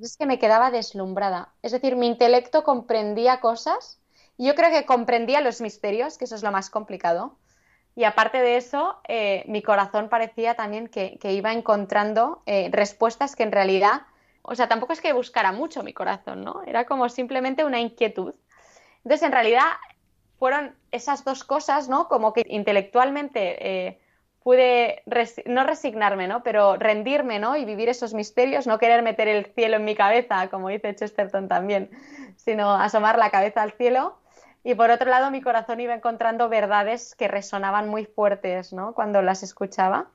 Es 0.00 0.16
que 0.16 0.26
me 0.26 0.38
quedaba 0.38 0.70
deslumbrada. 0.70 1.52
Es 1.62 1.72
decir, 1.72 1.96
mi 1.96 2.06
intelecto 2.06 2.62
comprendía 2.62 3.40
cosas. 3.40 3.98
Y 4.36 4.46
yo 4.46 4.54
creo 4.54 4.70
que 4.70 4.86
comprendía 4.86 5.40
los 5.40 5.60
misterios, 5.60 6.18
que 6.18 6.24
eso 6.24 6.34
es 6.34 6.42
lo 6.42 6.52
más 6.52 6.70
complicado. 6.70 7.36
Y 7.96 8.04
aparte 8.04 8.38
de 8.38 8.56
eso, 8.56 8.98
eh, 9.06 9.44
mi 9.46 9.62
corazón 9.62 10.08
parecía 10.08 10.54
también 10.54 10.88
que, 10.88 11.18
iba 11.22 11.52
encontrando 11.52 12.42
eh, 12.46 12.68
respuestas 12.72 13.36
que 13.36 13.44
en 13.44 13.52
realidad, 13.52 14.02
o 14.42 14.54
sea, 14.54 14.68
tampoco 14.68 14.92
es 14.92 15.00
que 15.00 15.12
buscara 15.12 15.52
mucho 15.52 15.82
mi 15.82 15.92
corazón, 15.92 16.42
¿no? 16.42 16.62
Era 16.66 16.86
como 16.86 17.08
simplemente 17.08 17.64
una 17.64 17.80
inquietud. 17.80 18.34
Entonces, 19.04 19.22
en 19.22 19.32
realidad, 19.32 19.64
fueron 20.38 20.74
esas 20.90 21.24
dos 21.24 21.44
cosas, 21.44 21.88
¿no? 21.88 22.08
Como 22.08 22.32
que 22.32 22.44
intelectualmente 22.48 23.86
eh, 23.86 24.00
pude 24.42 25.02
no 25.46 25.64
resignarme, 25.64 26.26
¿no? 26.26 26.42
Pero 26.42 26.76
rendirme, 26.76 27.38
¿no? 27.38 27.56
Y 27.56 27.64
vivir 27.64 27.88
esos 27.88 28.12
misterios, 28.12 28.66
no 28.66 28.78
querer 28.78 29.02
meter 29.02 29.28
el 29.28 29.46
cielo 29.54 29.76
en 29.76 29.84
mi 29.84 29.94
cabeza, 29.94 30.48
como 30.48 30.68
dice 30.68 30.94
Chesterton 30.94 31.48
también, 31.48 31.90
sino 32.36 32.74
asomar 32.74 33.18
la 33.18 33.30
cabeza 33.30 33.62
al 33.62 33.72
cielo. 33.72 34.18
Y 34.64 34.74
por 34.74 34.90
otro 34.90 35.10
lado, 35.10 35.30
mi 35.30 35.42
corazón 35.42 35.80
iba 35.80 35.94
encontrando 35.94 36.48
verdades 36.48 37.14
que 37.16 37.28
resonaban 37.28 37.88
muy 37.88 38.06
fuertes, 38.06 38.72
¿no? 38.72 38.94
Cuando 38.94 39.20
las 39.20 39.42
escuchaba. 39.42 40.08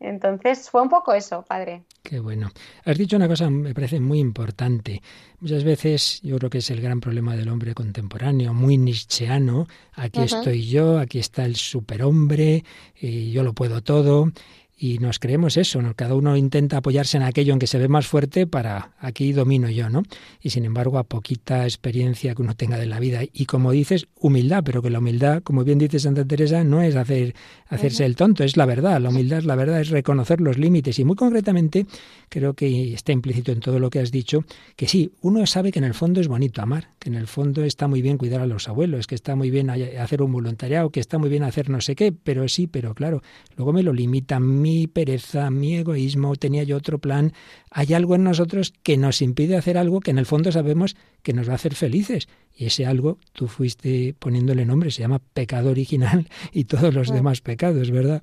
Entonces 0.00 0.68
fue 0.68 0.82
un 0.82 0.88
poco 0.88 1.14
eso, 1.14 1.42
padre. 1.42 1.84
Qué 2.02 2.18
bueno. 2.18 2.50
Has 2.84 2.98
dicho 2.98 3.16
una 3.16 3.28
cosa, 3.28 3.48
me 3.48 3.72
parece 3.72 4.00
muy 4.00 4.18
importante. 4.18 5.00
Muchas 5.38 5.62
veces 5.62 6.20
yo 6.22 6.36
creo 6.38 6.50
que 6.50 6.58
es 6.58 6.70
el 6.70 6.80
gran 6.80 7.00
problema 7.00 7.36
del 7.36 7.48
hombre 7.48 7.72
contemporáneo, 7.72 8.52
muy 8.52 8.76
nietzscheano. 8.76 9.68
Aquí 9.94 10.22
estoy 10.22 10.68
yo, 10.68 10.98
aquí 10.98 11.20
está 11.20 11.44
el 11.44 11.56
superhombre, 11.56 12.64
y 12.96 13.30
yo 13.30 13.44
lo 13.44 13.54
puedo 13.54 13.82
todo 13.82 14.32
y 14.76 14.98
nos 14.98 15.18
creemos 15.18 15.56
eso, 15.56 15.80
¿no? 15.80 15.94
cada 15.94 16.14
uno 16.14 16.36
intenta 16.36 16.78
apoyarse 16.78 17.16
en 17.16 17.22
aquello 17.22 17.52
en 17.52 17.58
que 17.58 17.66
se 17.66 17.78
ve 17.78 17.88
más 17.88 18.06
fuerte 18.06 18.46
para 18.46 18.92
aquí 18.98 19.32
domino 19.32 19.70
yo, 19.70 19.88
¿no? 19.88 20.02
Y 20.40 20.50
sin 20.50 20.64
embargo, 20.64 20.98
a 20.98 21.04
poquita 21.04 21.64
experiencia 21.64 22.34
que 22.34 22.42
uno 22.42 22.54
tenga 22.54 22.76
de 22.78 22.86
la 22.86 22.98
vida 22.98 23.22
y 23.32 23.46
como 23.46 23.70
dices, 23.70 24.06
humildad, 24.18 24.62
pero 24.64 24.82
que 24.82 24.90
la 24.90 24.98
humildad, 24.98 25.42
como 25.42 25.64
bien 25.64 25.78
dice 25.78 25.98
Santa 25.98 26.24
Teresa, 26.24 26.64
no 26.64 26.82
es 26.82 26.96
hacer 26.96 27.34
hacerse 27.68 28.04
el 28.04 28.16
tonto, 28.16 28.44
es 28.44 28.56
la 28.56 28.66
verdad, 28.66 29.00
la 29.00 29.08
humildad 29.08 29.42
la 29.42 29.56
verdad, 29.56 29.80
es 29.80 29.90
reconocer 29.90 30.40
los 30.40 30.58
límites 30.58 30.98
y 30.98 31.04
muy 31.04 31.16
concretamente 31.16 31.86
creo 32.28 32.54
que 32.54 32.94
está 32.94 33.12
implícito 33.12 33.52
en 33.52 33.60
todo 33.60 33.78
lo 33.78 33.90
que 33.90 34.00
has 34.00 34.10
dicho 34.10 34.44
que 34.76 34.86
sí, 34.86 35.12
uno 35.22 35.46
sabe 35.46 35.72
que 35.72 35.78
en 35.78 35.84
el 35.84 35.94
fondo 35.94 36.20
es 36.20 36.28
bonito 36.28 36.62
amar, 36.62 36.90
que 36.98 37.08
en 37.08 37.14
el 37.14 37.26
fondo 37.26 37.64
está 37.64 37.88
muy 37.88 38.02
bien 38.02 38.18
cuidar 38.18 38.40
a 38.40 38.46
los 38.46 38.68
abuelos, 38.68 39.06
que 39.06 39.14
está 39.14 39.36
muy 39.36 39.50
bien 39.50 39.70
hacer 39.70 40.22
un 40.22 40.32
voluntariado, 40.32 40.90
que 40.90 41.00
está 41.00 41.18
muy 41.18 41.28
bien 41.28 41.42
hacer 41.42 41.70
no 41.70 41.80
sé 41.80 41.94
qué, 41.94 42.12
pero 42.12 42.48
sí, 42.48 42.66
pero 42.66 42.94
claro, 42.94 43.22
luego 43.56 43.72
me 43.72 43.82
lo 43.82 43.92
limitan 43.92 44.44
mi 44.64 44.86
pereza, 44.86 45.50
mi 45.50 45.76
egoísmo, 45.76 46.36
tenía 46.36 46.62
yo 46.62 46.78
otro 46.78 46.98
plan. 46.98 47.34
Hay 47.70 47.92
algo 47.92 48.14
en 48.14 48.24
nosotros 48.24 48.72
que 48.82 48.96
nos 48.96 49.20
impide 49.20 49.58
hacer 49.58 49.76
algo 49.76 50.00
que 50.00 50.10
en 50.10 50.16
el 50.16 50.24
fondo 50.24 50.50
sabemos 50.50 50.96
que 51.22 51.34
nos 51.34 51.46
va 51.46 51.52
a 51.52 51.56
hacer 51.56 51.74
felices. 51.74 52.28
Y 52.54 52.64
ese 52.64 52.86
algo 52.86 53.18
tú 53.34 53.46
fuiste 53.46 54.14
poniéndole 54.18 54.64
nombre, 54.64 54.90
se 54.90 55.02
llama 55.02 55.20
pecado 55.34 55.70
original 55.70 56.28
y 56.50 56.64
todos 56.64 56.94
los 56.94 57.12
demás 57.12 57.42
pecados, 57.42 57.90
¿verdad? 57.90 58.22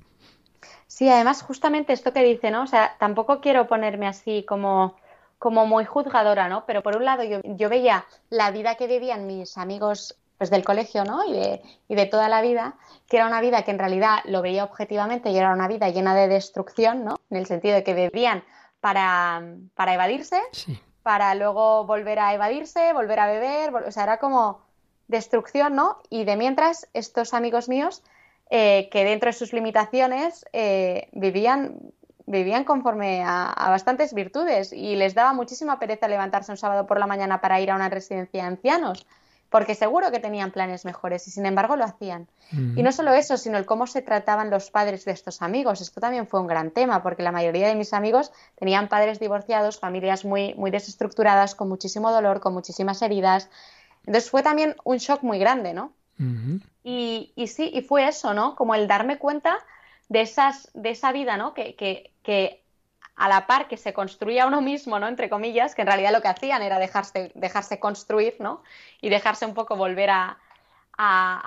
Sí, 0.88 1.08
además 1.08 1.42
justamente 1.42 1.92
esto 1.92 2.12
que 2.12 2.24
dice, 2.24 2.50
¿no? 2.50 2.64
O 2.64 2.66
sea, 2.66 2.96
tampoco 2.98 3.40
quiero 3.40 3.68
ponerme 3.68 4.08
así 4.08 4.44
como 4.48 4.96
como 5.38 5.66
muy 5.66 5.84
juzgadora, 5.84 6.48
¿no? 6.48 6.64
Pero 6.66 6.82
por 6.82 6.96
un 6.96 7.04
lado 7.04 7.22
yo, 7.22 7.40
yo 7.44 7.68
veía 7.68 8.04
la 8.30 8.50
vida 8.50 8.74
que 8.76 8.88
vivían 8.88 9.28
mis 9.28 9.58
amigos 9.58 10.16
pues 10.42 10.50
del 10.50 10.64
colegio, 10.64 11.04
¿no? 11.04 11.24
Y 11.24 11.34
de, 11.34 11.62
y 11.86 11.94
de 11.94 12.04
toda 12.06 12.28
la 12.28 12.42
vida, 12.42 12.74
que 13.08 13.18
era 13.18 13.28
una 13.28 13.40
vida 13.40 13.62
que 13.62 13.70
en 13.70 13.78
realidad 13.78 14.18
lo 14.24 14.42
veía 14.42 14.64
objetivamente 14.64 15.30
y 15.30 15.38
era 15.38 15.52
una 15.52 15.68
vida 15.68 15.88
llena 15.90 16.16
de 16.16 16.26
destrucción, 16.26 17.04
¿no? 17.04 17.20
En 17.30 17.36
el 17.36 17.46
sentido 17.46 17.76
de 17.76 17.84
que 17.84 17.94
bebían 17.94 18.42
para, 18.80 19.40
para 19.76 19.94
evadirse, 19.94 20.40
para 21.04 21.36
luego 21.36 21.86
volver 21.86 22.18
a 22.18 22.34
evadirse, 22.34 22.92
volver 22.92 23.20
a 23.20 23.26
beber, 23.28 23.72
o 23.72 23.92
sea, 23.92 24.02
era 24.02 24.18
como 24.18 24.62
destrucción, 25.06 25.76
¿no? 25.76 25.98
Y 26.10 26.24
de 26.24 26.36
mientras, 26.36 26.88
estos 26.92 27.34
amigos 27.34 27.68
míos, 27.68 28.02
eh, 28.50 28.88
que 28.90 29.04
dentro 29.04 29.28
de 29.28 29.34
sus 29.34 29.52
limitaciones 29.52 30.44
eh, 30.52 31.08
vivían 31.12 31.78
vivían 32.26 32.64
conforme 32.64 33.22
a, 33.22 33.52
a, 33.52 33.70
bastantes 33.70 34.12
virtudes 34.12 34.72
y 34.72 34.96
les 34.96 35.14
daba 35.14 35.34
muchísima 35.34 35.78
pereza 35.78 36.08
levantarse 36.08 36.50
un 36.50 36.56
sábado 36.56 36.86
por 36.86 36.98
la 36.98 37.06
mañana 37.06 37.40
para 37.40 37.60
ir 37.60 37.70
a 37.70 37.76
una 37.76 37.88
residencia 37.88 38.42
de 38.42 38.48
ancianos 38.48 39.06
porque 39.52 39.74
seguro 39.74 40.10
que 40.10 40.18
tenían 40.18 40.50
planes 40.50 40.86
mejores 40.86 41.28
y 41.28 41.30
sin 41.30 41.44
embargo 41.44 41.76
lo 41.76 41.84
hacían. 41.84 42.26
Y 42.52 42.82
no 42.82 42.90
solo 42.90 43.12
eso, 43.12 43.36
sino 43.36 43.58
el 43.58 43.66
cómo 43.66 43.86
se 43.86 44.00
trataban 44.00 44.50
los 44.50 44.70
padres 44.70 45.04
de 45.04 45.12
estos 45.12 45.42
amigos. 45.42 45.82
Esto 45.82 46.00
también 46.00 46.26
fue 46.26 46.40
un 46.40 46.46
gran 46.46 46.70
tema, 46.70 47.02
porque 47.02 47.22
la 47.22 47.32
mayoría 47.32 47.68
de 47.68 47.74
mis 47.74 47.92
amigos 47.92 48.32
tenían 48.56 48.88
padres 48.88 49.20
divorciados, 49.20 49.78
familias 49.78 50.24
muy, 50.24 50.54
muy 50.54 50.70
desestructuradas, 50.70 51.54
con 51.54 51.68
muchísimo 51.68 52.10
dolor, 52.10 52.40
con 52.40 52.54
muchísimas 52.54 53.02
heridas. 53.02 53.50
Entonces 54.06 54.30
fue 54.30 54.42
también 54.42 54.74
un 54.84 54.96
shock 54.96 55.22
muy 55.22 55.38
grande, 55.38 55.74
¿no? 55.74 55.92
y, 56.82 57.32
y, 57.36 57.46
sí, 57.48 57.70
y 57.74 57.82
fue 57.82 58.08
eso, 58.08 58.32
¿no? 58.32 58.54
Como 58.56 58.74
el 58.74 58.88
darme 58.88 59.18
cuenta 59.18 59.58
de, 60.08 60.22
esas, 60.22 60.70
de 60.72 60.90
esa 60.90 61.12
vida, 61.12 61.36
¿no? 61.36 61.52
Que, 61.52 61.74
que, 61.74 62.10
que 62.22 62.61
a 63.16 63.28
la 63.28 63.46
par 63.46 63.68
que 63.68 63.76
se 63.76 63.92
construía 63.92 64.46
uno 64.46 64.60
mismo, 64.60 64.98
¿no? 64.98 65.08
Entre 65.08 65.28
comillas, 65.28 65.74
que 65.74 65.82
en 65.82 65.88
realidad 65.88 66.12
lo 66.12 66.22
que 66.22 66.28
hacían 66.28 66.62
era 66.62 66.78
dejarse, 66.78 67.30
dejarse 67.34 67.78
construir, 67.78 68.36
¿no? 68.40 68.62
Y 69.00 69.10
dejarse 69.10 69.46
un 69.46 69.54
poco 69.54 69.76
volver 69.76 70.10
a, 70.10 70.38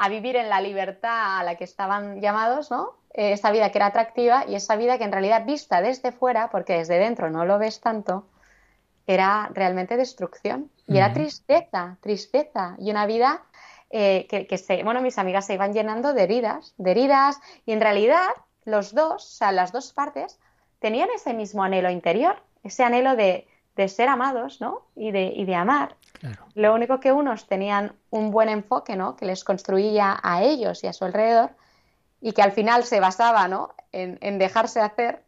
vivir 0.09 0.36
en 0.36 0.49
la 0.49 0.61
libertad 0.61 1.39
a 1.39 1.43
la 1.43 1.55
que 1.55 1.63
estaban 1.63 2.22
llamados, 2.22 2.70
¿no? 2.72 2.95
Eh, 3.13 3.34
esa 3.34 3.51
vida 3.51 3.72
que 3.72 3.78
era 3.78 3.88
atractiva 3.88 4.45
y 4.47 4.55
esa 4.55 4.76
vida 4.76 4.97
que 4.97 5.05
en 5.05 5.11
realidad 5.11 5.45
vista 5.45 5.82
desde 5.82 6.11
fuera, 6.11 6.49
porque 6.49 6.78
desde 6.78 6.99
dentro 6.99 7.30
no 7.30 7.45
lo 7.45 7.57
ves 7.57 7.82
tanto, 7.82 8.28
era 9.07 9.49
realmente 9.53 9.97
destrucción. 9.97 10.72
Y 10.88 10.97
era 10.97 11.13
tristeza, 11.13 11.97
tristeza. 12.01 12.76
Y 12.78 12.91
una 12.91 13.07
vida 13.07 13.43
eh, 13.89 14.28
que, 14.30 14.45
que 14.45 14.57
se, 14.57 14.84
bueno, 14.84 15.01
mis 15.01 15.18
amigas 15.18 15.47
se 15.47 15.55
iban 15.55 15.74
llenando 15.74 16.13
de 16.13 16.24
heridas, 16.24 16.76
de 16.78 16.91
heridas, 16.91 17.39
y 17.66 17.72
en 17.72 17.82
realidad 17.82 18.30
los 18.66 18.93
dos, 18.93 19.24
o 19.24 19.36
sea, 19.38 19.51
las 19.51 19.72
dos 19.72 19.93
partes, 19.93 20.39
tenían 20.80 21.10
ese 21.16 21.34
mismo 21.34 21.64
anhelo 21.64 21.90
interior, 21.90 22.42
ese 22.64 22.84
anhelo 22.84 23.16
de, 23.16 23.48
ser 23.88 24.08
amados, 24.08 24.62
¿no? 24.62 24.84
Y 24.96 25.12
de, 25.12 25.34
y 25.36 25.46
de 25.46 25.56
amar. 25.56 25.96
Lo 26.56 26.74
único 26.74 27.00
que 27.00 27.12
unos 27.12 27.48
tenían 27.48 27.94
un 28.10 28.32
buen 28.32 28.50
enfoque, 28.50 28.96
¿no? 28.96 29.16
Que 29.16 29.26
les 29.26 29.44
construía 29.44 30.20
a 30.24 30.44
ellos 30.44 30.84
y 30.84 30.88
a 30.88 30.94
su 30.94 31.06
alrededor 31.06 31.52
y 32.22 32.32
que 32.32 32.42
al 32.42 32.52
final 32.52 32.84
se 32.84 33.00
basaba, 33.00 33.48
¿no? 33.48 33.76
En, 33.92 34.18
en 34.22 34.40
dejarse 34.40 34.80
hacer 34.80 35.22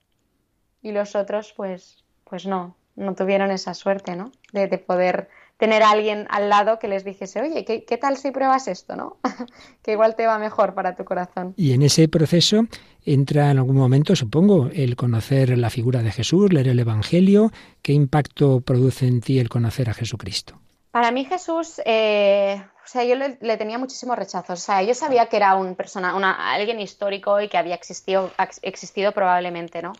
y 0.81 0.91
los 0.91 1.15
otros, 1.15 1.53
pues, 1.55 2.03
pues 2.23 2.45
no, 2.45 2.75
no 2.95 3.13
tuvieron 3.15 3.51
esa 3.51 3.73
suerte, 3.73 4.15
¿no? 4.15 4.31
De, 4.53 4.67
de 4.67 4.77
poder 4.77 5.29
tener 5.57 5.83
a 5.83 5.91
alguien 5.91 6.27
al 6.29 6.49
lado 6.49 6.79
que 6.79 6.87
les 6.87 7.03
dijese, 7.03 7.41
oye, 7.41 7.65
¿qué, 7.65 7.83
qué 7.83 7.97
tal 7.97 8.17
si 8.17 8.31
pruebas 8.31 8.67
esto, 8.67 8.95
no? 8.95 9.17
que 9.81 9.91
igual 9.93 10.15
te 10.15 10.25
va 10.25 10.37
mejor 10.37 10.73
para 10.73 10.95
tu 10.95 11.03
corazón. 11.03 11.53
Y 11.57 11.73
en 11.73 11.81
ese 11.81 12.07
proceso 12.07 12.65
entra 13.03 13.51
en 13.51 13.57
algún 13.57 13.77
momento, 13.77 14.15
supongo, 14.15 14.69
el 14.73 14.95
conocer 14.95 15.57
la 15.57 15.69
figura 15.69 16.03
de 16.03 16.11
Jesús, 16.11 16.53
leer 16.53 16.69
el 16.69 16.79
Evangelio. 16.79 17.51
¿Qué 17.81 17.93
impacto 17.93 18.61
produce 18.61 19.07
en 19.07 19.21
ti 19.21 19.39
el 19.39 19.49
conocer 19.49 19.89
a 19.89 19.93
Jesucristo? 19.93 20.59
Para 20.91 21.11
mí 21.11 21.25
Jesús, 21.25 21.81
eh, 21.85 22.61
o 22.83 22.87
sea, 22.87 23.03
yo 23.03 23.15
le, 23.15 23.57
tenía 23.57 23.77
muchísimo 23.77 24.15
rechazo. 24.15 24.53
O 24.53 24.57
sea, 24.57 24.81
yo 24.81 24.93
sabía 24.93 25.27
que 25.27 25.37
era 25.37 25.55
un 25.55 25.75
persona, 25.75 26.15
una, 26.15 26.53
alguien 26.53 26.79
histórico 26.79 27.39
y 27.41 27.49
que 27.49 27.57
había 27.57 27.75
existido, 27.75 28.31
existido 28.61 29.11
probablemente, 29.11 29.81
¿no? 29.81 29.93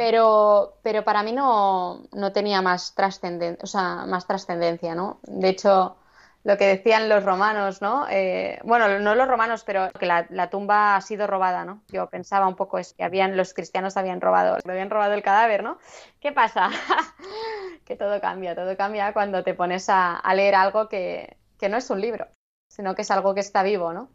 Pero, 0.00 0.78
pero 0.82 1.04
para 1.04 1.22
mí 1.22 1.30
no, 1.30 2.04
no 2.12 2.32
tenía 2.32 2.62
más 2.62 2.94
trascendencia, 2.94 3.62
o 3.62 3.66
sea, 3.66 4.06
más 4.06 4.26
trascendencia, 4.26 4.94
¿no? 4.94 5.20
De 5.24 5.50
hecho, 5.50 5.98
lo 6.42 6.56
que 6.56 6.64
decían 6.68 7.10
los 7.10 7.22
romanos, 7.22 7.82
¿no? 7.82 8.06
Eh, 8.08 8.58
bueno, 8.64 8.98
no 9.00 9.14
los 9.14 9.28
romanos, 9.28 9.62
pero 9.62 9.90
que 9.92 10.06
la, 10.06 10.48
tumba 10.48 10.96
ha 10.96 11.02
sido 11.02 11.26
robada, 11.26 11.66
¿no? 11.66 11.82
Yo 11.88 12.08
pensaba 12.08 12.48
un 12.48 12.56
poco 12.56 12.78
es 12.78 12.94
que 12.94 13.04
habían, 13.04 13.36
los 13.36 13.52
cristianos 13.52 13.98
habían 13.98 14.22
robado, 14.22 14.56
habían 14.66 14.88
robado 14.88 15.12
el 15.12 15.22
cadáver, 15.22 15.62
¿no? 15.62 15.76
¿Qué 16.18 16.32
pasa? 16.32 16.70
que 17.84 17.94
todo 17.94 18.22
cambia, 18.22 18.54
todo 18.54 18.74
cambia 18.78 19.12
cuando 19.12 19.44
te 19.44 19.52
pones 19.52 19.90
a, 19.90 20.22
leer 20.34 20.54
algo 20.54 20.88
que, 20.88 21.36
que, 21.58 21.68
no 21.68 21.76
es 21.76 21.90
un 21.90 22.00
libro, 22.00 22.26
sino 22.70 22.94
que 22.94 23.02
es 23.02 23.10
algo 23.10 23.34
que 23.34 23.40
está 23.40 23.62
vivo, 23.62 23.92
¿no? 23.92 24.08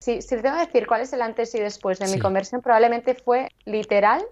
Si, 0.00 0.22
si 0.22 0.40
tengo 0.40 0.56
que 0.56 0.66
decir 0.66 0.86
cuál 0.86 1.00
es 1.00 1.12
el 1.12 1.22
antes 1.22 1.52
y 1.56 1.58
después 1.58 1.98
de 1.98 2.06
mi 2.06 2.20
conversión, 2.20 2.62
probablemente 2.62 3.16
fue 3.16 3.48
literal 3.64 4.24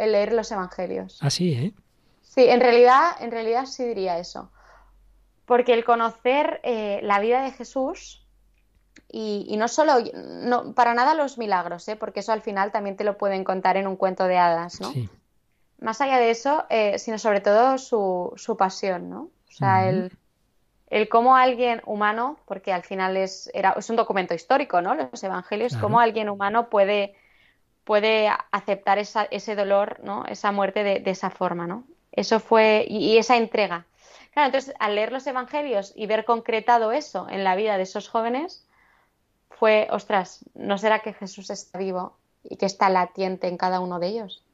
el 0.00 0.12
leer 0.12 0.32
los 0.32 0.50
evangelios. 0.50 1.18
Así, 1.22 1.52
¿eh? 1.52 1.74
Sí, 2.22 2.48
en 2.48 2.60
realidad, 2.60 3.12
en 3.20 3.30
realidad 3.30 3.66
sí 3.66 3.84
diría 3.84 4.18
eso. 4.18 4.50
Porque 5.46 5.74
el 5.74 5.84
conocer 5.84 6.60
eh, 6.62 7.00
la 7.02 7.18
vida 7.18 7.42
de 7.42 7.50
Jesús 7.50 8.24
y, 9.12 9.56
no 9.56 9.66
solo, 9.66 9.94
no, 10.14 10.72
para 10.74 10.94
nada 10.94 11.14
los 11.14 11.36
milagros, 11.36 11.88
¿eh? 11.88 11.96
porque 11.96 12.20
eso 12.20 12.32
al 12.32 12.42
final 12.42 12.70
también 12.70 12.96
te 12.96 13.04
lo 13.04 13.18
pueden 13.18 13.42
contar 13.42 13.76
en 13.76 13.88
un 13.88 13.96
cuento 13.96 14.24
de 14.24 14.38
hadas, 14.38 14.80
¿no? 14.80 14.92
Sí. 14.92 15.08
Más 15.80 16.00
allá 16.00 16.18
de 16.18 16.30
eso, 16.30 16.64
eh, 16.70 16.98
sino 16.98 17.18
sobre 17.18 17.40
todo 17.40 17.78
su, 17.78 18.32
su 18.36 18.56
pasión, 18.56 19.10
¿no? 19.10 19.22
O 19.22 19.52
sea, 19.52 19.88
el, 19.88 20.12
el 20.90 21.08
cómo 21.08 21.34
alguien 21.36 21.80
humano, 21.86 22.38
porque 22.44 22.72
al 22.72 22.82
final 22.82 23.16
es, 23.16 23.50
era, 23.54 23.74
es 23.76 23.90
un 23.90 23.96
documento 23.96 24.34
histórico, 24.34 24.80
¿no? 24.80 24.94
Los 24.94 25.22
evangelios, 25.24 25.76
cómo 25.76 25.98
alguien 25.98 26.28
humano 26.28 26.68
puede, 26.68 27.14
puede 27.90 28.30
aceptar 28.52 28.98
ese 29.00 29.56
dolor. 29.56 30.00
Esa 30.28 30.52
muerte 30.52 30.84
de, 30.84 31.10
esa 31.10 31.28
forma, 31.28 31.66
¿no? 31.66 31.82
Eso 32.12 32.38
fue, 32.38 32.86
y, 32.88 33.18
esa 33.18 33.36
entrega. 33.36 33.84
Claro, 34.32 34.46
entonces 34.46 34.76
al 34.78 34.94
leer 34.94 35.10
los 35.10 35.26
evangelios 35.26 35.92
y 35.96 36.06
ver 36.06 36.24
concretado 36.24 36.92
eso 36.92 37.26
en 37.28 37.42
la 37.42 37.56
vida 37.56 37.78
de 37.78 37.82
esos 37.82 38.08
jóvenes, 38.08 38.64
fue, 39.50 39.88
ostras, 39.90 40.44
¿no 40.54 40.78
será 40.78 41.00
que 41.00 41.14
Jesús 41.14 41.50
está 41.50 41.78
vivo 41.80 42.16
y 42.44 42.58
que 42.58 42.66
está 42.66 42.90
latiente 42.90 43.48
en 43.48 43.56
cada 43.56 43.80
uno 43.80 43.98
de 43.98 44.06
ellos? 44.06 44.44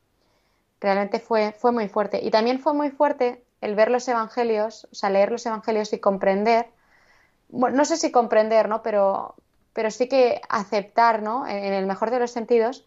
Realmente 0.80 1.20
fue, 1.20 1.52
muy 1.72 1.90
fuerte. 1.90 2.20
Y 2.22 2.30
también 2.30 2.58
fue 2.58 2.72
muy 2.72 2.88
fuerte 2.88 3.44
el 3.60 3.74
ver 3.74 3.90
los 3.90 4.08
evangelios, 4.08 4.88
o 4.90 4.94
sea, 4.94 5.10
leer 5.10 5.30
los 5.30 5.44
evangelios 5.44 5.92
y 5.92 5.98
comprender, 5.98 6.70
no 7.50 7.84
sé 7.84 7.98
si 7.98 8.10
comprender, 8.10 8.66
pero 8.82 9.90
sí 9.90 10.08
que 10.08 10.40
aceptar, 10.48 11.22
¿no? 11.22 11.46
En, 11.46 11.74
el 11.74 11.84
mejor 11.84 12.10
de 12.10 12.18
los 12.18 12.30
sentidos, 12.30 12.86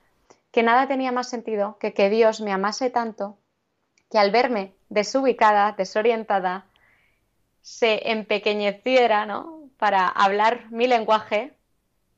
que 0.52 0.64
nada 0.64 0.88
tenía 0.88 1.12
más 1.12 1.30
sentido 1.30 1.78
que 1.80 1.94
que 1.94 2.10
Dios 2.10 2.42
me 2.42 2.52
amase 2.52 2.90
tanto 2.90 3.38
que 4.10 4.18
al 4.18 4.32
verme 4.32 4.74
desubicada, 4.90 5.74
desorientada, 5.74 6.66
se 7.62 8.12
empequeñeciera, 8.12 9.26
¿no? 9.26 9.70
Para 9.78 10.08
hablar 10.08 10.72
mi 10.72 10.88
lenguaje, 10.88 11.54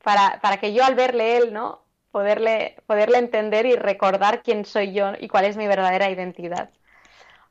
para, 0.02 0.40
para 0.40 0.56
que 0.56 0.72
yo 0.72 0.84
al 0.84 0.94
verle 0.94 1.36
él, 1.36 1.52
¿no? 1.52 1.82
Poderle, 2.10 2.76
poderle 2.86 3.18
entender 3.18 3.66
y 3.66 3.76
recordar 3.76 4.42
quién 4.42 4.64
soy 4.64 4.92
yo 4.92 5.12
y 5.18 5.28
cuál 5.28 5.44
es 5.44 5.56
mi 5.56 5.66
verdadera 5.66 6.10
identidad. 6.10 6.70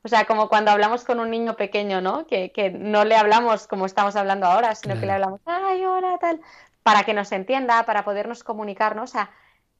O 0.04 0.08
sea, 0.08 0.24
como 0.24 0.48
cuando 0.48 0.72
hablamos 0.72 1.04
con 1.04 1.20
un 1.20 1.30
niño 1.30 1.56
pequeño, 1.56 2.00
¿no? 2.00 2.26
Que, 2.26 2.50
que 2.50 2.70
no 2.70 3.04
le 3.04 3.14
hablamos 3.16 3.68
como 3.68 3.86
estamos 3.86 4.16
hablando 4.16 4.46
ahora, 4.46 4.74
sino 4.74 4.98
que 4.98 5.06
le 5.06 5.12
hablamos, 5.12 5.40
ay, 5.46 5.84
hola, 5.84 6.18
tal, 6.20 6.40
para 6.82 7.04
que 7.04 7.14
nos 7.14 7.30
entienda, 7.30 7.84
para 7.84 8.04
podernos 8.04 8.42
comunicar, 8.42 8.96
¿no? 8.96 9.04
O 9.04 9.06
sea, 9.06 9.30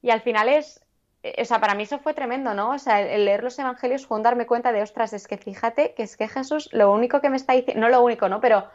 y 0.01 0.11
al 0.11 0.21
final 0.21 0.49
es, 0.49 0.81
o 1.39 1.45
sea, 1.45 1.61
para 1.61 1.75
mí 1.75 1.85
eso 1.85 1.99
fue 1.99 2.15
tremendo, 2.15 2.55
¿no? 2.55 2.71
O 2.71 2.79
sea, 2.79 3.01
el, 3.01 3.25
leer 3.25 3.43
los 3.43 3.59
evangelios 3.59 4.07
fue 4.07 4.17
un 4.17 4.23
darme 4.23 4.47
cuenta 4.47 4.73
de, 4.73 4.83
ostras, 4.83 5.13
es 5.13 5.29
que 5.29 5.39
fíjate 5.39 5.95
que 5.95 6.03
es 6.03 6.17
que 6.17 6.29
Jesús 6.29 6.69
lo 6.73 6.93
único 6.93 7.21
que 7.21 7.31
me 7.31 7.37
está 7.37 7.53
diciendo, 7.53 7.81
no 7.81 7.89
lo 7.89 8.03
único, 8.03 8.29
¿no? 8.29 8.41
Pero 8.41 8.69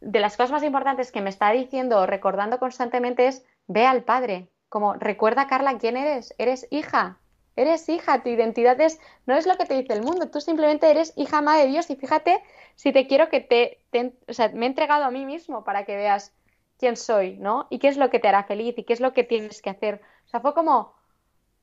de 0.00 0.20
las 0.20 0.36
cosas 0.36 0.52
más 0.52 0.62
importantes 0.62 1.10
que 1.10 1.20
me 1.20 1.30
está 1.30 1.50
diciendo 1.50 1.98
o 1.98 2.06
recordando 2.06 2.58
constantemente 2.58 3.26
es, 3.26 3.44
ve 3.66 3.86
al 3.86 4.04
Padre, 4.04 4.48
como 4.68 4.94
recuerda, 4.94 5.48
Carla, 5.48 5.78
quién 5.78 5.96
eres, 5.96 6.34
eres 6.38 6.66
hija, 6.70 7.18
Eres 7.58 7.88
hija, 7.88 8.22
tu 8.22 8.28
identidad 8.28 8.80
es, 8.80 9.00
no 9.26 9.34
es 9.34 9.44
lo 9.44 9.56
que 9.56 9.66
te 9.66 9.74
dice 9.74 9.92
el 9.92 10.04
mundo, 10.04 10.30
tú 10.30 10.40
simplemente 10.40 10.88
eres 10.88 11.12
hija 11.16 11.38
amada 11.38 11.58
de 11.58 11.66
Dios 11.66 11.90
y 11.90 11.96
fíjate 11.96 12.40
si 12.76 12.92
te 12.92 13.08
quiero 13.08 13.30
que 13.30 13.40
te, 13.40 13.80
o 14.28 14.32
sea, 14.32 14.48
me 14.50 14.66
he 14.66 14.68
entregado 14.68 15.02
a 15.02 15.10
mí 15.10 15.26
mismo 15.26 15.64
para 15.64 15.84
que 15.84 15.96
veas 15.96 16.32
quién 16.78 16.96
soy, 16.96 17.36
¿no? 17.36 17.66
Y 17.68 17.80
qué 17.80 17.88
es 17.88 17.96
lo 17.96 18.10
que 18.10 18.20
te 18.20 18.28
hará 18.28 18.44
feliz 18.44 18.78
y 18.78 18.84
qué 18.84 18.92
es 18.92 19.00
lo 19.00 19.12
que 19.12 19.24
tienes 19.24 19.60
que 19.60 19.70
hacer. 19.70 20.00
O 20.26 20.28
sea, 20.28 20.38
fue 20.38 20.54
como 20.54 20.94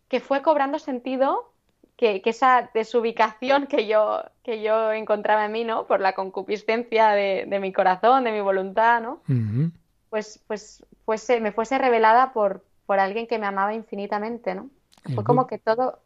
que 0.08 0.20
fue 0.20 0.42
cobrando 0.42 0.80
sentido 0.80 1.52
que, 1.98 2.22
esa 2.26 2.70
desubicación 2.74 3.68
que 3.68 3.88
yo, 3.88 4.24
que 4.44 4.62
yo 4.62 4.92
encontraba 4.92 5.46
en 5.46 5.52
mí, 5.52 5.64
¿no? 5.64 5.88
Por 5.88 6.02
la 6.02 6.14
concupiscencia 6.14 7.10
de, 7.10 7.60
mi 7.60 7.72
corazón, 7.72 8.24
de 8.24 8.32
mi 8.32 8.42
voluntad, 8.42 9.02
¿no? 9.02 9.22
Pues, 10.10 10.44
pues 10.48 10.86
fuese, 11.06 11.40
me 11.40 11.52
fuese 11.52 11.78
revelada 11.78 12.34
por, 12.34 12.64
por 12.86 13.00
alguien 13.00 13.28
que 13.28 13.40
me 13.40 13.48
amaba 13.48 13.74
infinitamente, 13.74 14.56
¿no? 14.56 14.70
Fue 15.14 15.24
como 15.24 15.46
que 15.46 15.60
todo, 15.60 16.00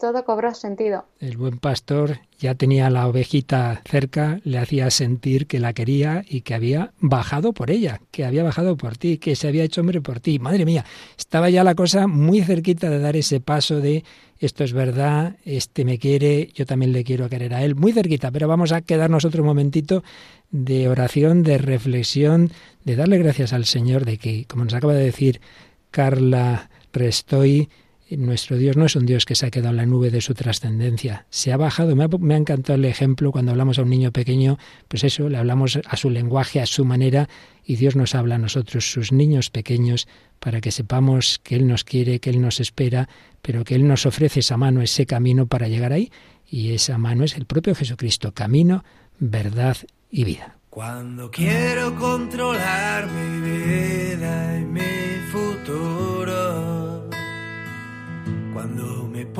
todo 0.00 0.24
cobró 0.24 0.54
sentido. 0.54 1.04
El 1.20 1.36
buen 1.36 1.58
pastor 1.58 2.18
ya 2.38 2.54
tenía 2.54 2.90
la 2.90 3.06
ovejita 3.06 3.82
cerca, 3.84 4.40
le 4.44 4.58
hacía 4.58 4.90
sentir 4.90 5.46
que 5.46 5.60
la 5.60 5.72
quería 5.72 6.24
y 6.26 6.40
que 6.40 6.54
había 6.54 6.92
bajado 6.98 7.52
por 7.52 7.70
ella, 7.70 8.00
que 8.10 8.24
había 8.24 8.42
bajado 8.42 8.76
por 8.76 8.96
ti, 8.96 9.18
que 9.18 9.36
se 9.36 9.46
había 9.46 9.62
hecho 9.62 9.82
hombre 9.82 10.00
por 10.00 10.18
ti. 10.18 10.38
Madre 10.38 10.64
mía, 10.64 10.84
estaba 11.16 11.50
ya 11.50 11.62
la 11.62 11.74
cosa 11.74 12.06
muy 12.06 12.42
cerquita 12.42 12.90
de 12.90 12.98
dar 12.98 13.14
ese 13.14 13.40
paso 13.40 13.80
de 13.80 14.02
esto 14.40 14.64
es 14.64 14.72
verdad, 14.72 15.36
este 15.44 15.84
me 15.84 15.98
quiere, 15.98 16.48
yo 16.54 16.64
también 16.64 16.92
le 16.92 17.04
quiero 17.04 17.28
querer 17.28 17.52
a 17.52 17.62
él, 17.62 17.74
muy 17.76 17.92
cerquita, 17.92 18.30
pero 18.30 18.48
vamos 18.48 18.72
a 18.72 18.80
quedarnos 18.80 19.26
otro 19.26 19.44
momentito 19.44 20.02
de 20.50 20.88
oración, 20.88 21.42
de 21.42 21.58
reflexión, 21.58 22.50
de 22.84 22.96
darle 22.96 23.18
gracias 23.18 23.52
al 23.52 23.66
Señor 23.66 24.06
de 24.06 24.16
que, 24.16 24.46
como 24.46 24.64
nos 24.64 24.72
acaba 24.72 24.94
de 24.94 25.04
decir 25.04 25.42
Carla 25.90 26.70
Restoy, 26.90 27.68
nuestro 28.16 28.56
Dios 28.56 28.76
no 28.76 28.86
es 28.86 28.96
un 28.96 29.06
Dios 29.06 29.24
que 29.24 29.34
se 29.34 29.46
ha 29.46 29.50
quedado 29.50 29.70
en 29.70 29.76
la 29.76 29.86
nube 29.86 30.10
de 30.10 30.20
su 30.20 30.34
trascendencia. 30.34 31.26
Se 31.30 31.52
ha 31.52 31.56
bajado. 31.56 31.94
Me 31.94 32.04
ha, 32.04 32.36
encantado 32.36 32.76
el 32.76 32.84
ejemplo 32.84 33.32
cuando 33.32 33.52
hablamos 33.52 33.78
a 33.78 33.82
un 33.82 33.90
niño 33.90 34.12
pequeño, 34.12 34.58
pues 34.88 35.04
eso, 35.04 35.28
le 35.28 35.38
hablamos 35.38 35.78
a 35.84 35.96
su 35.96 36.10
lenguaje, 36.10 36.60
a 36.60 36.66
su 36.66 36.84
manera, 36.84 37.28
y 37.64 37.76
Dios 37.76 37.96
nos 37.96 38.14
habla 38.14 38.34
a 38.34 38.38
nosotros, 38.38 38.90
sus 38.90 39.12
niños 39.12 39.50
pequeños, 39.50 40.08
para 40.38 40.60
que 40.60 40.72
sepamos 40.72 41.38
que 41.42 41.56
Él 41.56 41.66
nos 41.66 41.84
quiere, 41.84 42.18
que 42.18 42.30
Él 42.30 42.40
nos 42.40 42.60
espera, 42.60 43.08
pero 43.42 43.64
que 43.64 43.74
Él 43.74 43.86
nos 43.86 44.06
ofrece 44.06 44.40
esa 44.40 44.56
mano, 44.56 44.82
ese 44.82 45.06
camino 45.06 45.46
para 45.46 45.68
llegar 45.68 45.92
ahí. 45.92 46.10
Y 46.48 46.72
esa 46.72 46.98
mano 46.98 47.24
es 47.24 47.36
el 47.36 47.46
propio 47.46 47.74
Jesucristo, 47.74 48.32
camino, 48.32 48.84
verdad 49.18 49.76
y 50.10 50.24
vida. 50.24 50.56
Cuando 50.70 51.30
quiero 51.30 51.96
controlar 51.96 53.08
mi 53.10 53.40
vida 53.40 54.49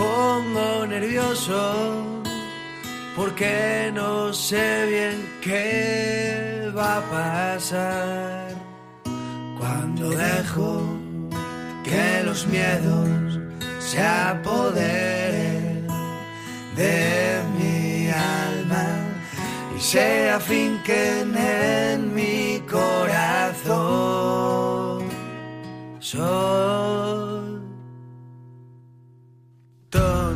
pongo 0.00 0.86
nervioso, 0.86 1.60
porque 3.16 3.90
no 3.92 4.32
sé 4.32 4.86
bien 4.92 5.16
qué 5.42 6.72
va 6.76 6.92
a 6.98 7.02
pasar. 7.18 8.48
Cuando 9.58 10.04
dejo 10.10 10.70
que 11.86 12.22
los 12.24 12.40
miedos 12.46 13.38
se 13.78 14.00
apoderen 14.32 15.86
de 16.76 16.98
mi 17.58 18.08
alma 18.08 18.86
y 19.76 19.80
se 19.80 20.30
afinquen 20.30 21.36
en 21.36 22.14
mi 22.14 22.62
corazón. 22.76 23.80
Soy 25.98 27.09
Cuando 29.90 30.29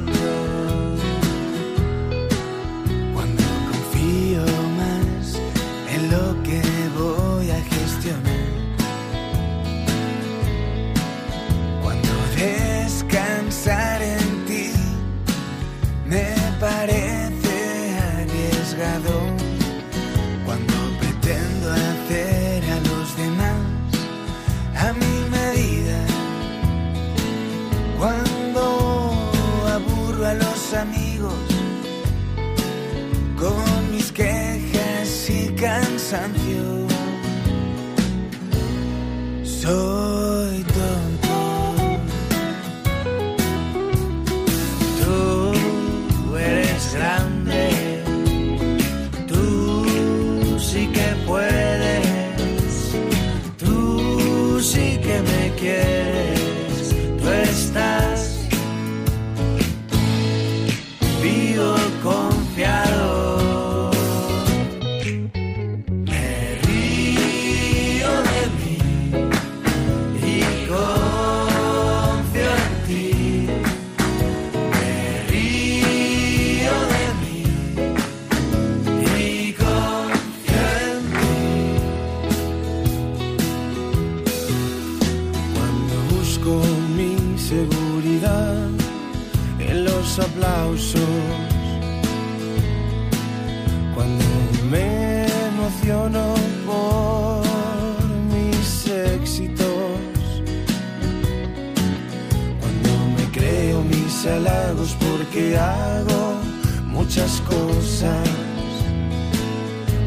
lejos 104.24 104.96
porque 104.98 105.56
hago 105.56 106.40
muchas 106.86 107.40
cosas. 107.42 108.28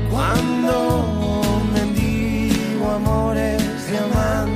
Cuando 0.09 1.61
mendigo 1.73 2.89
amores 2.89 3.61
llamando 3.91 4.46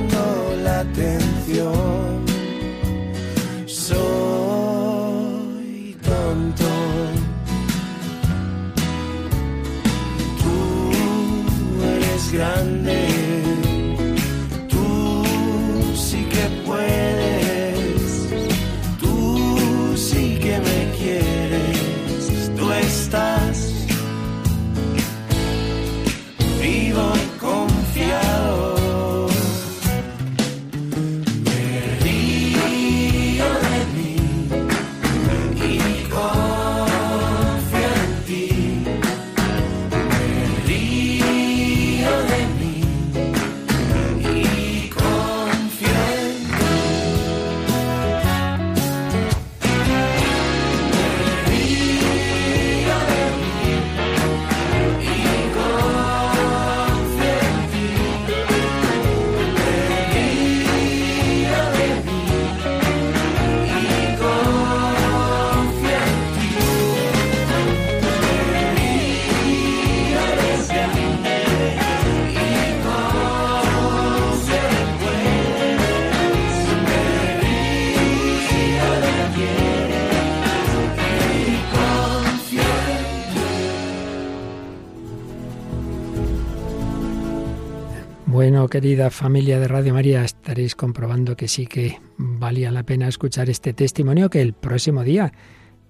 Bueno, 88.42 88.66
querida 88.66 89.08
familia 89.10 89.60
de 89.60 89.68
Radio 89.68 89.94
María, 89.94 90.24
estaréis 90.24 90.74
comprobando 90.74 91.36
que 91.36 91.46
sí 91.46 91.68
que 91.68 92.00
valía 92.18 92.72
la 92.72 92.82
pena 92.82 93.06
escuchar 93.06 93.48
este 93.48 93.72
testimonio 93.72 94.30
que 94.30 94.40
el 94.40 94.52
próximo 94.52 95.04
día 95.04 95.32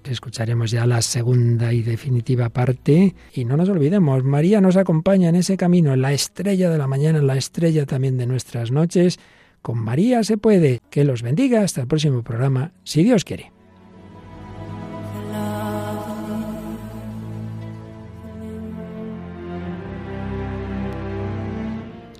escucharemos 0.04 0.70
ya 0.70 0.84
la 0.84 1.00
segunda 1.00 1.72
y 1.72 1.80
definitiva 1.80 2.50
parte. 2.50 3.14
Y 3.32 3.46
no 3.46 3.56
nos 3.56 3.70
olvidemos, 3.70 4.22
María 4.22 4.60
nos 4.60 4.76
acompaña 4.76 5.30
en 5.30 5.36
ese 5.36 5.56
camino, 5.56 5.96
la 5.96 6.12
estrella 6.12 6.68
de 6.68 6.76
la 6.76 6.86
mañana, 6.86 7.22
la 7.22 7.38
estrella 7.38 7.86
también 7.86 8.18
de 8.18 8.26
nuestras 8.26 8.70
noches. 8.70 9.18
Con 9.62 9.78
María 9.78 10.22
se 10.22 10.36
puede. 10.36 10.82
Que 10.90 11.04
los 11.04 11.22
bendiga. 11.22 11.62
Hasta 11.62 11.80
el 11.80 11.86
próximo 11.86 12.22
programa, 12.22 12.72
si 12.84 13.02
Dios 13.02 13.24
quiere. 13.24 13.50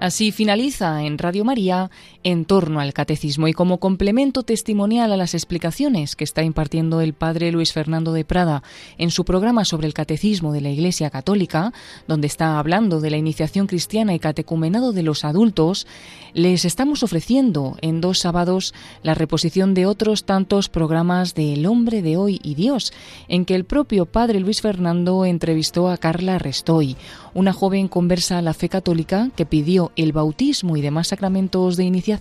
Así 0.03 0.33
finaliza 0.33 1.05
en 1.05 1.17
Radio 1.17 1.45
María 1.45 1.89
en 2.25 2.45
torno 2.45 2.81
al 2.81 2.93
catecismo. 2.93 3.49
Y 3.49 3.53
como 3.53 3.79
complemento 3.79 4.43
testimonial 4.43 5.13
a 5.13 5.17
las 5.17 5.35
explicaciones 5.35 6.17
que 6.17 6.25
está 6.25 6.43
impartiendo 6.43 7.01
el 7.01 7.15
padre 7.15 7.53
Luis 7.53 7.73
Fernando 7.73 8.13
de 8.13 8.25
Prada 8.25 8.63
en 8.99 9.11
su 9.11 9.25
programa 9.25 9.65
sobre 9.65 9.87
el 9.87 9.95
catecismo 9.95 10.53
de 10.53 10.61
la 10.61 10.71
Iglesia 10.71 11.11
Católica, 11.11 11.73
donde 12.07 12.27
está 12.27 12.59
hablando 12.59 13.01
de 13.01 13.11
la 13.11 13.17
iniciación 13.17 13.67
cristiana 13.67 14.15
y 14.15 14.19
catecumenado 14.19 14.93
de 14.93 15.03
los 15.03 15.25
adultos, 15.25 15.87
les 16.33 16.65
estamos 16.65 17.03
ofreciendo 17.03 17.77
en 17.81 18.01
dos 18.01 18.21
sábados 18.21 18.75
la 19.03 19.15
reposición 19.15 19.75
de 19.75 19.87
otros 19.87 20.25
tantos 20.25 20.69
programas 20.69 21.35
de 21.35 21.55
El 21.55 21.67
hombre 21.67 22.03
de 22.03 22.17
hoy 22.17 22.41
y 22.43 22.55
Dios, 22.55 22.93
en 23.29 23.45
que 23.45 23.55
el 23.55 23.65
propio 23.65 24.07
padre 24.07 24.41
Luis 24.41 24.61
Fernando 24.61 25.25
entrevistó 25.25 25.89
a 25.89 25.97
Carla 25.97 26.39
Restoy, 26.39 26.97
una 27.35 27.53
joven 27.53 27.89
conversa 27.89 28.39
a 28.39 28.43
la 28.43 28.55
fe 28.55 28.69
católica 28.69 29.31
que 29.37 29.47
pidió 29.47 29.91
el 29.97 30.13
bautismo 30.13 30.77
y 30.77 30.81
demás 30.83 31.09
sacramentos 31.09 31.77
de 31.77 31.85
iniciación 31.85 32.12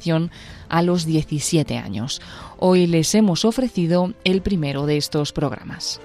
a 0.70 0.82
los 0.82 1.06
17 1.06 1.78
años. 1.78 2.22
Hoy 2.58 2.88
les 2.88 3.14
hemos 3.16 3.46
ofrecido 3.46 4.14
el 4.24 4.42
primero 4.42 4.86
de 4.86 4.98
estos 4.98 5.32
programas. 5.32 6.00